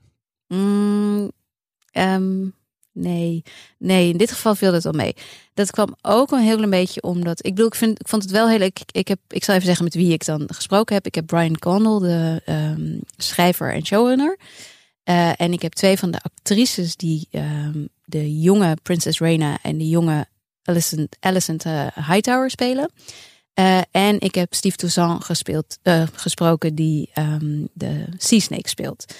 Mm, 0.47 1.31
ehm, 1.91 2.45
nee. 2.91 3.43
nee, 3.77 4.09
in 4.11 4.17
dit 4.17 4.31
geval 4.31 4.55
viel 4.55 4.73
het 4.73 4.83
wel 4.83 4.93
mee. 4.93 5.15
Dat 5.53 5.71
kwam 5.71 5.95
ook 6.01 6.31
een 6.31 6.39
heel 6.39 6.55
klein 6.55 6.69
beetje 6.69 7.01
omdat. 7.01 7.45
Ik 7.45 7.51
bedoel, 7.55 7.67
ik, 7.67 7.75
vind, 7.75 7.99
ik 7.99 8.07
vond 8.07 8.23
het 8.23 8.31
wel 8.31 8.49
heel 8.49 8.57
leuk. 8.57 8.79
Ik, 8.79 8.91
ik, 8.91 9.07
heb, 9.07 9.19
ik 9.27 9.43
zal 9.43 9.53
even 9.53 9.67
zeggen 9.67 9.83
met 9.85 9.93
wie 9.93 10.13
ik 10.13 10.25
dan 10.25 10.43
gesproken 10.53 10.95
heb. 10.95 11.05
Ik 11.05 11.15
heb 11.15 11.25
Brian 11.25 11.59
Condal, 11.59 11.99
de 11.99 12.41
ehm, 12.45 12.97
schrijver 13.17 13.73
en 13.73 13.85
showrunner. 13.85 14.37
Eh, 15.03 15.41
en 15.41 15.53
ik 15.53 15.61
heb 15.61 15.73
twee 15.73 15.97
van 15.97 16.11
de 16.11 16.21
actrices 16.21 16.95
die 16.95 17.27
de 18.05 18.39
jonge 18.39 18.77
Princess 18.83 19.19
Reina 19.19 19.57
en 19.61 19.77
de 19.77 19.89
jonge 19.89 20.27
Alicent, 20.67 21.17
Alicent 21.19 21.65
eh, 21.65 21.87
Hightower 21.95 22.49
spelen. 22.49 22.91
Eh, 23.57 23.81
en 23.91 24.19
ik 24.19 24.35
heb 24.35 24.53
Steve 24.53 24.75
Toussaint 24.75 25.23
gespeeld, 25.23 25.77
eh, 25.81 26.03
gesproken 26.13 26.75
die 26.75 27.09
ehm, 27.13 27.65
de 27.73 28.05
Sea 28.17 28.39
Snake 28.39 28.69
speelt. 28.69 29.13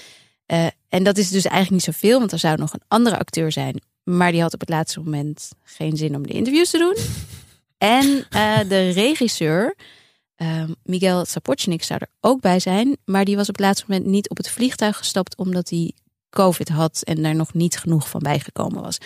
Eh, 0.46 0.68
en 0.90 1.04
dat 1.04 1.18
is 1.18 1.30
dus 1.30 1.46
eigenlijk 1.46 1.72
niet 1.72 1.96
zoveel, 1.96 2.20
want 2.20 2.32
er 2.32 2.40
zou 2.40 2.58
nog 2.58 2.74
een 2.74 2.82
andere 2.88 3.18
acteur 3.18 3.52
zijn. 3.52 3.82
maar 4.04 4.32
die 4.32 4.42
had 4.42 4.54
op 4.54 4.60
het 4.60 4.70
laatste 4.70 5.00
moment 5.00 5.52
geen 5.64 5.98
zin 5.98 6.16
om 6.16 6.28
de 6.28 6.34
interviews 6.34 6.70
te 6.70 6.78
doen. 6.78 6.96
en 7.78 8.26
de 8.68 8.90
regisseur, 8.90 9.76
ehm, 10.36 10.72
Miguel 10.84 11.26
Sapochnik, 11.26 11.84
zou 11.84 12.00
er 12.02 12.10
ook 12.20 12.42
bij 12.42 12.60
zijn. 12.60 12.98
Maar 13.06 13.26
die 13.26 13.36
was 13.36 13.50
op 13.50 13.56
het 13.56 13.66
laatste 13.66 13.86
moment 13.88 14.10
niet 14.10 14.30
op 14.30 14.38
het 14.38 14.50
vliegtuig 14.50 14.98
gestapt 14.98 15.38
omdat 15.38 15.70
hij 15.70 15.94
COVID 16.30 16.70
had 16.70 17.02
en 17.04 17.22
daar 17.22 17.36
nog 17.36 17.54
niet 17.54 17.78
genoeg 17.78 18.10
van 18.10 18.22
bijgekomen 18.22 18.82
was. 18.82 18.98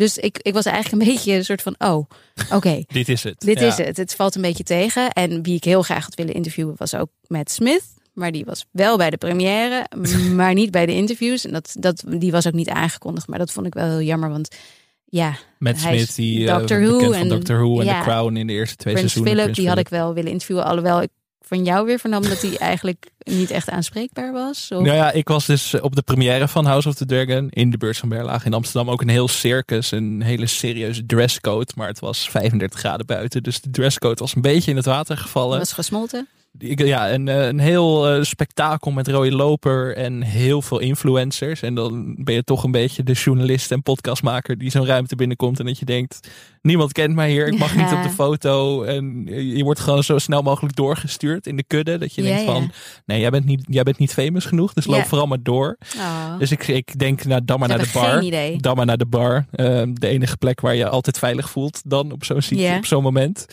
Dus 0.00 0.18
ik, 0.18 0.38
ik 0.42 0.52
was 0.52 0.64
eigenlijk 0.64 1.02
een 1.02 1.08
beetje 1.14 1.32
een 1.32 1.44
soort 1.44 1.62
van, 1.62 1.74
oh, 1.78 2.08
oké, 2.52 2.84
Dit 2.86 3.08
is 3.08 3.22
het. 3.22 3.40
dit 3.40 3.60
Ja. 3.60 3.66
is 3.66 3.76
het. 3.76 3.96
Het 3.96 4.14
valt 4.14 4.34
een 4.34 4.42
beetje 4.42 4.64
tegen. 4.64 5.10
En 5.10 5.42
wie 5.42 5.54
ik 5.56 5.64
heel 5.64 5.82
graag 5.82 6.04
had 6.04 6.14
willen 6.14 6.34
interviewen 6.34 6.74
was 6.76 6.94
ook 6.94 7.08
Matt 7.26 7.50
Smith. 7.50 7.82
Maar 8.12 8.32
die 8.32 8.44
was 8.44 8.66
wel 8.70 8.96
bij 8.96 9.10
de 9.10 9.16
première, 9.16 9.86
maar 10.34 10.54
niet 10.54 10.70
bij 10.70 10.86
de 10.86 10.94
interviews. 10.94 11.44
En 11.46 11.52
dat, 11.52 11.74
dat, 11.78 12.04
die 12.06 12.30
was 12.30 12.46
ook 12.46 12.52
niet 12.52 12.68
aangekondigd. 12.68 13.28
Maar 13.28 13.38
dat 13.38 13.52
vond 13.52 13.66
ik 13.66 13.74
wel 13.74 13.88
heel 13.88 14.00
jammer, 14.02 14.30
want 14.30 14.56
ja, 15.04 15.36
Matt 15.58 15.82
Hij 15.82 15.94
is 15.94 16.00
Smith, 16.02 16.16
die 16.16 16.48
eh, 16.48 16.56
Doctor 16.58 16.80
Who 16.82 16.92
bekend 16.96 17.12
en- 17.14 17.18
van 17.18 17.28
Doctor 17.28 17.56
Who 17.58 17.80
en 17.80 17.86
ja. 17.86 17.98
The 18.02 18.08
Crown 18.08 18.36
in 18.36 18.46
de 18.46 18.52
eerste 18.52 18.76
twee 18.76 18.94
Prins 18.94 19.12
seizoenen. 19.12 19.40
Philip, 19.42 19.56
die 19.58 19.68
had 19.68 19.78
ik 19.78 19.86
Philip. 19.88 20.02
wel 20.04 20.14
willen 20.14 20.30
interviewen. 20.30 20.64
Alhoewel 20.64 21.02
ik 21.02 21.10
van 21.50 21.64
jou 21.64 21.86
weer 21.86 21.98
vernam 21.98 22.22
dat 22.22 22.42
hij 22.42 22.56
eigenlijk 22.56 23.10
niet 23.18 23.50
echt 23.50 23.70
aanspreekbaar 23.70 24.32
was. 24.32 24.68
Of... 24.72 24.84
Nou 24.84 24.96
ja, 24.96 25.12
ik 25.12 25.28
was 25.28 25.46
dus 25.46 25.80
op 25.80 25.94
de 25.94 26.02
première 26.02 26.48
van 26.48 26.64
House 26.64 26.88
of 26.88 26.94
the 26.94 27.06
Dragon 27.06 27.48
in 27.48 27.70
de 27.70 27.76
beurs 27.76 27.98
van 27.98 28.08
Berlage 28.08 28.46
in 28.46 28.54
Amsterdam. 28.54 28.90
Ook 28.90 29.00
een 29.00 29.08
heel 29.08 29.28
circus, 29.28 29.90
een 29.90 30.22
hele 30.22 30.46
serieuze 30.46 31.06
dresscode. 31.06 31.72
Maar 31.76 31.88
het 31.88 32.00
was 32.00 32.28
35 32.28 32.78
graden 32.78 33.06
buiten, 33.06 33.42
dus 33.42 33.60
de 33.60 33.70
dresscode 33.70 34.20
was 34.20 34.34
een 34.34 34.42
beetje 34.42 34.70
in 34.70 34.76
het 34.76 34.86
water 34.86 35.16
gevallen. 35.16 35.58
was 35.58 35.72
gesmolten. 35.72 36.28
Ik- 36.58 36.78
Ja, 36.86 37.12
een, 37.12 37.28
eh, 37.28 37.46
een 37.46 37.58
heel 37.58 38.08
eh, 38.08 38.22
spektakel 38.22 38.90
met 38.90 39.08
rode 39.08 39.32
loper 39.32 39.96
en 39.96 40.22
heel 40.22 40.62
veel 40.62 40.78
influencers. 40.78 41.62
En 41.62 41.74
dan 41.74 42.14
ben 42.24 42.34
je 42.34 42.44
toch 42.44 42.64
een 42.64 42.70
beetje 42.70 43.02
de 43.02 43.12
journalist 43.12 43.70
en 43.70 43.82
podcastmaker 43.82 44.58
die 44.58 44.70
zo'n 44.70 44.86
ruimte 44.86 45.16
binnenkomt. 45.16 45.58
En 45.60 45.66
dat 45.66 45.78
je 45.78 45.84
denkt, 45.84 46.28
niemand 46.62 46.92
kent 46.92 47.14
mij 47.14 47.30
hier, 47.30 47.46
ik 47.46 47.58
mag 47.58 47.76
niet 47.76 47.92
op 47.92 48.02
de 48.02 48.08
foto. 48.22 48.82
En 48.82 49.26
je 49.56 49.64
wordt 49.64 49.80
gewoon 49.80 50.04
zo 50.04 50.18
snel 50.18 50.42
mogelijk 50.42 50.76
doorgestuurd 50.76 51.46
in 51.46 51.56
de 51.56 51.64
kudde. 51.66 51.98
Dat 51.98 52.14
je 52.14 52.22
Ja, 52.22 52.28
denkt 52.28 52.44
ja. 52.44 52.52
van, 52.52 52.70
nee, 53.06 53.20
jij 53.20 53.30
bent 53.30 53.44
niet, 53.44 53.62
jij 53.68 53.82
bent 53.82 53.98
niet 53.98 54.12
famous 54.12 54.44
genoeg, 54.44 54.72
dus 54.72 54.86
loop 54.86 55.04
vooral 55.06 55.26
maar 55.26 55.42
door. 55.42 55.76
Oh. 55.96 56.38
Dus 56.38 56.50
ik, 56.50 56.68
ik 56.68 56.98
denk, 56.98 57.24
nou, 57.24 57.40
dan 57.44 57.58
maar 57.58 57.68
naar 57.68 57.78
de 57.78 57.90
bar. 57.92 58.24
Dan 58.60 58.76
maar 58.76 58.86
naar 58.86 58.98
de 58.98 59.06
bar. 59.06 59.44
De 59.92 60.06
enige 60.08 60.36
plek 60.36 60.60
waar 60.60 60.74
je 60.74 60.88
altijd 60.88 61.18
veilig 61.18 61.50
voelt 61.50 61.80
dan 61.84 62.12
op 62.12 62.24
zo'n 62.24 62.42
op 62.76 62.86
zo'n 62.86 63.02
moment. 63.02 63.46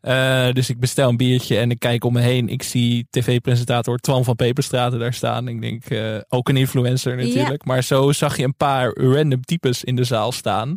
Eh, 0.00 0.52
dus 0.52 0.70
ik 0.70 0.80
bestel 0.80 1.08
een 1.08 1.16
biertje 1.16 1.58
en 1.58 1.70
ik 1.70 1.78
kijk 1.78 2.04
om 2.04 2.12
me 2.12 2.20
heen. 2.20 2.37
Ik 2.46 2.62
zie 2.62 3.06
tv-presentator 3.10 3.98
Twan 3.98 4.24
van 4.24 4.36
Peperstraten 4.36 4.98
daar 4.98 5.14
staan. 5.14 5.48
Ik 5.48 5.60
denk, 5.60 5.84
eh, 5.84 6.16
ook 6.28 6.48
een 6.48 6.56
influencer 6.56 7.16
natuurlijk. 7.16 7.64
Maar 7.64 7.82
zo 7.82 8.12
zag 8.12 8.36
je 8.36 8.44
een 8.44 8.56
paar 8.56 8.92
random 8.94 9.44
types 9.44 9.84
in 9.84 9.96
de 9.96 10.04
zaal 10.04 10.32
staan. 10.32 10.76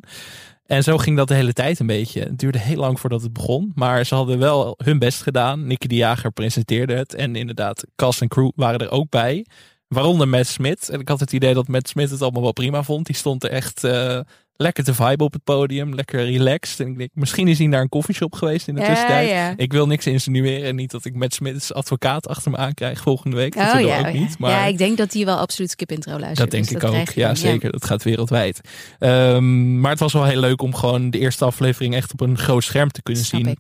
En 0.65 0.83
zo 0.83 0.97
ging 0.97 1.17
dat 1.17 1.27
de 1.27 1.33
hele 1.33 1.53
tijd 1.53 1.79
een 1.79 1.87
beetje. 1.87 2.19
Het 2.19 2.39
duurde 2.39 2.59
heel 2.59 2.77
lang 2.77 2.99
voordat 2.99 3.21
het 3.21 3.33
begon. 3.33 3.71
Maar 3.75 4.05
ze 4.05 4.15
hadden 4.15 4.39
wel 4.39 4.73
hun 4.83 4.99
best 4.99 5.21
gedaan. 5.21 5.67
Nicky 5.67 5.87
de 5.87 5.95
Jager 5.95 6.31
presenteerde 6.31 6.93
het. 6.93 7.13
En 7.13 7.35
inderdaad, 7.35 7.85
cast 7.95 8.21
en 8.21 8.27
crew 8.27 8.51
waren 8.55 8.79
er 8.79 8.91
ook 8.91 9.09
bij. 9.09 9.45
Waaronder 9.87 10.27
Matt 10.27 10.47
Smith. 10.47 10.89
En 10.89 10.99
ik 10.99 11.07
had 11.07 11.19
het 11.19 11.33
idee 11.33 11.53
dat 11.53 11.67
Matt 11.67 11.87
Smith 11.87 12.09
het 12.09 12.21
allemaal 12.21 12.41
wel 12.41 12.53
prima 12.53 12.83
vond. 12.83 13.05
Die 13.05 13.15
stond 13.15 13.43
er 13.43 13.49
echt 13.49 13.83
eh, 13.83 14.19
lekker 14.61 14.83
te 14.83 14.93
vibe 14.93 15.23
op 15.23 15.33
het 15.33 15.43
podium. 15.43 15.95
Lekker 15.95 16.25
relaxed. 16.25 16.79
En 16.79 16.87
ik 16.91 16.97
denk, 16.97 17.09
misschien 17.13 17.47
is 17.47 17.57
hij 17.57 17.67
naar 17.67 17.81
een 17.81 17.89
koffieshop 17.89 18.33
geweest 18.33 18.67
in 18.67 18.75
de 18.75 18.81
Ja, 18.81 18.87
tussentijd. 18.87 19.29
ja. 19.29 19.53
Ik 19.57 19.71
wil 19.71 19.87
niks 19.87 20.05
insinueren. 20.07 20.75
Niet 20.75 20.91
dat 20.91 21.05
ik 21.05 21.13
Matt 21.15 21.33
Smith's 21.33 21.71
advocaat 21.71 22.27
achter 22.27 22.51
me 22.51 22.57
aankrijg 22.57 22.99
volgende 23.01 23.35
week. 23.35 23.55
Dat 23.55 23.67
Oh 23.67 23.73
wil 23.73 23.87
ja, 23.87 23.99
ook 23.99 24.05
oh 24.05 24.13
ja. 24.13 24.19
niet. 24.19 24.37
Maar 24.37 24.51
ja, 24.51 24.65
ik 24.65 24.77
denk 24.77 24.97
dat 24.97 25.13
hij 25.13 25.25
wel 25.25 25.37
absoluut 25.37 25.69
skip 25.71 25.91
intro 25.91 26.11
luistert. 26.11 26.37
dat 26.37 26.51
denk 26.51 26.63
dus 26.63 26.75
ik 26.75 26.83
ook. 26.99 27.09
Ja, 27.09 27.35
zeker. 27.35 27.71
Dat 27.71 27.85
gaat 27.85 28.03
wereldwijd. 28.03 28.61
Ehm, 28.99 29.79
maar 29.79 29.91
het 29.91 29.99
was 29.99 30.13
wel 30.13 30.25
heel 30.25 30.39
leuk 30.39 30.61
om 30.61 30.75
gewoon 30.75 31.09
de 31.09 31.19
eerste 31.19 31.45
aflevering 31.45 31.95
echt 31.95 32.11
op 32.11 32.21
een 32.21 32.37
groot 32.37 32.63
scherm 32.63 32.91
te 32.91 33.01
kunnen 33.01 33.23
Snap 33.25 33.41
zien. 33.41 33.49
ik. 33.51 33.57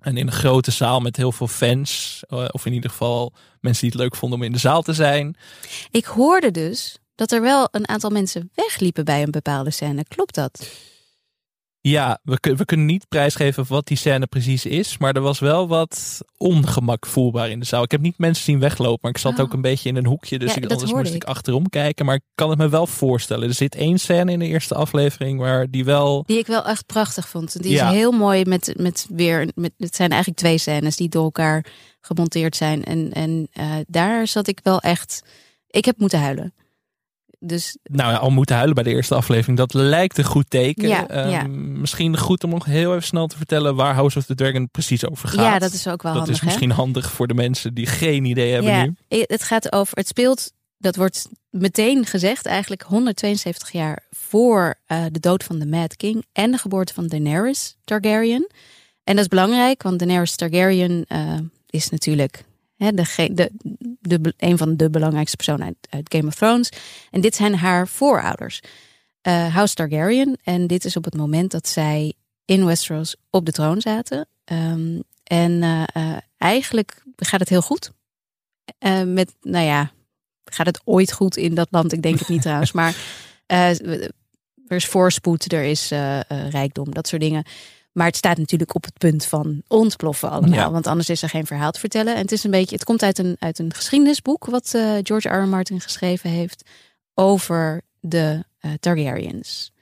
En 0.00 0.16
in 0.16 0.26
een 0.26 0.32
grote 0.32 0.70
zaal 0.70 1.00
met 1.00 1.16
heel 1.16 1.32
veel 1.32 1.48
fans. 1.48 2.22
eh, 2.28 2.44
Of 2.50 2.66
in 2.66 2.72
ieder 2.72 2.90
geval 2.90 3.32
mensen 3.60 3.80
die 3.82 3.90
het 3.90 4.00
leuk 4.00 4.16
vonden 4.16 4.38
om 4.38 4.44
in 4.44 4.52
de 4.52 4.58
zaal 4.58 4.82
te 4.82 4.92
zijn. 4.92 5.36
Ik 5.90 6.04
hoorde 6.04 6.50
dus 6.50 6.98
dat 7.14 7.32
er 7.32 7.40
wel 7.40 7.68
een 7.70 7.88
aantal 7.88 8.10
mensen 8.10 8.50
wegliepen 8.54 9.04
bij 9.04 9.22
een 9.22 9.30
bepaalde 9.30 9.70
scène. 9.70 10.04
Klopt 10.08 10.34
dat? 10.34 10.68
Ja, 11.80 12.18
we, 12.22 12.38
we 12.56 12.64
kunnen 12.64 12.86
niet 12.86 13.08
prijsgeven 13.08 13.64
wat 13.68 13.86
die 13.86 13.96
scène 13.96 14.26
precies 14.26 14.64
is. 14.66 14.98
Maar 14.98 15.14
er 15.14 15.20
was 15.20 15.38
wel 15.38 15.68
wat 15.68 16.20
ongemak 16.36 17.06
voelbaar 17.06 17.50
in 17.50 17.60
de 17.60 17.66
zaal. 17.66 17.82
Ik 17.82 17.90
heb 17.90 18.00
niet 18.00 18.18
mensen 18.18 18.44
zien 18.44 18.58
weglopen. 18.58 18.98
Maar 19.02 19.10
ik 19.10 19.18
zat 19.18 19.32
Oh. 19.32 19.40
ook 19.40 19.52
een 19.52 19.60
beetje 19.60 19.88
in 19.88 19.96
een 19.96 20.06
hoekje. 20.06 20.38
Dus 20.38 20.54
Ja, 20.54 20.56
ik, 20.60 20.70
anders 20.70 20.92
moest 20.92 21.08
ik 21.14 21.14
ik. 21.14 21.24
achterom 21.24 21.68
kijken. 21.68 22.04
Maar 22.06 22.14
ik 22.14 22.22
kan 22.34 22.50
het 22.50 22.58
me 22.58 22.68
wel 22.68 22.86
voorstellen. 22.86 23.48
Er 23.48 23.54
zit 23.54 23.74
één 23.74 23.98
scène 23.98 24.32
in 24.32 24.38
de 24.38 24.46
eerste 24.46 24.74
aflevering 24.74 25.38
waar 25.38 25.70
die 25.70 25.84
wel... 25.84 26.22
Die 26.26 26.38
ik 26.38 26.46
wel 26.46 26.64
echt 26.66 26.86
prachtig 26.86 27.28
vond. 27.28 27.62
Die 27.62 27.72
Ja. 27.72 27.88
is 27.88 27.94
heel 27.94 28.12
mooi 28.12 28.44
met, 28.44 28.74
met 28.76 29.06
weer. 29.10 29.48
Met, 29.54 29.72
het 29.78 29.96
zijn 29.96 30.10
eigenlijk 30.10 30.40
twee 30.40 30.58
scènes 30.58 30.96
die 30.96 31.08
door 31.08 31.24
elkaar 31.24 31.66
gemonteerd 32.00 32.56
zijn. 32.56 32.84
En, 32.84 33.12
en 33.12 33.48
eh, 33.52 33.74
daar 33.86 34.26
zat 34.26 34.46
ik 34.46 34.60
wel 34.62 34.80
echt. 34.80 35.22
Ik 35.70 35.84
heb 35.84 35.98
moeten 35.98 36.20
huilen. 36.20 36.54
Dus 37.46 37.76
Nou 37.82 38.12
ja, 38.12 38.16
al 38.18 38.30
moeten 38.30 38.54
huilen 38.54 38.74
bij 38.74 38.84
de 38.84 38.90
eerste 38.90 39.14
aflevering. 39.14 39.58
Dat 39.58 39.74
lijkt 39.74 40.18
een 40.18 40.24
goed 40.24 40.50
teken. 40.50 40.88
Ja, 40.88 41.08
Ehm, 41.08 41.28
ja. 41.30 41.46
Misschien 41.80 42.18
goed 42.18 42.44
om 42.44 42.50
nog 42.50 42.64
heel 42.64 42.90
even 42.90 43.02
snel 43.06 43.26
te 43.26 43.36
vertellen 43.36 43.74
waar 43.74 43.94
House 43.94 44.18
of 44.18 44.24
the 44.24 44.34
Dragon 44.34 44.68
precies 44.70 45.06
over 45.08 45.28
gaat. 45.28 45.38
ja, 45.44 45.58
dat 45.58 45.72
is 45.72 45.86
ook 45.88 46.02
wel 46.02 46.12
Dat 46.12 46.20
handig. 46.22 46.36
is 46.40 46.42
misschien 46.44 46.70
handig 46.70 47.10
voor 47.12 47.26
de 47.26 47.34
mensen 47.34 47.74
die 47.74 47.86
geen 47.86 48.24
idee 48.24 48.52
hebben 48.52 48.72
ja, 48.72 48.82
nu. 48.84 48.94
Het 49.26 49.42
gaat 49.42 49.72
over. 49.72 49.96
Het 49.96 50.08
speelt. 50.08 50.52
Dat 50.78 50.96
wordt 50.96 51.28
meteen 51.50 52.06
gezegd, 52.06 52.46
eigenlijk 52.46 52.82
172 52.82 53.70
jaar 53.72 54.02
voor 54.10 54.74
eh, 54.86 55.04
de 55.10 55.20
dood 55.20 55.44
van 55.44 55.58
de 55.58 55.66
Mad 55.66 55.96
King 55.96 56.24
en 56.32 56.50
de 56.50 56.58
geboorte 56.58 56.94
van 56.94 57.06
Daenerys 57.06 57.76
Targaryen. 57.84 58.46
En 59.04 59.14
dat 59.14 59.24
is 59.24 59.28
belangrijk, 59.28 59.82
want 59.82 59.98
Daenerys 59.98 60.36
Targaryen 60.36 61.04
eh, 61.08 61.34
is 61.70 61.88
natuurlijk 61.90 62.44
hè, 62.76 62.92
de, 62.92 63.32
de, 63.34 63.50
de, 64.00 64.34
een 64.36 64.58
van 64.58 64.76
de 64.76 64.90
belangrijkste 64.90 65.36
personen 65.36 65.66
uit, 65.66 65.76
uit 65.90 66.14
Game 66.14 66.26
of 66.26 66.34
Thrones. 66.34 66.68
En 67.10 67.20
dit 67.20 67.34
zijn 67.34 67.56
haar 67.56 67.88
voorouders, 67.88 68.60
eh 69.20 69.54
House 69.54 69.74
Targaryen. 69.74 70.38
En 70.42 70.66
dit 70.66 70.84
is 70.84 70.96
op 70.96 71.04
het 71.04 71.16
moment 71.16 71.50
dat 71.50 71.68
zij 71.68 72.12
in 72.44 72.64
Westeros 72.64 73.16
op 73.30 73.46
de 73.46 73.52
troon 73.52 73.80
zaten. 73.80 74.28
Ehm, 74.44 75.00
en 75.24 75.62
eh, 75.62 75.82
eh, 75.92 76.18
eigenlijk 76.38 77.02
gaat 77.16 77.40
het 77.40 77.48
heel 77.48 77.62
goed. 77.62 77.92
Met, 79.04 79.34
nou 79.40 79.64
ja, 79.64 79.92
gaat 80.44 80.66
het 80.66 80.80
ooit 80.84 81.12
goed 81.12 81.36
in 81.36 81.54
dat 81.54 81.68
land? 81.70 81.92
Ik 81.92 82.02
denk 82.02 82.18
het 82.18 82.28
niet 82.28 82.42
trouwens. 82.48 82.72
Maar 82.72 82.96
er 83.46 84.76
is 84.76 84.86
voorspoed, 84.86 85.52
er 85.52 85.62
is 85.62 85.88
rijkdom, 86.50 86.94
dat 86.94 87.08
soort 87.08 87.22
dingen. 87.22 87.44
Maar 87.94 88.06
het 88.06 88.16
staat 88.16 88.38
natuurlijk 88.38 88.74
op 88.74 88.84
het 88.84 88.98
punt 88.98 89.24
van 89.26 89.62
ontploffen 89.68 90.30
allemaal. 90.30 90.58
Ja. 90.58 90.70
Want 90.70 90.86
anders 90.86 91.08
is 91.08 91.22
er 91.22 91.28
geen 91.28 91.46
verhaal 91.46 91.70
te 91.70 91.80
vertellen. 91.80 92.14
En 92.14 92.20
het 92.20 92.32
is 92.32 92.44
een 92.44 92.50
beetje, 92.50 92.74
het 92.74 92.84
komt 92.84 93.02
uit 93.02 93.18
een, 93.18 93.36
uit 93.38 93.58
een 93.58 93.74
geschiedenisboek 93.74 94.46
wat 94.46 94.72
eh, 94.74 94.92
George 95.02 95.28
R. 95.28 95.42
R. 95.42 95.48
Martin 95.48 95.80
geschreven 95.80 96.30
heeft 96.30 96.62
over 97.14 97.80
de 98.00 98.44
eh, 98.58 98.70
Targaryens. 98.80 99.72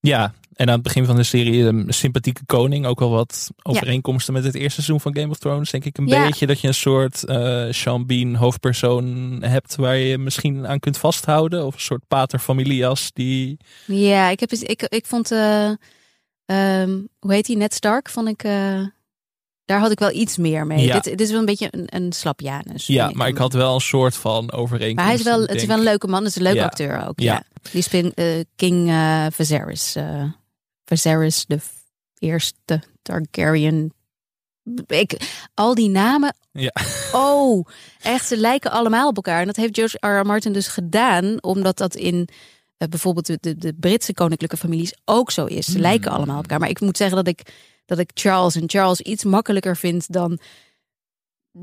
Ja, 0.00 0.34
en 0.54 0.66
aan 0.66 0.74
het 0.74 0.82
begin 0.82 1.04
van 1.04 1.16
de 1.16 1.22
serie 1.22 1.62
een 1.62 1.84
sympathieke 1.88 2.42
koning. 2.46 2.86
Ook 2.86 2.98
wel 2.98 3.10
wat 3.10 3.50
overeenkomsten 3.62 4.32
met 4.34 4.44
het 4.44 4.54
eerste 4.54 4.82
seizoen 4.82 5.00
van 5.00 5.16
Game 5.16 5.30
of 5.30 5.38
Thrones. 5.38 5.70
Denk 5.70 5.84
ik 5.84 5.98
een 5.98 6.06
Ja. 6.06 6.26
beetje 6.26 6.46
dat 6.46 6.60
je 6.60 6.68
een 6.68 6.74
soort 6.74 7.24
eh 7.24 7.66
Sean 7.70 8.06
Bean 8.06 8.34
hoofdpersoon 8.34 9.38
hebt 9.40 9.76
waar 9.76 9.96
je 9.96 10.18
misschien 10.18 10.66
aan 10.66 10.78
kunt 10.80 10.98
vasthouden. 10.98 11.66
Of 11.66 11.74
een 11.74 11.80
soort 11.80 12.08
pater 12.08 12.38
familias 12.38 13.10
die... 13.12 13.56
Ja, 13.86 14.28
ik, 14.28 14.40
heb, 14.40 14.52
ik, 14.52 14.82
ik 14.82 15.06
vond, 15.06 15.30
ehm, 16.46 17.00
hoe 17.18 17.32
heet 17.32 17.46
die, 17.46 17.56
Ned 17.56 17.74
Stark, 17.74 18.08
vond 18.08 18.28
ik, 18.28 18.42
eh, 18.42 18.82
daar 19.64 19.80
had 19.80 19.90
ik 19.90 19.98
wel 19.98 20.10
iets 20.12 20.36
meer 20.36 20.66
mee. 20.66 20.84
Ja. 20.84 20.94
Dit, 20.94 21.04
dit 21.04 21.20
is 21.20 21.30
wel 21.30 21.38
een 21.38 21.44
beetje 21.44 21.68
een, 21.70 21.86
een 21.86 22.12
slap 22.12 22.40
Janus. 22.40 22.86
Ja, 22.86 23.10
maar 23.14 23.28
ik 23.28 23.36
had 23.38 23.52
wel 23.52 23.74
een 23.74 23.80
soort 23.80 24.16
van 24.16 24.52
overeenkomst. 24.52 24.94
Maar 24.96 25.04
hij 25.04 25.14
is 25.14 25.22
wel, 25.22 25.40
het 25.40 25.54
is 25.54 25.64
wel 25.64 25.76
een 25.76 25.82
leuke 25.82 26.06
man, 26.06 26.18
het 26.18 26.28
is 26.28 26.36
een 26.36 26.42
leuke 26.42 26.58
Ja. 26.58 26.64
acteur 26.64 27.06
ook. 27.08 27.20
Ja. 27.20 27.32
Ja. 27.32 27.42
Die 27.70 27.82
speelt 27.82 28.14
eh, 28.14 28.26
King 28.56 28.88
eh 28.88 29.26
Viserys. 29.32 29.96
Viserys, 30.84 31.44
de 31.46 31.58
eerste 32.18 32.82
Targaryen. 33.02 33.92
Ik, 34.86 35.16
al 35.54 35.74
die 35.74 35.88
namen. 35.88 36.36
Ja. 36.52 36.72
Oh, 37.12 37.66
echt, 38.02 38.26
ze 38.26 38.36
lijken 38.36 38.70
allemaal 38.70 39.08
op 39.08 39.16
elkaar. 39.16 39.40
En 39.40 39.46
dat 39.46 39.56
heeft 39.56 39.74
George 39.78 39.96
R. 40.00 40.20
R. 40.20 40.26
Martin 40.26 40.52
dus 40.52 40.68
gedaan, 40.68 41.42
omdat 41.42 41.76
dat 41.78 41.94
in 41.94 42.28
bijvoorbeeld 42.88 43.26
de, 43.26 43.38
de, 43.40 43.56
de 43.56 43.74
Britse 43.80 44.14
koninklijke 44.14 44.56
families 44.56 44.94
ook 45.04 45.30
zo 45.30 45.44
is. 45.44 45.66
Ze 45.66 45.72
Hmm. 45.72 45.80
lijken 45.80 46.10
allemaal 46.10 46.36
op 46.36 46.42
elkaar. 46.42 46.58
Maar 46.58 46.68
ik 46.68 46.80
moet 46.80 46.96
zeggen 46.96 47.16
dat 47.16 47.28
ik, 47.28 47.52
dat 47.86 47.98
ik 47.98 48.10
Charles 48.14 48.54
en 48.54 48.68
Charles 48.70 49.00
iets 49.00 49.24
makkelijker 49.24 49.76
vind 49.76 50.12
dan 50.12 50.38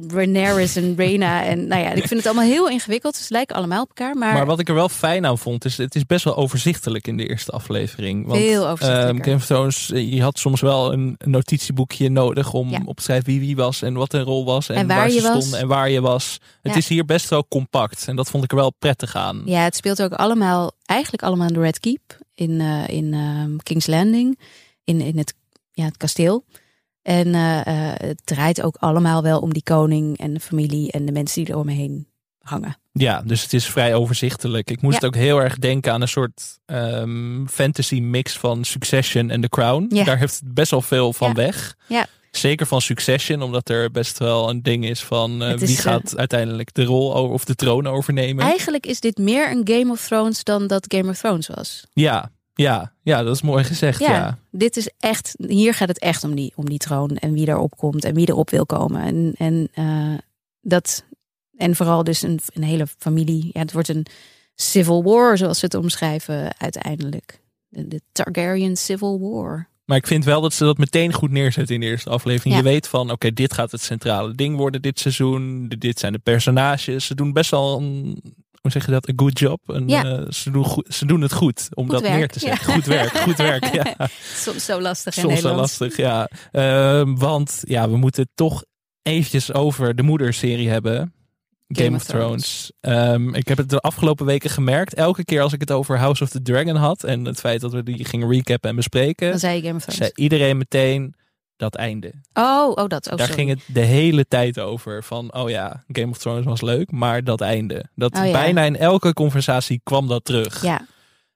Rhaenyra 0.07 0.57
en 0.75 0.95
Rhaena. 0.97 1.43
En 1.43 1.67
nou 1.67 1.81
ja, 1.81 1.89
ik 1.91 2.07
vind 2.07 2.09
het 2.19 2.25
allemaal 2.25 2.45
heel 2.45 2.69
ingewikkeld. 2.69 3.15
Ze 3.15 3.25
lijken 3.33 3.55
allemaal 3.55 3.81
op 3.81 3.87
elkaar. 3.87 4.15
Maar, 4.15 4.33
Maar 4.33 4.45
wat 4.45 4.59
ik 4.59 4.69
er 4.69 4.75
wel 4.75 4.89
fijn 4.89 5.25
aan 5.25 5.37
vond, 5.37 5.65
is 5.65 5.77
het 5.77 5.95
is 5.95 6.05
best 6.05 6.23
wel 6.23 6.35
overzichtelijk 6.35 7.07
in 7.07 7.17
de 7.17 7.27
eerste 7.27 7.51
aflevering. 7.51 8.25
Want, 8.27 8.39
Heel 8.39 8.67
overzichtelijker. 8.67 9.15
ehm, 9.15 9.23
Game 9.23 9.35
of 9.35 9.45
Thrones, 9.45 9.91
eh, 9.91 10.13
je 10.13 10.21
had 10.21 10.39
soms 10.39 10.61
wel 10.61 10.93
een, 10.93 11.15
notitieboekje 11.25 12.09
nodig 12.09 12.53
om 12.53 12.69
Ja. 12.69 12.81
op 12.85 12.95
te 12.97 13.03
schrijven 13.03 13.25
wie 13.25 13.39
wie 13.39 13.55
was 13.55 13.81
en 13.81 13.93
wat 13.93 14.13
een 14.13 14.23
rol 14.23 14.45
was 14.45 14.69
en, 14.69 14.75
En 14.75 14.87
waar 14.87 15.09
ze 15.09 15.15
je 15.15 15.21
was. 15.21 15.31
stonden 15.37 15.59
en 15.59 15.67
waar 15.67 15.89
je 15.89 16.01
was. 16.01 16.37
Het 16.61 16.71
Ja. 16.71 16.77
is 16.77 16.87
hier 16.87 17.05
best 17.05 17.29
wel 17.29 17.47
compact 17.47 18.07
en 18.07 18.15
dat 18.15 18.29
vond 18.29 18.43
ik 18.43 18.51
er 18.51 18.57
wel 18.57 18.73
prettig 18.79 19.15
aan. 19.15 19.41
ja, 19.45 19.63
het 19.63 19.75
speelt 19.75 20.01
ook 20.01 20.13
allemaal, 20.13 20.71
eigenlijk 20.85 21.23
allemaal 21.23 21.47
in 21.47 21.53
de 21.53 21.59
Red 21.59 21.79
Keep. 21.79 22.19
In, 22.35 22.59
eh, 22.61 22.87
in 22.87 23.13
ehm, 23.13 23.57
King's 23.57 23.87
Landing. 23.87 24.39
In, 24.83 25.01
in 25.01 25.17
het, 25.17 25.33
ja, 25.71 25.83
het 25.85 25.97
kasteel. 25.97 26.43
En 27.01 27.35
eh, 27.35 27.59
eh, 27.59 27.93
het 27.97 28.21
draait 28.23 28.61
ook 28.61 28.75
allemaal 28.79 29.23
wel 29.23 29.39
om 29.39 29.53
die 29.53 29.63
koning 29.63 30.17
en 30.17 30.33
de 30.33 30.39
familie 30.39 30.91
en 30.91 31.05
de 31.05 31.11
mensen 31.11 31.43
die 31.43 31.53
er 31.53 31.59
omheen 31.59 32.07
hangen. 32.41 32.75
Ja, 32.93 33.21
dus 33.25 33.41
het 33.41 33.53
is 33.53 33.65
vrij 33.65 33.95
overzichtelijk. 33.95 34.69
Ik 34.71 34.81
moest 34.81 35.01
Ja. 35.01 35.07
ook 35.07 35.15
heel 35.15 35.41
erg 35.41 35.57
denken 35.57 35.91
aan 35.93 36.01
een 36.01 36.07
soort 36.07 36.59
ehm, 36.65 37.45
fantasy 37.47 37.99
mix 37.99 38.37
van 38.37 38.63
Succession 38.63 39.29
en 39.29 39.41
The 39.41 39.49
Crown. 39.49 39.85
Ja. 39.95 40.03
Daar 40.03 40.17
heeft 40.17 40.39
het 40.39 40.53
best 40.53 40.71
wel 40.71 40.81
veel 40.81 41.13
van 41.13 41.27
Ja. 41.27 41.33
weg. 41.33 41.75
Ja. 41.87 42.05
Zeker 42.31 42.65
van 42.65 42.81
Succession, 42.81 43.41
omdat 43.41 43.69
er 43.69 43.91
best 43.91 44.17
wel 44.17 44.49
een 44.49 44.61
ding 44.61 44.85
is 44.85 45.03
van 45.03 45.43
eh, 45.43 45.53
is, 45.53 45.59
wie 45.59 45.77
gaat 45.77 46.17
uiteindelijk 46.17 46.73
de 46.73 46.83
rol 46.83 47.09
of 47.29 47.45
de 47.45 47.55
troon 47.55 47.87
overnemen. 47.87 48.45
Eigenlijk 48.45 48.85
is 48.85 48.99
dit 48.99 49.17
meer 49.17 49.51
een 49.51 49.61
Game 49.63 49.91
of 49.91 50.07
Thrones 50.07 50.43
dan 50.43 50.67
dat 50.67 50.85
Game 50.95 51.09
of 51.09 51.17
Thrones 51.17 51.47
was. 51.47 51.83
Ja, 51.93 52.31
ja, 52.61 52.93
ja, 53.01 53.23
dat 53.23 53.35
is 53.35 53.41
mooi 53.41 53.63
gezegd. 53.63 53.99
Ja. 53.99 54.11
Ja, 54.11 54.37
dit 54.51 54.77
is 54.77 54.89
echt, 54.99 55.35
hier 55.47 55.73
gaat 55.73 55.87
het 55.87 55.99
echt 55.99 56.23
om 56.23 56.35
die, 56.35 56.53
om 56.55 56.69
die 56.69 56.77
troon 56.77 57.09
en 57.09 57.33
wie 57.33 57.47
erop 57.47 57.77
komt 57.77 58.05
en 58.05 58.13
wie 58.13 58.29
erop 58.29 58.49
wil 58.49 58.65
komen. 58.65 59.01
En, 59.01 59.33
en, 59.37 59.69
eh, 59.73 60.17
dat, 60.61 61.03
en 61.57 61.75
vooral 61.75 62.03
dus 62.03 62.21
een, 62.21 62.39
een 62.53 62.63
hele 62.63 62.87
familie. 62.97 63.49
Ja, 63.53 63.59
het 63.59 63.73
wordt 63.73 63.89
een 63.89 64.05
civil 64.55 65.03
war, 65.03 65.37
zoals 65.37 65.59
ze 65.59 65.65
het 65.65 65.73
omschrijven 65.73 66.59
uiteindelijk. 66.59 67.41
De, 67.67 67.87
de 67.87 68.01
Targaryen 68.11 68.75
Civil 68.75 69.19
War. 69.19 69.69
Maar 69.85 69.97
ik 69.97 70.07
vind 70.07 70.25
wel 70.25 70.41
dat 70.41 70.53
ze 70.53 70.63
dat 70.63 70.77
meteen 70.77 71.13
goed 71.13 71.31
neerzetten 71.31 71.75
in 71.75 71.81
de 71.81 71.87
eerste 71.87 72.09
aflevering. 72.09 72.55
Ja. 72.55 72.61
Je 72.61 72.67
weet 72.67 72.87
van, 72.87 73.11
oké, 73.11 73.33
dit 73.33 73.53
gaat 73.53 73.71
het 73.71 73.81
centrale 73.81 74.35
ding 74.35 74.57
worden 74.57 74.81
dit 74.81 74.99
seizoen. 74.99 75.67
Dit 75.67 75.99
zijn 75.99 76.13
de 76.13 76.19
personages. 76.19 77.05
Ze 77.05 77.15
doen 77.15 77.33
best 77.33 77.51
wel 77.51 77.79
een, 77.79 78.21
hoe 78.61 78.71
zeg 78.71 78.85
je 78.85 78.91
dat, 78.91 79.07
een 79.07 79.19
good 79.19 79.39
job. 79.39 79.61
Een, 79.65 79.87
Ja. 79.87 80.03
eh, 80.05 80.29
ze, 80.31 80.51
doen 80.51 80.63
goed, 80.65 80.93
ze 80.93 81.05
doen 81.05 81.21
het 81.21 81.33
goed 81.33 81.67
om 81.73 81.83
Goed 81.83 81.91
dat 81.93 82.01
werk, 82.01 82.15
neer 82.15 82.27
te 82.27 82.39
zetten. 82.39 82.67
ja. 82.67 82.73
Goed 82.73 82.85
werk, 82.85 83.09
goed 83.17 83.37
werk. 83.37 83.65
Ja. 83.83 84.09
Soms 84.35 84.65
zo 84.65 84.81
lastig 84.81 85.15
in 85.15 85.21
Soms 85.21 85.33
Nederland. 85.33 85.59
lastig, 85.59 85.97
ja. 85.97 86.29
Ehm, 86.51 87.15
want 87.15 87.61
ja, 87.67 87.89
we 87.89 87.97
moeten 87.97 88.21
het 88.23 88.31
toch 88.35 88.63
eventjes 89.01 89.53
over 89.53 89.95
de 89.95 90.03
moederserie 90.03 90.69
hebben. 90.69 91.13
Game, 91.67 91.95
of 91.95 92.03
Thrones. 92.03 92.71
Ehm, 92.81 93.33
ik 93.33 93.47
heb 93.47 93.57
het 93.57 93.69
de 93.69 93.79
afgelopen 93.79 94.25
weken 94.25 94.49
gemerkt. 94.49 94.93
Elke 94.93 95.25
keer 95.25 95.41
als 95.41 95.53
ik 95.53 95.59
het 95.59 95.71
over 95.71 95.97
House 95.97 96.23
of 96.23 96.29
the 96.29 96.41
Dragon 96.41 96.75
had. 96.75 97.03
En 97.03 97.25
het 97.25 97.39
feit 97.39 97.61
dat 97.61 97.73
we 97.73 97.83
die 97.83 98.05
gingen 98.05 98.29
recappen 98.31 98.69
en 98.69 98.75
bespreken. 98.75 99.29
Dan 99.29 99.39
zei 99.39 99.61
Game 99.61 99.75
of 99.75 99.81
Thrones. 99.81 99.97
zei 99.97 100.11
iedereen 100.15 100.57
meteen 100.57 101.15
dat 101.61 101.75
einde. 101.75 102.11
Oh, 102.33 102.69
oh, 102.69 102.87
dat. 102.87 103.11
Oh, 103.11 103.17
Daar 103.17 103.27
sorry. 103.27 103.33
ging 103.33 103.49
het 103.49 103.61
de 103.67 103.79
hele 103.79 104.25
tijd 104.27 104.59
over. 104.59 105.03
Van, 105.03 105.33
oh 105.33 105.49
ja, 105.49 105.83
Game 105.87 106.09
of 106.09 106.17
Thrones 106.17 106.45
was 106.45 106.61
leuk, 106.61 106.91
maar 106.91 107.23
dat 107.23 107.41
einde. 107.41 107.85
Dat 107.95 108.17
Oh 108.17 108.25
ja. 108.25 108.31
bijna 108.31 108.61
in 108.63 108.77
elke 108.77 109.13
conversatie 109.13 109.81
kwam 109.83 110.07
dat 110.07 110.25
terug. 110.25 110.63
Ja, 110.63 110.85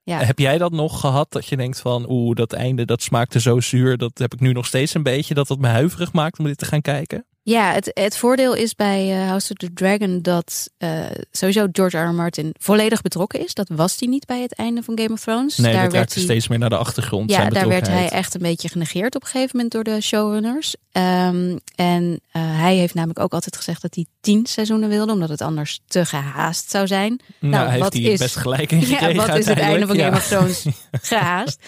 ja. 0.04 0.20
Heb 0.24 0.40
jij 0.40 0.58
dat 0.58 0.72
nog 0.72 1.00
gehad? 1.00 1.32
Dat 1.32 1.46
je 1.46 1.58
denkt 1.58 1.80
van, 1.80 2.06
oeh, 2.10 2.36
dat 2.36 2.54
einde, 2.54 2.86
dat 2.86 3.02
smaakte 3.02 3.40
zo 3.40 3.60
zuur. 3.60 3.98
Dat 3.98 4.18
heb 4.18 4.34
ik 4.34 4.40
nu 4.40 4.52
nog 4.52 4.66
steeds 4.66 4.94
een 4.94 5.04
beetje. 5.04 5.34
Dat 5.34 5.48
dat 5.48 5.60
me 5.60 5.68
huiverig 5.68 6.14
maakt 6.14 6.40
om 6.40 6.46
dit 6.46 6.58
te 6.58 6.66
gaan 6.66 6.82
kijken. 6.82 7.26
Ja, 7.48 7.72
het, 7.74 7.92
het 7.94 8.18
voordeel 8.18 8.54
is 8.54 8.76
bij 8.76 9.12
eh, 9.22 9.28
House 9.28 9.52
of 9.52 9.58
the 9.58 9.74
Dragon 9.74 10.22
dat 10.22 10.70
eh, 10.78 11.00
sowieso 11.32 11.68
George 11.72 11.98
R. 11.98 12.08
R. 12.08 12.14
Martin 12.14 12.56
volledig 12.60 13.02
betrokken 13.02 13.40
is. 13.46 13.54
Dat 13.54 13.70
was 13.74 13.96
hij 14.00 14.08
niet 14.08 14.26
bij 14.26 14.42
het 14.42 14.54
einde 14.56 14.84
van 14.84 14.98
Game 15.00 15.14
of 15.14 15.20
Thrones. 15.22 15.58
Nee, 15.58 15.74
Daar 15.74 15.84
dat 15.84 15.92
werd 15.92 16.14
hij, 16.14 16.24
steeds 16.24 16.48
meer 16.48 16.60
naar 16.60 16.70
de 16.70 16.78
achtergrond. 16.78 17.30
ja, 17.32 17.50
daar 17.50 17.68
werd 17.68 17.88
hij 17.88 18.10
echt 18.10 18.34
een 18.34 18.42
beetje 18.42 18.70
genegeerd 18.70 19.16
op 19.16 19.22
een 19.22 19.28
gegeven 19.28 19.50
moment 19.56 19.74
door 19.74 19.84
de 19.84 20.02
showrunners. 20.02 20.76
Ehm, 20.92 21.58
en 21.76 22.20
eh, 22.32 22.42
hij 22.60 22.76
heeft 22.76 22.94
namelijk 22.94 23.20
ook 23.20 23.34
altijd 23.34 23.58
gezegd 23.58 23.82
dat 23.82 23.96
hij 23.96 24.06
tien 24.22 24.46
seizoenen 24.46 24.90
wilde, 24.90 25.12
omdat 25.14 25.30
het 25.30 25.42
anders 25.42 25.80
te 25.88 26.06
gehaast 26.06 26.70
zou 26.70 26.88
zijn. 26.88 27.20
Nou, 27.40 27.54
nou, 27.54 27.70
heeft 27.70 27.84
wat 27.84 27.94
hij 27.94 28.02
is- 28.02 28.20
best 28.20 28.36
gelijk 28.36 28.72
in 28.72 28.82
gekregen 28.86 29.14
Ja, 29.16 29.28
wat 29.28 29.38
is 29.38 29.46
het 29.46 29.60
einde 29.60 29.88
van. 29.88 29.96
Game 29.98 30.10
Ja. 30.10 30.16
of 30.18 30.28
Thrones? 30.28 30.66
Gehaast. 31.02 31.60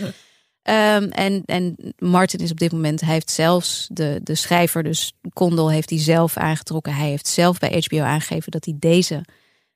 Ehm, 0.67 1.03
en, 1.03 1.43
en 1.45 1.75
Martin 1.97 2.39
is 2.39 2.51
op 2.51 2.60
dit 2.60 2.71
moment, 2.71 3.01
hij 3.01 3.13
heeft 3.13 3.32
zelfs 3.32 3.88
de, 3.91 4.19
de 4.23 4.36
schrijver, 4.36 4.84
dus 4.84 5.13
Condal, 5.34 5.71
heeft 5.71 5.89
hij 5.89 5.99
zelf 5.99 6.38
aangetrokken. 6.38 6.93
Hij 6.93 7.10
heeft 7.10 7.27
zelf 7.27 7.60
bij 7.60 7.84
HBO 7.86 7.99
aangegeven 7.99 8.51
dat 8.51 8.65
hij 8.65 8.73
deze, 8.80 9.25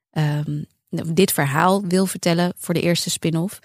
ehm, 0.09 0.63
dit 0.89 1.31
verhaal 1.31 1.85
wil 1.87 2.05
vertellen 2.05 2.53
voor 2.57 2.73
de 2.73 2.81
eerste 2.81 3.09
spin-off. 3.09 3.59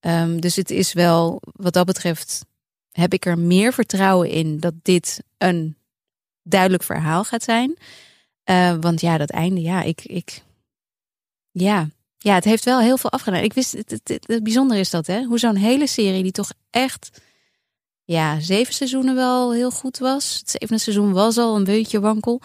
Ehm, 0.00 0.38
dus 0.38 0.56
het 0.56 0.70
is 0.70 0.92
wel, 0.92 1.42
wat 1.52 1.72
dat 1.72 1.86
betreft, 1.86 2.44
heb 2.92 3.12
ik 3.12 3.26
er 3.26 3.38
meer 3.38 3.72
vertrouwen 3.72 4.30
in 4.30 4.60
dat 4.60 4.74
dit 4.82 5.22
een 5.38 5.76
duidelijk 6.42 6.82
verhaal 6.82 7.24
gaat 7.24 7.42
zijn. 7.42 7.76
Eh, 8.44 8.76
want 8.80 9.00
ja, 9.00 9.18
dat 9.18 9.30
einde, 9.30 9.60
ja, 9.60 9.82
ik, 9.82 10.04
ik, 10.04 10.42
ja, 11.50 11.88
ja, 12.18 12.34
het 12.34 12.44
heeft 12.44 12.64
wel 12.64 12.80
heel 12.80 12.96
veel 12.96 13.10
afgedaan. 13.10 13.42
Ik 13.42 13.52
wist, 13.52 13.72
het, 13.72 14.42
bijzondere 14.42 14.80
is 14.80 14.90
dat, 14.90 15.06
hè? 15.06 15.22
Hoe 15.22 15.38
zo'n 15.38 15.56
hele 15.56 15.86
serie 15.86 16.22
die 16.22 16.32
toch 16.32 16.52
echt, 16.70 17.20
ja, 18.04 18.40
zeven 18.40 18.74
seizoenen 18.74 19.14
wel 19.14 19.52
heel 19.52 19.70
goed 19.70 19.98
was. 19.98 20.38
Het 20.38 20.50
zevende 20.50 20.82
seizoen 20.82 21.12
was 21.12 21.38
al 21.38 21.56
een 21.56 21.64
beetje 21.64 22.00
wankel. 22.00 22.40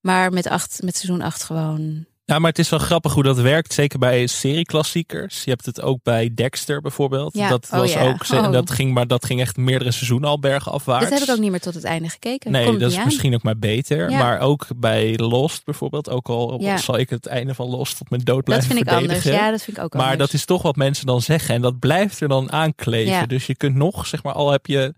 Maar 0.00 0.32
met, 0.32 0.46
acht, 0.46 0.82
met 0.82 0.96
seizoen 0.96 1.22
acht 1.22 1.42
gewoon. 1.42 2.06
Ja, 2.28 2.38
maar 2.38 2.50
het 2.50 2.58
is 2.58 2.68
wel 2.68 2.78
grappig 2.78 3.12
hoe 3.12 3.22
dat 3.22 3.38
werkt. 3.38 3.72
Zeker 3.72 3.98
bij 3.98 4.26
serieklassiekers. 4.26 5.44
Je 5.44 5.50
hebt 5.50 5.66
het 5.66 5.80
ook 5.82 6.02
bij 6.02 6.30
Dexter 6.34 6.80
bijvoorbeeld. 6.80 7.34
Ja, 7.34 7.48
Dat 7.48 7.68
oh 7.72 7.78
was 7.78 7.92
ja. 7.92 8.02
ook. 8.08 8.24
ze- 8.24 8.36
Oh. 8.36 8.52
Dat 8.52 8.70
ging, 8.70 8.94
maar 8.94 9.06
dat 9.06 9.24
ging 9.24 9.40
echt 9.40 9.56
meerdere 9.56 9.90
seizoenen 9.90 10.28
al 10.28 10.38
bergafwaarts. 10.38 11.08
Dit 11.08 11.18
heb 11.18 11.28
ik 11.28 11.34
ook 11.34 11.40
niet 11.40 11.50
meer 11.50 11.60
tot 11.60 11.74
het 11.74 11.84
einde 11.84 12.08
gekeken. 12.08 12.50
Nee, 12.52 12.76
dat 12.76 12.90
is 12.90 12.96
aan. 12.98 13.04
misschien 13.04 13.34
ook 13.34 13.42
maar 13.42 13.58
beter. 13.58 14.10
Ja. 14.10 14.18
Maar 14.18 14.40
ook 14.40 14.66
bij 14.76 15.16
Lost 15.16 15.64
bijvoorbeeld. 15.64 16.10
Ook 16.10 16.28
al 16.28 16.62
zal 16.76 16.98
ik 16.98 17.10
het 17.10 17.26
einde 17.26 17.54
van 17.54 17.66
Lost 17.68 17.96
tot 17.96 18.10
mijn 18.10 18.22
dood 18.22 18.36
Dat 18.36 18.44
blijven 18.44 18.68
vind 18.68 18.80
ik 18.80 18.92
anders. 18.92 19.22
Ja, 19.22 19.50
dat 19.50 19.62
vind 19.62 19.76
ik 19.76 19.82
ook 19.82 19.92
Maar 19.92 20.02
anders. 20.02 20.18
dat 20.20 20.32
is 20.32 20.44
toch 20.44 20.62
wat 20.62 20.76
mensen 20.76 21.06
dan 21.06 21.20
zeggen. 21.22 21.54
En 21.54 21.60
dat 21.62 21.78
blijft 21.78 22.20
er 22.20 22.28
dan 22.28 22.52
aankleven. 22.52 23.12
Ja. 23.12 23.26
Dus 23.26 23.46
je 23.46 23.54
kunt 23.56 23.74
nog, 23.74 24.06
zeg 24.06 24.22
maar, 24.22 24.32
al 24.34 24.50
heb 24.50 24.66
je 24.66 24.94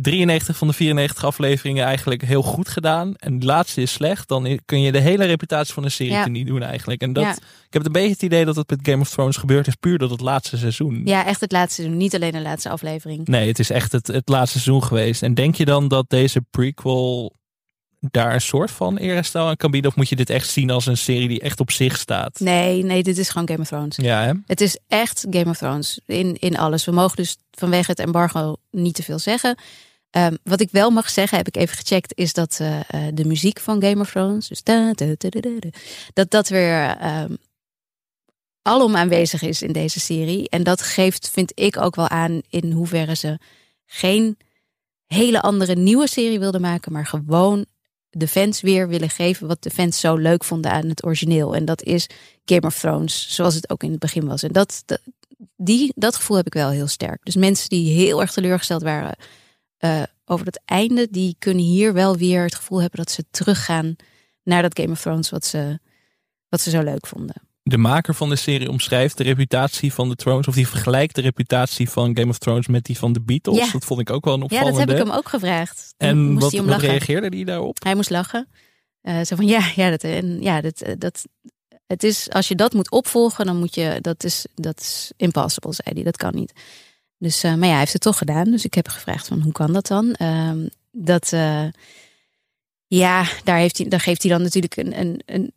93 0.00 0.56
van 0.56 0.68
de 0.68 0.74
94 0.74 1.24
afleveringen 1.24 1.84
eigenlijk 1.84 2.22
heel 2.22 2.42
goed 2.42 2.68
gedaan. 2.68 3.14
En 3.16 3.38
de 3.38 3.46
laatste 3.46 3.82
is 3.82 3.92
slecht. 3.92 4.28
Dan 4.28 4.58
kun 4.64 4.80
je 4.80 4.92
de 4.92 5.00
hele 5.00 5.24
reputatie 5.24 5.74
van 5.74 5.82
de 5.82 5.88
serie 5.88 6.12
Ja. 6.12 6.28
niet 6.28 6.46
doen 6.46 6.62
eigenlijk. 6.62 7.00
En 7.00 7.12
dat, 7.12 7.24
Ja. 7.24 7.32
ik 7.66 7.72
heb 7.72 7.86
een 7.86 7.92
beetje 7.92 8.10
het 8.12 8.22
idee 8.22 8.44
dat 8.44 8.56
het 8.56 8.70
met 8.70 8.78
Game 8.82 9.00
of 9.00 9.10
Thrones 9.10 9.36
gebeurd 9.36 9.66
is. 9.66 9.74
Puur 9.74 9.98
door 9.98 10.10
het 10.10 10.20
laatste 10.20 10.56
seizoen. 10.58 11.02
Ja, 11.04 11.26
echt 11.26 11.40
het 11.40 11.52
laatste 11.52 11.74
seizoen. 11.74 11.96
Niet 11.98 12.14
alleen 12.14 12.32
de 12.32 12.40
laatste 12.40 12.68
aflevering. 12.68 13.26
Nee, 13.26 13.48
het 13.48 13.58
is 13.58 13.70
echt 13.70 13.92
het, 13.92 14.06
het 14.06 14.28
laatste 14.28 14.58
seizoen 14.60 14.84
geweest. 14.84 15.22
En 15.22 15.34
denk 15.34 15.54
je 15.54 15.64
dan 15.64 15.88
dat 15.88 16.04
deze 16.08 16.40
prequel 16.50 17.32
daar 18.10 18.34
een 18.34 18.40
soort 18.40 18.70
van 18.70 18.96
eerherstel 18.96 19.46
aan 19.46 19.56
kan 19.56 19.70
bieden? 19.70 19.90
Of 19.90 19.96
moet 19.96 20.08
je 20.08 20.16
dit 20.16 20.30
echt 20.30 20.48
zien 20.50 20.70
als 20.70 20.86
een 20.86 20.96
serie 20.96 21.28
die 21.28 21.40
echt 21.40 21.60
op 21.60 21.70
zich 21.70 21.96
staat? 21.96 22.40
Nee, 22.40 22.84
nee, 22.84 23.02
dit 23.02 23.18
is 23.18 23.28
gewoon 23.28 23.48
Game 23.48 23.60
of 23.60 23.66
Thrones. 23.68 23.96
Ja, 23.96 24.22
hè? 24.22 24.32
Het 24.46 24.60
is 24.60 24.78
echt 24.88 25.26
Game 25.30 25.50
of 25.50 25.56
Thrones 25.56 26.00
in, 26.06 26.36
in 26.38 26.58
alles. 26.58 26.84
We 26.84 26.92
mogen 26.92 27.16
dus 27.16 27.36
vanwege 27.50 27.90
het 27.90 27.98
embargo 28.00 28.56
niet 28.70 28.94
te 28.94 29.02
veel 29.02 29.18
zeggen. 29.18 29.56
Ehm, 30.10 30.36
wat 30.42 30.60
ik 30.60 30.70
wel 30.70 30.90
mag 30.90 31.10
zeggen, 31.10 31.38
heb 31.38 31.48
ik 31.48 31.56
even 31.56 31.76
gecheckt, 31.76 32.12
is 32.16 32.32
dat 32.32 32.58
eh, 32.60 32.80
eh, 32.80 33.14
de 33.14 33.24
muziek 33.24 33.60
van 33.60 33.82
Game 33.82 34.00
of 34.00 34.10
Thrones, 34.10 34.48
dus 34.48 34.62
da, 34.62 34.92
da, 34.92 35.06
da, 35.06 35.28
da, 35.28 35.40
da, 35.40 35.50
da, 35.58 35.68
dat 36.12 36.30
dat 36.30 36.48
weer 36.48 36.96
ehm, 36.96 37.34
alom 38.62 38.96
aanwezig 38.96 39.42
is 39.42 39.62
in 39.62 39.72
deze 39.72 40.00
serie. 40.00 40.48
En 40.48 40.62
dat 40.62 40.82
geeft, 40.82 41.30
vind 41.30 41.52
ik 41.54 41.76
ook 41.76 41.96
wel 41.96 42.08
aan, 42.08 42.40
in 42.48 42.72
hoeverre 42.72 43.16
ze 43.16 43.38
geen 43.86 44.36
hele 45.06 45.40
andere 45.40 45.74
nieuwe 45.74 46.08
serie 46.08 46.38
wilden 46.38 46.60
maken, 46.60 46.92
maar 46.92 47.06
gewoon 47.06 47.66
de 48.10 48.28
fans 48.28 48.60
weer 48.60 48.88
willen 48.88 49.10
geven 49.10 49.46
wat 49.46 49.62
de 49.62 49.70
fans 49.70 50.00
zo 50.00 50.16
leuk 50.16 50.44
vonden 50.44 50.70
aan 50.70 50.88
het 50.88 51.04
origineel. 51.04 51.54
En 51.54 51.64
dat 51.64 51.82
is 51.82 52.06
Game 52.44 52.66
of 52.66 52.78
Thrones, 52.78 53.34
zoals 53.34 53.54
het 53.54 53.70
ook 53.70 53.82
in 53.82 53.90
het 53.90 53.98
begin 53.98 54.26
was. 54.26 54.42
En 54.42 54.52
dat, 54.52 54.84
die, 55.56 55.92
dat 55.94 56.16
gevoel 56.16 56.36
heb 56.36 56.46
ik 56.46 56.52
wel 56.52 56.70
heel 56.70 56.86
sterk. 56.86 57.24
Dus 57.24 57.36
mensen 57.36 57.68
die 57.68 57.92
heel 57.92 58.20
erg 58.20 58.32
teleurgesteld 58.32 58.82
waren 58.82 59.16
eh, 59.78 60.02
over 60.24 60.46
het 60.46 60.60
einde, 60.64 61.08
die 61.10 61.36
kunnen 61.38 61.64
hier 61.64 61.92
wel 61.92 62.16
weer 62.16 62.42
het 62.42 62.54
gevoel 62.54 62.80
hebben 62.80 62.98
dat 62.98 63.10
ze 63.10 63.24
teruggaan 63.30 63.96
naar 64.42 64.62
dat 64.62 64.78
Game 64.78 64.92
of 64.92 65.00
Thrones 65.00 65.30
wat 65.30 65.44
ze, 65.44 65.78
wat 66.48 66.60
ze 66.60 66.70
zo 66.70 66.82
leuk 66.82 67.06
vonden. 67.06 67.34
De 67.62 67.78
maker 67.78 68.14
van 68.14 68.28
de 68.28 68.36
serie 68.36 68.68
omschrijft 68.68 69.16
de 69.16 69.22
reputatie 69.24 69.92
van 69.92 70.08
de 70.08 70.14
Thrones, 70.16 70.46
of 70.46 70.54
die 70.54 70.68
vergelijkt 70.68 71.14
de 71.14 71.20
reputatie 71.20 71.90
van 71.90 72.16
Game 72.16 72.28
of 72.30 72.38
Thrones 72.38 72.66
met 72.66 72.84
die 72.84 72.98
van 72.98 73.12
de 73.12 73.20
Beatles. 73.20 73.56
Ja. 73.66 73.72
Dat 73.72 73.84
vond 73.84 74.00
ik 74.00 74.10
ook 74.10 74.24
wel 74.24 74.34
een 74.34 74.40
Ja, 74.40 74.44
opvallende. 74.44 74.78
dat 74.78 74.88
heb 74.88 74.98
ik 74.98 75.04
hem 75.06 75.16
ook 75.16 75.28
gevraagd. 75.28 75.94
Toen 75.96 76.08
En 76.08 76.18
moest 76.30 76.42
wat, 76.42 76.50
hij 76.50 76.60
om 76.60 76.66
wat 76.66 76.74
lachen. 76.74 76.90
reageerde 76.90 77.36
hij 77.36 77.44
daarop? 77.44 77.84
Hij 77.84 77.94
moest 77.94 78.10
lachen. 78.10 78.48
Eh, 79.00 79.20
zo 79.24 79.36
van 79.36 79.46
ja, 79.46 79.70
ja, 79.76 79.90
dat, 79.90 80.02
en, 80.02 80.40
ja 80.42 80.60
dat, 80.60 80.80
eh, 80.80 80.92
dat, 80.98 81.24
het 81.86 82.02
is, 82.02 82.30
als 82.30 82.48
je 82.48 82.54
dat 82.54 82.72
moet 82.72 82.90
opvolgen, 82.90 83.46
dan 83.46 83.56
moet 83.56 83.74
je, 83.74 83.98
dat 84.00 84.24
is, 84.24 84.46
dat 84.54 84.80
is 84.80 85.12
impossible, 85.16 85.72
zei 85.72 85.94
hij. 85.94 86.04
Dat 86.04 86.16
kan 86.16 86.34
niet. 86.34 86.52
Dus, 87.18 87.42
eh, 87.42 87.54
maar 87.54 87.66
ja, 87.66 87.70
hij 87.70 87.78
heeft 87.78 87.92
het 87.92 88.02
toch 88.02 88.18
gedaan. 88.18 88.50
Dus 88.50 88.64
ik 88.64 88.74
heb 88.74 88.88
gevraagd 88.88 89.28
van 89.28 89.40
hoe 89.40 89.52
kan 89.52 89.72
dat 89.72 89.86
dan? 89.86 90.12
Ehm, 90.14 90.66
dat, 90.90 91.32
eh, 91.32 91.66
Ja, 92.86 93.26
daar, 93.44 93.58
heeft 93.58 93.78
hij, 93.78 93.88
daar 93.88 94.00
geeft 94.00 94.22
hij 94.22 94.30
dan 94.30 94.42
natuurlijk 94.42 94.76
een, 94.76 95.00
een, 95.00 95.22
een 95.26 95.52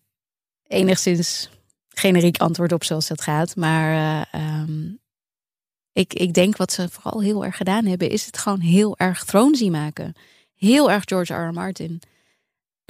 enigszins 0.67 1.49
generiek 1.89 2.37
antwoord 2.37 2.71
op 2.71 2.83
zoals 2.83 3.07
dat 3.07 3.21
gaat. 3.21 3.55
Maar 3.55 3.93
uh, 4.33 4.59
um, 4.61 4.99
ik, 5.93 6.13
ik 6.13 6.33
denk 6.33 6.57
wat 6.57 6.71
ze 6.71 6.89
vooral 6.89 7.21
heel 7.21 7.45
erg 7.45 7.57
gedaan 7.57 7.85
hebben, 7.85 8.09
is 8.09 8.25
het 8.25 8.37
gewoon 8.37 8.59
heel 8.59 8.97
erg 8.97 9.25
Thronesy 9.25 9.69
maken. 9.69 10.13
Heel 10.55 10.91
erg 10.91 11.03
George 11.05 11.33
R. 11.33 11.47
R. 11.47 11.53
Martin. 11.53 12.01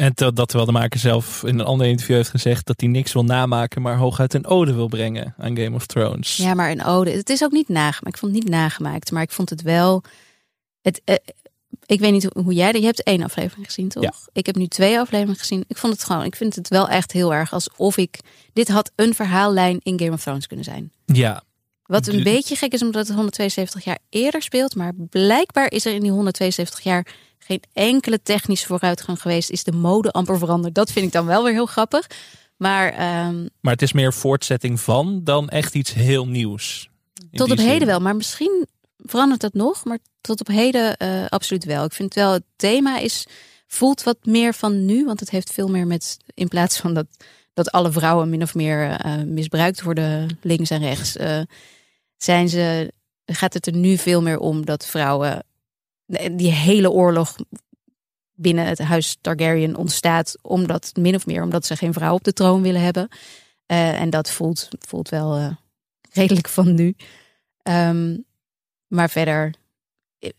En 0.01 0.11
dat, 0.15 0.35
dat 0.35 0.47
terwijl 0.47 0.71
de 0.71 0.77
maker 0.77 0.99
zelf 0.99 1.43
in 1.43 1.59
een 1.59 1.65
ander 1.65 1.87
interview 1.87 2.15
heeft 2.15 2.29
gezegd 2.29 2.65
dat 2.65 2.79
hij 2.79 2.89
niks 2.89 3.13
wil 3.13 3.23
namaken, 3.23 3.81
maar 3.81 3.97
hooguit 3.97 4.33
een 4.33 4.45
ode 4.45 4.73
wil 4.73 4.87
brengen 4.87 5.33
aan 5.37 5.57
Game 5.57 5.75
of 5.75 5.85
Thrones. 5.85 6.37
Ja, 6.37 6.53
maar 6.53 6.71
een 6.71 6.83
ode. 6.83 7.11
Het 7.11 7.29
is 7.29 7.43
ook 7.43 7.51
niet 7.51 7.69
nagemaakt. 7.69 8.15
Ik 8.15 8.17
vond 8.17 8.33
het 8.33 8.43
niet 8.43 8.53
nagemaakt, 8.53 9.11
maar 9.11 9.21
ik 9.21 9.31
vond 9.31 9.49
het 9.49 9.61
wel. 9.61 10.03
Het, 10.81 11.01
uh, 11.05 11.15
ik 11.85 11.99
weet 11.99 12.11
niet 12.11 12.29
hoe 12.33 12.53
jij. 12.53 12.71
Je 12.71 12.85
hebt 12.85 13.03
één 13.03 13.23
aflevering 13.23 13.65
gezien, 13.65 13.89
toch? 13.89 14.03
Ja. 14.03 14.13
Ik 14.33 14.45
heb 14.45 14.55
nu 14.55 14.67
twee 14.67 14.99
afleveringen 14.99 15.39
gezien. 15.39 15.63
Ik 15.67 15.77
vond 15.77 15.93
het 15.93 16.03
gewoon. 16.03 16.23
Ik 16.23 16.35
vind 16.35 16.55
het 16.55 16.67
wel 16.67 16.89
echt 16.89 17.11
heel 17.11 17.33
erg 17.33 17.53
alsof 17.53 17.97
ik. 17.97 18.19
Dit 18.53 18.67
had 18.67 18.91
een 18.95 19.13
verhaallijn 19.13 19.79
in 19.83 19.99
Game 19.99 20.11
of 20.11 20.21
Thrones 20.21 20.47
kunnen 20.47 20.65
zijn. 20.65 20.91
Ja. 21.05 21.43
Wat 21.83 22.07
een 22.07 22.23
beetje 22.23 22.55
gek 22.55 22.73
is 22.73 22.81
omdat 22.81 23.07
het 23.07 23.15
172 23.15 23.83
jaar 23.83 23.99
eerder 24.09 24.41
speelt. 24.41 24.75
Maar 24.75 24.93
blijkbaar 25.09 25.71
is 25.71 25.85
er 25.85 25.93
in 25.93 26.01
die 26.01 26.11
172 26.11 26.83
jaar 26.83 27.07
geen 27.43 27.63
enkele 27.73 28.21
technische 28.21 28.67
vooruitgang 28.67 29.21
geweest. 29.21 29.49
Is 29.49 29.63
de 29.63 29.71
mode 29.71 30.11
amper 30.11 30.37
veranderd. 30.37 30.75
Dat 30.75 30.91
vind 30.91 31.05
ik 31.05 31.11
dan 31.11 31.25
wel 31.25 31.43
weer 31.43 31.53
heel 31.53 31.65
grappig. 31.65 32.07
Maar 32.57 32.93
ehm, 32.93 33.47
Maar 33.61 33.73
het 33.73 33.81
is 33.81 33.93
meer 33.93 34.13
voortzetting 34.13 34.79
van 34.79 35.23
dan 35.23 35.49
echt 35.49 35.75
iets 35.75 35.93
heel 35.93 36.27
nieuws. 36.27 36.89
Tot 37.31 37.51
op 37.51 37.57
heden 37.57 37.87
wel. 37.87 37.99
Maar 37.99 38.15
misschien 38.15 38.67
verandert 38.97 39.41
dat 39.41 39.53
nog. 39.53 39.85
Maar 39.85 39.97
tot 40.21 40.39
op 40.39 40.47
heden 40.47 40.97
eh, 40.97 41.25
absoluut 41.29 41.65
wel. 41.65 41.85
Ik 41.85 41.93
vind 41.93 42.13
wel 42.13 42.31
het 42.33 42.43
thema 42.55 42.97
is, 42.97 43.25
voelt 43.67 44.03
wat 44.03 44.17
meer 44.25 44.53
van 44.53 44.85
nu. 44.85 45.05
Want 45.05 45.19
het 45.19 45.29
heeft 45.29 45.51
veel 45.53 45.67
meer 45.67 45.87
met, 45.87 46.17
in 46.33 46.47
plaats 46.47 46.79
van 46.79 46.93
dat, 46.93 47.05
dat 47.53 47.71
alle 47.71 47.91
vrouwen 47.91 48.29
min 48.29 48.41
of 48.41 48.55
meer 48.55 48.89
eh, 48.91 49.17
misbruikt 49.23 49.81
worden 49.81 50.37
links 50.41 50.69
en 50.69 50.79
rechts. 50.79 51.15
eh, 51.17 51.41
zijn 52.17 52.49
ze, 52.49 52.91
gaat 53.25 53.53
het 53.53 53.67
er 53.67 53.75
nu 53.75 53.97
veel 53.97 54.21
meer 54.21 54.39
om 54.39 54.65
dat 54.65 54.85
vrouwen 54.85 55.43
die 56.31 56.51
hele 56.51 56.91
oorlog 56.91 57.35
binnen 58.33 58.65
het 58.65 58.79
huis 58.79 59.17
Targaryen 59.21 59.75
ontstaat 59.75 60.37
omdat 60.41 60.91
min 60.99 61.15
of 61.15 61.25
meer 61.25 61.43
omdat 61.43 61.65
ze 61.65 61.75
geen 61.75 61.93
vrouw 61.93 62.13
op 62.13 62.23
de 62.23 62.33
troon 62.33 62.61
willen 62.61 62.81
hebben. 62.81 63.07
Eh, 63.65 64.01
en 64.01 64.09
dat 64.09 64.31
voelt, 64.31 64.67
voelt 64.79 65.09
wel 65.09 65.37
eh, 65.37 65.51
redelijk 66.11 66.47
van 66.47 66.73
nu. 66.73 66.95
Ehm, 67.63 68.17
maar 68.87 69.09
verder 69.09 69.53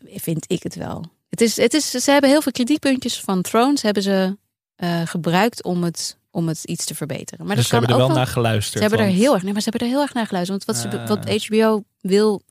vind 0.00 0.44
ik 0.50 0.62
het 0.62 0.74
wel. 0.74 1.04
Het 1.28 1.40
is, 1.40 1.56
het 1.56 1.74
is, 1.74 1.90
ze 1.90 2.10
hebben 2.10 2.30
heel 2.30 2.42
veel 2.42 2.52
kritiekpuntjes 2.52 3.20
van 3.20 3.42
Thrones 3.42 3.82
hebben 3.82 4.02
ze 4.02 4.36
eh, 4.74 5.06
gebruikt 5.06 5.62
om 5.62 5.82
het, 5.84 6.18
om 6.30 6.48
het 6.48 6.64
iets 6.64 6.84
te 6.84 6.94
verbeteren. 6.94 7.46
Maar 7.46 7.56
dus 7.56 7.66
ze 7.66 7.70
dat 7.70 7.80
kan 7.80 7.88
hebben 7.88 7.96
er 7.96 8.02
ook 8.02 8.16
wel 8.16 8.16
wel 8.16 8.24
naar 8.24 8.34
geluisterd. 8.34 8.82
ze 8.82 8.88
hebben 8.88 9.06
er 9.06 9.12
heel 9.12 9.34
erg, 9.34 9.42
nee, 9.42 9.52
maar 9.52 9.62
ze 9.62 9.68
hebben 9.70 9.88
er 9.88 9.94
heel 9.94 10.02
erg 10.02 10.14
naar 10.14 10.26
geluisterd. 10.26 10.64
Want 10.64 10.78
wat, 10.78 10.92
ze, 10.92 10.98
Ah. 10.98 11.08
wat 11.08 11.44
HBO 11.44 11.84
wil, 12.00 12.42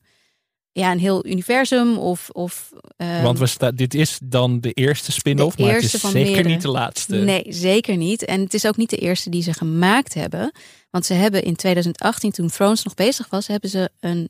ja, 0.72 0.92
een 0.92 1.00
heel 1.00 1.26
universum 1.26 1.98
of. 1.98 2.30
of 2.30 2.72
ehm, 2.98 3.24
Want 3.24 3.40
we 3.40 3.46
sta, 3.46 3.72
dit 3.72 3.94
is 3.94 4.20
dan 4.24 4.60
de 4.60 4.72
eerste 4.72 5.12
spin-off, 5.12 5.58
maar 5.58 5.74
het 5.74 5.84
is 5.84 5.92
zeker 5.92 6.12
meerdere. 6.14 6.48
niet 6.48 6.62
de 6.62 6.70
laatste. 6.70 7.16
Nee, 7.16 7.46
zeker 7.48 7.98
niet. 7.98 8.26
En 8.26 8.42
het 8.42 8.54
is 8.54 8.66
ook 8.66 8.78
niet 8.78 8.90
de 8.90 8.98
eerste 8.98 9.30
die 9.30 9.44
ze 9.44 9.54
gemaakt 9.54 10.14
hebben. 10.14 10.52
Want 10.90 11.06
ze 11.06 11.14
hebben 11.14 11.44
in 11.44 11.56
2018, 11.56 12.32
toen 12.32 12.48
Thrones 12.50 12.84
nog 12.84 12.94
bezig 12.94 13.30
was, 13.30 13.48
hebben 13.48 13.70
ze 13.70 13.90
een 14.00 14.30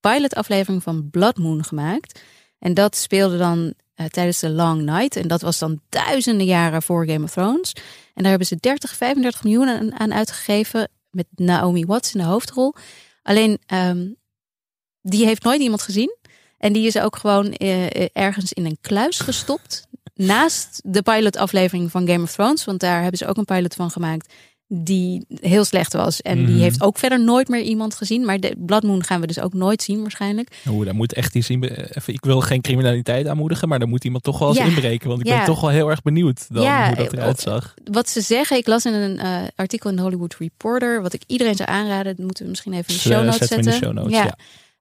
pilotaflevering 0.00 0.82
van 0.82 1.10
Blood 1.10 1.36
Moon 1.36 1.64
gemaakt. 1.64 2.20
En 2.58 2.74
dat 2.74 2.96
speelde 2.96 3.38
dan 3.38 3.74
eh, 3.94 4.06
tijdens 4.06 4.38
de 4.38 4.50
Long 4.50 4.82
Night. 4.82 5.16
En 5.16 5.28
dat 5.28 5.40
was 5.40 5.58
dan 5.58 5.80
duizenden 5.88 6.46
jaren 6.46 6.82
voor 6.82 7.06
Game 7.06 7.24
of 7.24 7.30
Thrones. 7.30 7.72
En 8.14 8.22
daar 8.22 8.30
hebben 8.30 8.46
ze 8.46 8.56
30, 8.60 8.96
35 8.96 9.44
miljoen 9.44 9.68
aan, 9.68 9.98
aan 9.98 10.14
uitgegeven. 10.14 10.88
Met 11.10 11.26
Naomi 11.34 11.84
Watts 11.84 12.14
in 12.14 12.20
de 12.20 12.26
hoofdrol. 12.26 12.74
Alleen, 13.22 13.58
ehm, 13.66 14.06
die 15.08 15.24
heeft 15.26 15.42
nooit 15.42 15.60
iemand 15.60 15.82
gezien. 15.82 16.16
En 16.58 16.72
die 16.72 16.86
is 16.86 16.98
ook 16.98 17.16
gewoon 17.16 17.52
eh, 17.52 17.84
eh, 17.84 18.08
ergens 18.12 18.52
in 18.52 18.64
een 18.64 18.78
kluis 18.80 19.18
gestopt. 19.18 19.86
naast 20.14 20.80
de 20.84 21.02
pilotaflevering 21.02 21.90
van 21.90 22.08
Game 22.08 22.22
of 22.22 22.32
Thrones. 22.32 22.64
Want 22.64 22.80
daar 22.80 23.00
hebben 23.00 23.18
ze 23.18 23.26
ook 23.26 23.36
een 23.36 23.44
pilot 23.44 23.74
van 23.74 23.90
gemaakt. 23.90 24.32
Die 24.68 25.24
heel 25.28 25.64
slecht 25.64 25.92
was. 25.92 26.22
En 26.22 26.36
die 26.36 26.54
Mhm. 26.54 26.58
heeft 26.62 26.82
ook 26.82 26.98
verder 26.98 27.20
nooit 27.20 27.48
meer 27.48 27.60
iemand 27.62 27.94
gezien. 27.94 28.24
Maar 28.24 28.40
de 28.40 28.54
Blood 28.58 28.82
Moon 28.82 29.04
gaan 29.04 29.20
we 29.20 29.26
dus 29.26 29.40
ook 29.40 29.52
nooit 29.52 29.82
zien 29.82 30.00
waarschijnlijk. 30.00 30.60
Oeh, 30.68 30.84
daar 30.84 30.94
moet 30.94 31.12
echt 31.12 31.34
iets 31.34 31.50
in. 31.50 31.60
be- 31.60 31.96
Even, 31.96 32.12
ik 32.14 32.24
wil 32.24 32.40
geen 32.40 32.60
criminaliteit 32.60 33.26
aanmoedigen, 33.26 33.68
maar 33.68 33.78
daar 33.78 33.88
moet 33.88 34.04
iemand 34.04 34.24
toch 34.24 34.38
wel 34.38 34.48
eens 34.48 34.58
Ja. 34.58 34.64
inbreken. 34.64 35.08
Want 35.08 35.20
ik 35.20 35.26
Ja. 35.26 35.36
ben 35.36 35.46
toch 35.46 35.60
wel 35.60 35.70
heel 35.70 35.90
erg 35.90 36.02
benieuwd 36.02 36.46
dan 36.48 36.62
Ja, 36.62 36.86
hoe 36.86 36.96
dat 36.96 37.12
eh, 37.12 37.18
eruit 37.18 37.40
zag. 37.40 37.74
Wat 37.84 38.08
ze 38.08 38.20
zeggen, 38.20 38.56
ik 38.56 38.66
las 38.66 38.84
in 38.84 38.92
een 38.92 39.18
eh, 39.18 39.42
artikel 39.56 39.90
in 39.90 39.96
de 39.96 40.02
Hollywood 40.02 40.36
Reporter. 40.38 41.02
Wat 41.02 41.12
ik 41.12 41.22
iedereen 41.26 41.54
zou 41.56 41.68
aanraden. 41.70 42.16
Dat 42.16 42.24
moeten 42.24 42.42
we 42.44 42.50
misschien 42.50 42.72
even 42.72 42.88
in 42.88 42.94
de 43.02 43.02
eh, 43.02 43.10
show 43.16 43.24
notes 43.24 43.48
zetten 43.48 43.62
de 43.62 43.72
show 43.72 43.92
notes, 43.92 44.12
ja. 44.12 44.36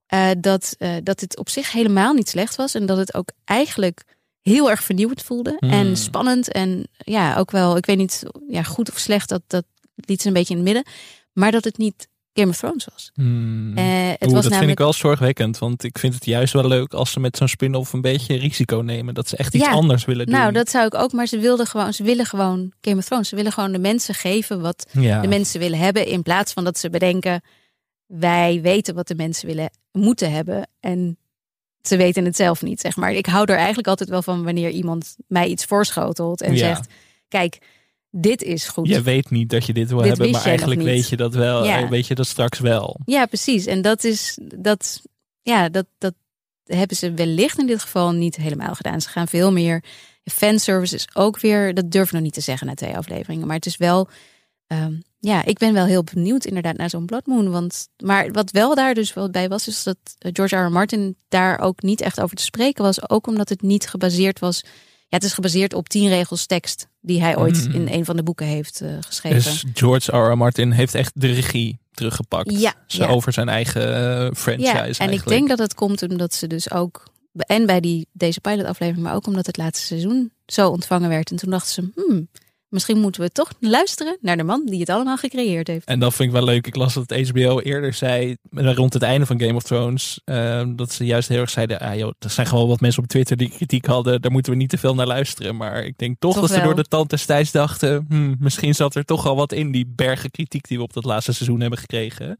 Eh, 0.07 0.29
dat, 0.37 0.75
eh, 0.77 0.95
dat 1.03 1.19
het 1.19 1.37
op 1.37 1.49
zich 1.49 1.71
helemaal 1.71 2.13
niet 2.13 2.29
slecht 2.29 2.55
was. 2.55 2.75
En 2.75 2.85
dat 2.85 2.97
het 2.97 3.13
ook 3.13 3.29
eigenlijk 3.45 4.03
heel 4.41 4.69
erg 4.69 4.83
vernieuwend 4.83 5.21
voelde. 5.21 5.55
Hmm. 5.59 5.69
En 5.69 5.97
spannend. 5.97 6.51
En 6.51 6.87
ja, 6.97 7.37
ook 7.37 7.51
wel, 7.51 7.77
ik 7.77 7.85
weet 7.85 7.97
niet, 7.97 8.23
ja, 8.47 8.63
goed 8.63 8.91
of 8.91 8.97
slecht. 8.97 9.29
Dat, 9.29 9.41
dat 9.47 9.65
liet 9.95 10.21
ze 10.21 10.27
een 10.27 10.33
beetje 10.33 10.55
in 10.55 10.65
het 10.65 10.73
midden. 10.73 10.93
Maar 11.33 11.51
dat 11.51 11.63
het 11.63 11.77
niet 11.77 12.07
Game 12.33 12.49
of 12.49 12.57
Thrones 12.57 12.87
was. 12.91 13.11
Hmm. 13.13 13.77
Eh, 13.77 13.83
het 14.09 14.23
Oeh, 14.25 14.33
was 14.33 14.43
dat 14.43 14.57
vind 14.57 14.71
ik 14.71 14.77
wel 14.77 14.93
zorgwekkend. 14.93 15.57
Want 15.57 15.83
ik 15.83 15.97
vind 15.97 16.13
het 16.13 16.25
juist 16.25 16.53
wel 16.53 16.67
leuk 16.67 16.93
als 16.93 17.11
ze 17.11 17.19
met 17.19 17.37
zo'n 17.37 17.47
spin-off 17.47 17.93
een 17.93 18.01
beetje 18.01 18.35
risico 18.35 18.77
nemen. 18.77 19.13
Dat 19.13 19.29
ze 19.29 19.37
echt 19.37 19.55
iets 19.55 19.65
Ja. 19.65 19.71
anders 19.71 20.05
willen 20.05 20.25
doen. 20.25 20.35
Nou, 20.35 20.51
dat 20.51 20.69
zou 20.69 20.85
ik 20.85 20.93
ook. 20.93 21.11
Maar 21.11 21.27
ze 21.27 21.39
wilden 21.39 21.67
gewoon, 21.67 21.93
ze 21.93 22.03
willen 22.03 22.25
gewoon 22.25 22.71
Game 22.81 22.97
of 22.97 23.05
Thrones. 23.05 23.29
Ze 23.29 23.35
willen 23.35 23.51
gewoon 23.51 23.71
de 23.71 23.79
mensen 23.79 24.13
geven 24.13 24.61
wat 24.61 24.87
ja. 24.91 25.21
de 25.21 25.27
mensen 25.27 25.59
willen 25.59 25.79
hebben. 25.79 26.07
In 26.07 26.23
plaats 26.23 26.53
van 26.53 26.63
dat 26.63 26.77
ze 26.79 26.89
bedenken, 26.89 27.41
wij 28.05 28.61
weten 28.61 28.95
wat 28.95 29.07
de 29.07 29.15
mensen 29.15 29.47
willen, 29.47 29.69
moeten 29.91 30.31
hebben. 30.31 30.69
En 30.79 31.17
ze 31.81 31.97
weten 31.97 32.25
het 32.25 32.35
zelf 32.35 32.61
niet, 32.61 32.79
zeg 32.81 32.95
maar. 32.95 33.13
Ik 33.13 33.25
hou 33.25 33.45
er 33.51 33.57
eigenlijk 33.57 33.87
altijd 33.87 34.09
wel 34.09 34.21
van 34.21 34.43
wanneer 34.43 34.69
iemand 34.69 35.15
mij 35.27 35.47
iets 35.47 35.65
voorschotelt 35.65 36.41
en 36.41 36.51
Ja. 36.51 36.57
zegt, 36.57 36.89
kijk, 37.27 37.57
dit 38.11 38.41
is 38.41 38.67
goed. 38.67 38.87
Je 38.87 39.01
weet 39.01 39.29
niet 39.29 39.49
dat 39.49 39.65
je 39.65 39.73
dit 39.73 39.89
wil 39.89 39.97
Dit 39.97 40.07
hebben, 40.07 40.31
maar 40.31 40.45
eigenlijk 40.45 40.81
weet 40.81 41.09
je 41.09 41.15
dat 41.17 41.33
wel. 41.33 41.65
Ja. 41.65 41.81
eh, 41.81 41.89
Weet 41.89 42.07
je 42.07 42.15
dat 42.15 42.27
straks 42.27 42.59
wel. 42.59 42.99
Ja, 43.05 43.25
precies. 43.25 43.65
En 43.65 43.81
dat 43.81 44.03
is, 44.03 44.37
dat, 44.57 45.01
ja, 45.41 45.69
dat, 45.69 45.85
dat 45.97 46.13
hebben 46.63 46.97
ze 46.97 47.13
wellicht 47.13 47.59
in 47.59 47.67
dit 47.67 47.81
geval 47.81 48.11
niet 48.11 48.35
helemaal 48.35 48.75
gedaan. 48.75 49.01
Ze 49.01 49.09
gaan 49.09 49.27
veel 49.27 49.51
meer, 49.51 49.83
fanservice 50.23 50.95
is 50.95 51.07
ook 51.13 51.39
weer, 51.39 51.73
dat 51.73 51.91
durf 51.91 52.05
ik 52.07 52.11
nog 52.13 52.21
niet 52.21 52.33
te 52.33 52.41
zeggen 52.41 52.67
na 52.67 52.73
twee 52.73 52.97
afleveringen. 52.97 53.47
Maar 53.47 53.55
het 53.55 53.65
is 53.65 53.77
wel, 53.77 54.09
ehm, 54.67 54.93
ja, 55.25 55.45
ik 55.45 55.57
ben 55.57 55.73
wel 55.73 55.85
heel 55.85 56.03
benieuwd 56.03 56.45
inderdaad 56.45 56.77
naar 56.77 56.89
zo'n 56.89 57.05
Blood 57.05 57.25
Moon. 57.25 57.49
Want, 57.51 57.87
maar 58.03 58.31
wat 58.31 58.51
wel 58.51 58.75
daar 58.75 58.93
dus 58.93 59.13
wel 59.13 59.29
bij 59.29 59.49
was, 59.49 59.67
is 59.67 59.83
dat 59.83 59.97
eh, 60.17 60.31
George 60.33 60.55
R. 60.55 60.65
R. 60.65 60.71
Martin 60.71 61.15
daar 61.29 61.59
ook 61.59 61.81
niet 61.81 62.01
echt 62.01 62.21
over 62.21 62.35
te 62.35 62.43
spreken 62.43 62.83
was. 62.83 63.09
Ook 63.09 63.27
omdat 63.27 63.49
het 63.49 63.61
niet 63.61 63.87
gebaseerd 63.87 64.39
was, 64.39 64.61
ja, 65.07 65.17
het 65.17 65.23
is 65.23 65.33
gebaseerd 65.33 65.73
op 65.73 65.89
tien 65.89 66.09
regels 66.09 66.45
tekst 66.45 66.87
die 67.01 67.21
hij 67.21 67.37
ooit 67.37 67.67
Mm. 67.67 67.73
in 67.73 67.87
een 67.87 68.05
van 68.05 68.15
de 68.15 68.23
boeken 68.23 68.45
heeft 68.45 68.81
eh, 68.81 68.89
geschreven. 68.99 69.43
Dus 69.43 69.65
George 69.73 70.17
R. 70.17 70.31
R. 70.31 70.37
Martin 70.37 70.71
heeft 70.71 70.95
echt 70.95 71.11
de 71.15 71.31
regie 71.31 71.79
teruggepakt. 71.91 72.59
Ja. 72.59 73.07
Over 73.07 73.33
zijn 73.33 73.49
eigen 73.49 73.95
eh, 73.95 74.31
franchise 74.33 74.71
Ja, 74.71 74.87
en 74.97 75.11
ik 75.11 75.27
denk 75.27 75.47
dat 75.49 75.59
het 75.59 75.73
komt 75.73 76.01
omdat 76.01 76.33
ze 76.33 76.47
dus 76.47 76.71
ook 76.71 77.03
en 77.37 77.65
bij 77.65 77.79
die, 77.79 78.07
deze 78.11 78.39
pilotaflevering, 78.41 79.03
maar 79.05 79.15
ook 79.15 79.27
omdat 79.27 79.45
het 79.45 79.57
laatste 79.57 79.85
seizoen 79.85 80.31
zo 80.45 80.69
ontvangen 80.69 81.09
werd. 81.09 81.31
En 81.31 81.37
toen 81.37 81.49
dachten 81.49 81.73
ze, 81.73 81.91
hmm, 81.95 82.27
misschien 82.69 82.99
moeten 82.99 83.21
we 83.21 83.29
toch 83.29 83.51
luisteren 83.59 84.17
naar 84.21 84.37
de 84.37 84.43
man 84.43 84.65
die 84.65 84.79
het 84.79 84.89
allemaal 84.89 85.17
gecreëerd 85.17 85.67
heeft. 85.67 85.87
En 85.87 85.99
dat 85.99 86.13
vind 86.13 86.29
ik 86.29 86.35
wel 86.35 86.45
leuk. 86.45 86.67
Ik 86.67 86.75
las 86.75 86.93
dat 86.93 87.29
HBO 87.29 87.59
eerder 87.59 87.93
zei, 87.93 88.35
eh, 88.51 88.73
rond 88.73 88.93
het 88.93 89.03
einde 89.03 89.25
van 89.25 89.39
Game 89.39 89.53
of 89.53 89.63
Thrones, 89.63 90.21
eh, 90.25 90.63
dat 90.75 90.91
ze 90.91 91.05
juist 91.05 91.29
heel 91.29 91.39
erg 91.39 91.49
zeiden, 91.49 91.79
ah 91.79 91.95
joh, 91.95 92.11
er 92.19 92.29
zijn 92.29 92.47
gewoon 92.47 92.67
wat 92.67 92.79
mensen 92.79 93.03
op 93.03 93.09
Twitter 93.09 93.37
die 93.37 93.49
kritiek 93.49 93.85
hadden, 93.85 94.21
daar 94.21 94.31
moeten 94.31 94.51
we 94.51 94.57
niet 94.57 94.69
te 94.69 94.77
veel 94.77 94.95
naar 94.95 95.07
luisteren. 95.07 95.55
Maar 95.55 95.85
ik 95.85 95.97
denk 95.97 96.15
toch, 96.19 96.33
Toch 96.33 96.41
dat 96.41 96.57
ze 96.57 96.63
door 96.63 96.75
de 96.75 96.83
tand 96.83 97.09
destijds 97.09 97.51
dachten, 97.51 98.05
hmm, 98.09 98.35
misschien 98.39 98.75
zat 98.75 98.95
er 98.95 99.05
toch 99.05 99.25
al 99.27 99.35
wat 99.35 99.51
in 99.51 99.71
die 99.71 99.91
bergen 99.95 100.31
kritiek 100.31 100.67
die 100.67 100.77
we 100.77 100.83
op 100.83 100.93
dat 100.93 101.05
laatste 101.05 101.33
seizoen 101.33 101.59
hebben 101.59 101.79
gekregen. 101.79 102.37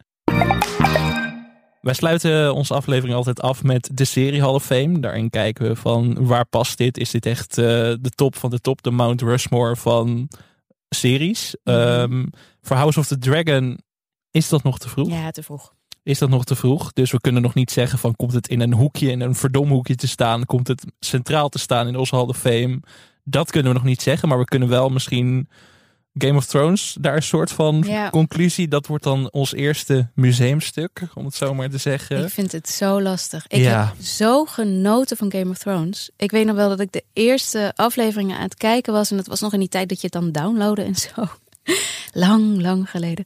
Wij 1.85 1.93
sluiten 1.93 2.53
onze 2.53 2.73
aflevering 2.73 3.15
altijd 3.15 3.41
af 3.41 3.63
met 3.63 3.89
de 3.93 4.05
serie 4.05 4.41
Hall 4.41 4.53
of 4.53 4.65
Fame. 4.65 4.99
Daarin 4.99 5.29
kijken 5.29 5.67
we 5.67 5.75
van 5.75 6.25
waar 6.25 6.45
past 6.45 6.77
dit? 6.77 6.97
Is 6.97 7.09
dit 7.09 7.25
echt 7.25 7.57
eh, 7.57 7.65
de 8.01 8.11
top 8.15 8.35
van 8.35 8.49
de 8.49 8.59
top, 8.59 8.83
de 8.83 8.91
Mount 8.91 9.21
Rushmore 9.21 9.75
van 9.75 10.29
series? 10.89 11.55
Ehm, 11.63 12.25
voor 12.61 12.75
House 12.75 12.99
of 12.99 13.07
the 13.07 13.17
Dragon 13.17 13.79
is 14.31 14.49
dat 14.49 14.63
nog 14.63 14.79
te 14.79 14.89
vroeg? 14.89 15.09
Ja, 15.09 15.31
te 15.31 15.43
vroeg. 15.43 15.73
Is 16.03 16.19
dat 16.19 16.29
nog 16.29 16.43
te 16.43 16.55
vroeg? 16.55 16.93
Dus 16.93 17.11
we 17.11 17.19
kunnen 17.19 17.41
nog 17.41 17.53
niet 17.53 17.71
zeggen 17.71 17.99
van 17.99 18.15
komt 18.15 18.33
het 18.33 18.47
in 18.47 18.59
een 18.59 18.73
hoekje, 18.73 19.11
in 19.11 19.21
een 19.21 19.35
verdomhoekje 19.35 19.95
te 19.95 20.07
staan? 20.07 20.45
Komt 20.45 20.67
het 20.67 20.85
centraal 20.99 21.49
te 21.49 21.59
staan 21.59 21.87
in 21.87 21.95
onze 21.95 22.15
Hall 22.15 22.25
of 22.25 22.37
Fame? 22.37 22.79
Dat 23.23 23.51
kunnen 23.51 23.71
we 23.71 23.77
nog 23.77 23.87
niet 23.87 24.01
zeggen, 24.01 24.27
maar 24.27 24.39
we 24.39 24.45
kunnen 24.45 24.69
wel 24.69 24.89
misschien 24.89 25.49
Game 26.17 26.37
of 26.37 26.45
Thrones 26.45 26.95
daar 26.99 27.15
een 27.15 27.23
soort 27.23 27.51
van 27.51 27.83
Ja. 27.87 28.09
conclusie. 28.09 28.67
Dat 28.67 28.87
wordt 28.87 29.03
dan 29.03 29.31
ons 29.31 29.53
eerste 29.53 30.07
museumstuk, 30.13 31.01
om 31.13 31.25
het 31.25 31.35
zo 31.35 31.53
maar 31.53 31.69
te 31.69 31.77
zeggen. 31.77 32.23
Ik 32.23 32.29
vind 32.29 32.51
het 32.51 32.69
zo 32.69 33.01
lastig. 33.01 33.47
Ik 33.47 33.59
Ja. 33.59 33.85
heb 33.95 34.05
zo 34.05 34.45
genoten 34.45 35.17
van 35.17 35.31
Game 35.31 35.49
of 35.49 35.57
Thrones. 35.57 36.09
Ik 36.17 36.31
weet 36.31 36.45
nog 36.45 36.55
wel 36.55 36.69
dat 36.69 36.79
ik 36.79 36.91
de 36.91 37.03
eerste 37.13 37.71
afleveringen 37.75 38.35
aan 38.37 38.43
het 38.43 38.55
kijken 38.55 38.93
was. 38.93 39.11
En 39.11 39.17
dat 39.17 39.27
was 39.27 39.39
nog 39.41 39.53
in 39.53 39.59
die 39.59 39.69
tijd 39.69 39.89
dat 39.89 40.01
je 40.01 40.07
het 40.11 40.21
dan 40.21 40.31
downloadde 40.31 40.83
en 40.83 40.95
zo. 40.95 41.09
lang, 42.25 42.61
lang 42.61 42.89
geleden. 42.89 43.25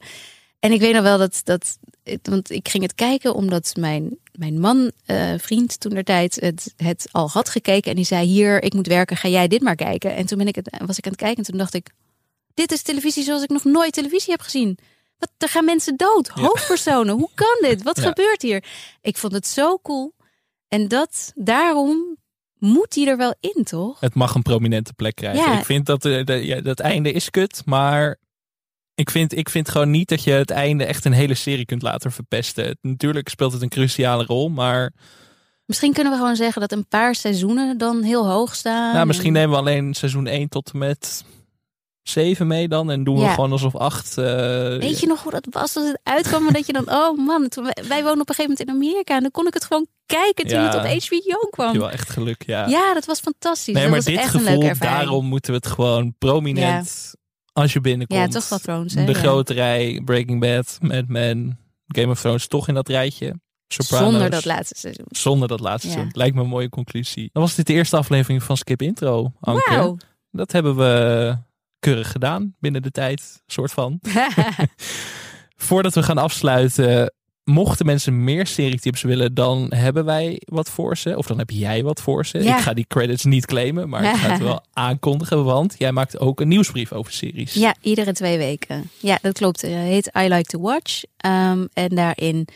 En 0.60 0.72
ik 0.72 0.80
weet 0.80 0.94
nog 0.94 1.02
wel 1.02 1.18
dat, 1.18 1.40
dat 1.44 1.78
want 2.22 2.50
ik 2.50 2.68
ging 2.68 2.82
het 2.82 2.94
kijken 2.94 3.34
omdat 3.34 3.72
mijn, 3.78 4.16
mijn 4.32 4.60
man, 4.60 4.90
eh, 5.06 5.32
vriend 5.38 5.80
toen 5.80 5.94
der 5.94 6.04
tijd, 6.04 6.36
het, 6.40 6.74
het 6.76 7.08
al 7.10 7.28
had 7.30 7.48
gekeken. 7.48 7.90
En 7.90 7.96
die 7.96 8.04
zei, 8.04 8.26
hier, 8.26 8.62
ik 8.62 8.74
moet 8.74 8.86
werken, 8.86 9.16
ga 9.16 9.28
jij 9.28 9.48
dit 9.48 9.60
maar 9.62 9.74
kijken. 9.74 10.14
En 10.16 10.26
toen 10.26 10.38
ben 10.38 10.46
ik 10.46 10.54
het, 10.54 10.76
was 10.86 10.98
ik 10.98 11.04
aan 11.04 11.12
het 11.12 11.20
kijken 11.20 11.36
en 11.38 11.44
toen 11.50 11.58
dacht 11.58 11.74
ik, 11.74 11.90
dit 12.54 12.72
is 12.72 12.82
televisie 12.82 13.22
zoals 13.24 13.42
ik 13.42 13.48
nog 13.50 13.64
nooit 13.64 13.92
televisie 13.92 14.30
heb 14.30 14.40
gezien. 14.40 14.78
Wat, 15.18 15.30
er 15.38 15.48
gaan 15.48 15.64
mensen 15.64 15.96
dood, 15.96 16.28
hoofdpersonen. 16.28 17.14
Hoe 17.14 17.30
kan 17.34 17.58
dit? 17.60 17.82
Wat 17.82 17.96
Ja. 17.96 18.02
gebeurt 18.02 18.42
hier? 18.42 18.64
Ik 19.00 19.16
vond 19.16 19.32
het 19.32 19.46
zo 19.46 19.78
cool. 19.82 20.14
En 20.68 20.88
dat, 20.88 21.32
daarom 21.34 22.16
moet 22.58 22.92
die 22.92 23.08
er 23.08 23.16
wel 23.16 23.34
in, 23.40 23.64
toch? 23.64 24.00
Het 24.00 24.14
mag 24.14 24.34
een 24.34 24.42
prominente 24.42 24.92
plek 24.92 25.14
krijgen. 25.14 25.52
Ja. 25.52 25.58
Ik 25.58 25.64
vind 25.64 25.86
dat 25.86 26.02
de, 26.02 26.24
de, 26.24 26.46
ja, 26.46 26.60
dat 26.60 26.80
einde 26.80 27.12
is 27.12 27.30
kut, 27.30 27.62
maar 27.64 28.18
ik 28.94 29.10
vind, 29.10 29.36
ik 29.36 29.48
vind 29.48 29.68
gewoon 29.68 29.90
niet 29.90 30.08
dat 30.08 30.24
je 30.24 30.30
het 30.30 30.50
einde 30.50 30.84
echt 30.84 31.04
een 31.04 31.12
hele 31.12 31.34
serie 31.34 31.64
kunt 31.64 31.82
laten 31.82 32.12
verpesten. 32.12 32.64
Het- 32.64 32.78
Natuurlijk 32.82 33.28
speelt 33.28 33.52
het 33.52 33.62
een 33.62 33.68
cruciale 33.68 34.24
rol, 34.24 34.48
maar 34.48 34.92
Misschien 35.64 35.92
kunnen 35.92 36.12
we 36.12 36.18
gewoon 36.18 36.36
zeggen 36.36 36.60
dat 36.60 36.72
een 36.72 36.88
paar 36.88 37.14
seizoenen 37.14 37.78
dan 37.78 38.02
heel 38.02 38.28
hoog 38.28 38.54
staan. 38.54 38.94
nou, 38.94 39.06
misschien 39.06 39.26
En- 39.36 39.40
nemen 39.40 39.50
we 39.50 39.56
alleen 39.56 39.94
seizoen 39.94 40.26
1 40.26 40.48
tot 40.48 40.70
en 40.72 40.78
met 40.78 41.24
7 42.02 42.46
mee 42.46 42.68
dan 42.68 42.90
en 42.90 43.04
doen 43.04 43.14
we 43.16 43.20
Ja. 43.22 43.34
gewoon 43.34 43.52
alsof 43.52 43.76
8. 43.76 44.18
eh, 44.18 44.24
Weet 44.78 45.00
je 45.00 45.06
nog 45.06 45.22
hoe 45.22 45.32
dat 45.32 45.46
was 45.50 45.76
als 45.76 45.86
het 45.86 46.00
uitkwam? 46.02 46.46
en 46.46 46.52
dat 46.52 46.66
je 46.66 46.72
dan, 46.72 46.90
oh 47.00 47.18
man, 47.26 47.48
toen 47.48 47.64
wij, 47.64 47.84
wij 47.88 48.02
wonen 48.02 48.20
op 48.20 48.28
een 48.28 48.34
gegeven 48.34 48.56
moment 48.58 48.60
in 48.68 48.74
Amerika. 48.74 49.14
En 49.14 49.22
dan 49.22 49.30
kon 49.30 49.46
ik 49.46 49.54
het 49.54 49.64
gewoon 49.64 49.86
kijken 50.06 50.46
toen 50.46 50.58
Ja. 50.60 50.66
het 50.66 50.74
op 50.74 51.02
HBO 51.02 51.38
heb 51.40 51.50
kwam. 51.50 51.72
je 51.72 51.78
wel 51.78 51.90
echt 51.90 52.10
geluk, 52.10 52.42
ja. 52.46 52.66
Ja, 52.68 52.94
dat 52.94 53.04
was 53.04 53.20
fantastisch. 53.20 53.74
nee, 53.74 53.82
dat 53.82 53.92
maar 53.92 53.96
was 54.00 54.04
dit 54.04 54.16
echt 54.18 54.34
een 54.34 54.40
gevoel, 54.40 54.48
leuke 54.58 54.68
ervaring. 54.68 54.96
daarom 54.98 55.24
moeten 55.26 55.50
we 55.52 55.56
het 55.56 55.66
gewoon 55.66 56.14
prominent 56.18 57.14
als 57.52 57.72
je 57.72 57.80
binnenkomt. 57.80 58.20
Ja, 58.20 58.26
toch 58.40 58.48
wel 58.48 58.58
Thrones, 58.58 58.94
hè? 58.94 59.04
De 59.04 59.14
grote 59.14 59.52
rij, 59.52 60.02
Breaking 60.04 60.40
Bad, 60.40 60.78
Mad 60.80 61.08
Men, 61.08 61.58
Game 61.86 62.08
of 62.10 62.20
Thrones 62.20 62.46
toch 62.46 62.68
in 62.68 62.74
dat 62.74 62.88
rijtje. 62.88 63.40
Sopranos. 63.68 64.10
Zonder 64.10 64.30
dat 64.30 64.44
laatste 64.44 64.74
seizoen. 64.78 65.06
Zonder 65.08 65.48
dat 65.48 65.60
laatste 65.60 65.90
seizoen. 65.90 66.10
Lijkt 66.14 66.34
me 66.34 66.42
een 66.42 66.48
mooie 66.48 66.68
conclusie. 66.68 67.30
Dan 67.32 67.42
was 67.42 67.54
dit 67.54 67.66
de 67.66 67.72
eerste 67.72 67.96
aflevering 67.96 68.42
van 68.42 68.56
Skip 68.56 68.82
Intro, 68.82 69.32
Anke. 69.40 69.96
Dat 70.30 70.52
hebben 70.52 70.76
we 70.76 71.36
keurig 71.80 72.10
gedaan 72.10 72.54
binnen 72.58 72.82
de 72.82 72.90
tijd, 72.90 73.42
soort 73.46 73.72
van. 73.72 74.00
Voordat 75.56 75.94
we 75.94 76.02
gaan 76.02 76.18
afsluiten, 76.18 77.12
mochten 77.44 77.86
mensen 77.86 78.24
meer 78.24 78.46
serietips 78.46 79.02
willen, 79.02 79.34
dan 79.34 79.72
hebben 79.74 80.04
wij 80.04 80.42
wat 80.44 80.70
voor 80.70 80.96
ze. 80.96 81.16
Of 81.16 81.26
dan 81.26 81.38
heb 81.38 81.50
jij 81.50 81.82
wat 81.82 82.00
voor 82.00 82.26
ze. 82.26 82.42
Ja. 82.42 82.56
Ik 82.56 82.62
ga 82.62 82.74
die 82.74 82.86
credits 82.88 83.24
niet 83.24 83.46
claimen, 83.46 83.88
maar 83.88 84.04
ik 84.04 84.16
ga 84.16 84.30
het 84.30 84.42
wel 84.52 84.64
aankondigen, 84.72 85.44
want 85.44 85.74
jij 85.78 85.92
maakt 85.92 86.18
ook 86.18 86.40
een 86.40 86.48
nieuwsbrief 86.48 86.92
over 86.92 87.12
series. 87.12 87.54
Ja, 87.54 87.74
iedere 87.80 88.12
twee 88.12 88.38
weken. 88.38 88.90
Ja, 88.98 89.18
dat 89.22 89.32
klopt. 89.32 89.60
Het 89.60 89.70
heet 89.70 90.10
I 90.18 90.28
Like 90.28 90.48
to 90.48 90.60
Watch. 90.60 91.02
Ehm, 91.16 91.66
en 91.72 91.88
daarin 91.88 92.48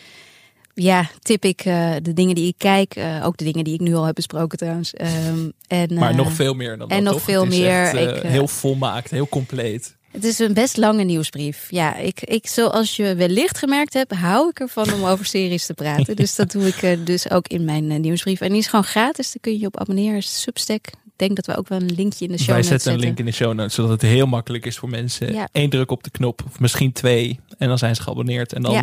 ja, 0.75 1.11
tip 1.22 1.45
ik 1.45 1.61
eh, 1.61 1.93
de 2.03 2.12
dingen 2.12 2.35
die 2.35 2.47
ik 2.47 2.55
kijk. 2.59 2.95
eh, 2.97 3.22
ook 3.27 3.37
de 3.37 3.45
dingen 3.45 3.64
die 3.64 3.75
ik 3.75 3.81
nu 3.81 3.95
al 3.95 4.05
heb 4.05 4.14
besproken 4.14 4.59
trouwens. 4.59 4.95
Ehm, 4.95 5.49
en, 5.66 5.95
Maar 5.95 6.11
eh, 6.11 6.16
nog 6.16 6.33
veel 6.33 6.55
meer 6.55 6.79
dan 6.79 6.89
en 6.91 6.97
dat, 7.05 7.12
nog 7.12 7.12
toch? 7.12 7.22
veel 7.22 7.47
meer. 7.47 7.68
echt, 7.83 7.95
eh, 7.95 8.03
Ik, 8.03 8.11
eh, 8.22 8.31
heel 8.31 8.49
volmaakt, 8.49 9.11
heel 9.11 9.29
compleet. 9.29 9.97
Het 10.12 10.25
is 10.25 10.39
een 10.39 10.53
best 10.55 10.77
lange 10.77 11.05
nieuwsbrief. 11.05 11.66
Ja, 11.70 11.97
ik, 11.97 12.20
ik, 12.20 12.47
zoals 12.47 12.97
je 12.97 13.14
wellicht 13.14 13.59
gemerkt 13.59 13.93
hebt, 13.95 14.12
hou 14.12 14.49
ik 14.49 14.61
ervan 14.61 14.93
om 14.93 15.05
over 15.05 15.25
series 15.27 15.66
te 15.66 15.75
praten. 15.75 16.16
Dus 16.25 16.35
dat 16.35 16.51
doe 16.53 16.66
ik 16.66 16.83
eh, 16.83 16.99
dus 17.05 17.31
ook 17.31 17.49
in 17.49 17.64
mijn 17.64 17.91
eh, 17.91 17.99
nieuwsbrief. 17.99 18.41
En 18.41 18.49
die 18.49 18.59
is 18.59 18.66
gewoon 18.66 18.85
gratis. 18.85 19.27
Daar 19.27 19.37
kun 19.41 19.53
je 19.53 19.59
je 19.59 19.66
op 19.66 19.81
abonneren. 19.81 20.22
Substack. 20.22 20.87
Ik 20.87 21.20
denk 21.20 21.37
dat 21.37 21.47
we 21.47 21.57
ook 21.57 21.68
wel 21.68 21.81
een 21.81 21.95
linkje 21.95 22.25
in 22.25 22.31
de 22.33 22.39
show 22.39 22.47
Wij 22.47 22.57
notes 22.57 22.68
zetten 22.70 22.93
een 22.93 22.99
link 23.01 23.18
in 23.18 23.25
de 23.25 23.33
show 23.33 23.55
notes, 23.55 23.75
zodat 23.75 23.91
het 23.91 24.03
heel 24.03 24.27
makkelijk 24.27 24.66
is 24.66 24.77
voor 24.79 24.89
mensen. 24.89 25.33
Ja. 25.33 25.49
Eén 25.53 25.70
druk 25.70 25.91
op 25.91 26.03
de 26.05 26.11
knop, 26.11 26.43
of 26.47 26.61
misschien 26.61 26.93
twee, 26.93 27.41
en 27.59 27.68
dan 27.68 27.79
zijn 27.79 27.95
ze 27.97 28.03
geabonneerd. 28.03 28.53
En 28.53 28.62
dan, 28.62 28.72
Ja. 28.72 28.83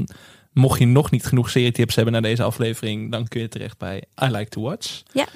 Mocht 0.54 0.80
je 0.80 0.86
nog 0.86 1.12
niet 1.12 1.26
genoeg 1.26 1.50
serietips 1.50 1.96
hebben 1.96 2.14
na 2.14 2.22
deze 2.22 2.44
aflevering, 2.44 3.12
dan 3.12 3.28
kun 3.28 3.42
je 3.42 3.48
terecht 3.48 3.78
bij 3.78 4.04
I 4.24 4.26
Like 4.26 4.50
to 4.50 4.62
Watch. 4.62 5.02
Ja. 5.12 5.28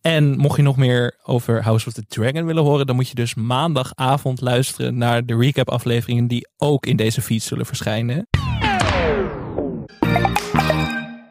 En 0.00 0.36
mocht 0.36 0.56
je 0.56 0.62
nog 0.62 0.76
meer 0.76 1.16
over 1.22 1.62
House 1.62 1.86
of 1.86 1.92
the 1.92 2.06
Dragon 2.08 2.44
willen 2.44 2.62
horen, 2.62 2.86
dan 2.86 2.96
moet 2.96 3.08
je 3.08 3.14
dus 3.14 3.34
maandagavond 3.34 4.40
luisteren 4.40 4.98
naar 4.98 5.26
de 5.26 5.36
recap 5.36 5.70
afleveringen 5.70 6.26
die 6.26 6.48
ook 6.56 6.86
in 6.86 6.96
deze 6.96 7.22
feed 7.22 7.42
zullen 7.42 7.66
verschijnen. 7.66 8.28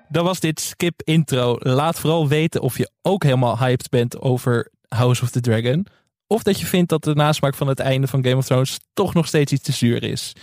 Dan 0.10 0.24
was 0.24 0.40
dit 0.40 0.60
skip 0.60 1.02
intro. 1.04 1.56
Laat 1.60 2.00
vooral 2.00 2.28
weten 2.28 2.62
of 2.62 2.78
je 2.78 2.90
ook 3.02 3.24
helemaal 3.24 3.58
hyped 3.58 3.90
bent 3.90 4.22
over 4.22 4.72
House 4.88 5.24
of 5.24 5.30
the 5.30 5.42
Dragon. 5.42 5.88
Of 6.28 6.44
dat 6.44 6.60
je 6.60 6.66
vindt 6.66 6.90
dat 6.90 7.04
de 7.04 7.16
nasmaak 7.16 7.56
van 7.56 7.68
het 7.68 7.80
einde 7.80 8.08
van 8.08 8.24
Game 8.24 8.38
of 8.38 8.46
Thrones 8.46 8.80
toch 8.94 9.14
nog 9.14 9.28
steeds 9.28 9.52
iets 9.52 9.64
te 9.64 9.72
zuur 9.72 10.04
is. 10.04 10.34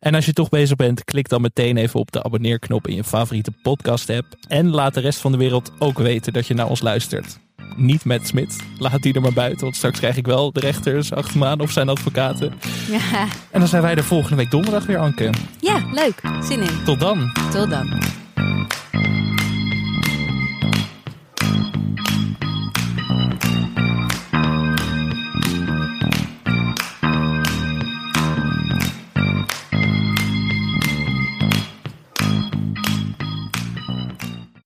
En 0.00 0.14
als 0.14 0.26
je 0.26 0.32
toch 0.32 0.48
bezig 0.48 0.76
bent, 0.76 1.04
klik 1.04 1.28
dan 1.28 1.40
meteen 1.40 1.76
even 1.76 2.00
op 2.00 2.12
de 2.12 2.22
abonneerknop 2.22 2.86
in 2.86 2.94
je 2.94 3.04
favoriete 3.04 3.52
podcast 3.62 4.10
app. 4.10 4.26
En 4.48 4.70
laat 4.70 4.94
de 4.94 5.00
rest 5.00 5.18
van 5.18 5.32
de 5.32 5.38
wereld 5.38 5.72
ook 5.78 5.98
weten 5.98 6.32
dat 6.32 6.46
je 6.46 6.54
naar 6.54 6.68
ons 6.68 6.80
luistert. 6.80 7.38
Niet 7.76 8.04
met 8.04 8.26
Smit. 8.26 8.56
Laat 8.78 9.02
die 9.02 9.14
er 9.14 9.20
maar 9.20 9.32
buiten, 9.32 9.60
want 9.60 9.76
straks 9.76 9.98
krijg 9.98 10.16
ik 10.16 10.26
wel 10.26 10.52
de 10.52 10.60
rechters 10.60 11.12
achter 11.12 11.38
me 11.38 11.46
aan 11.46 11.60
of 11.60 11.70
zijn 11.70 11.88
advocaten. 11.88 12.52
Ja. 12.90 13.26
En 13.50 13.60
dan 13.60 13.68
zijn 13.68 13.82
wij 13.82 13.94
er 13.94 14.04
volgende 14.04 14.36
week 14.36 14.50
donderdag 14.50 14.86
weer, 14.86 14.98
Anke. 14.98 15.30
Ja, 15.60 15.82
leuk. 15.92 16.20
Zin 16.42 16.60
in. 16.60 16.84
Tot 16.84 17.00
dan. 17.00 17.32
Tot 17.50 17.70
dan. 17.70 18.18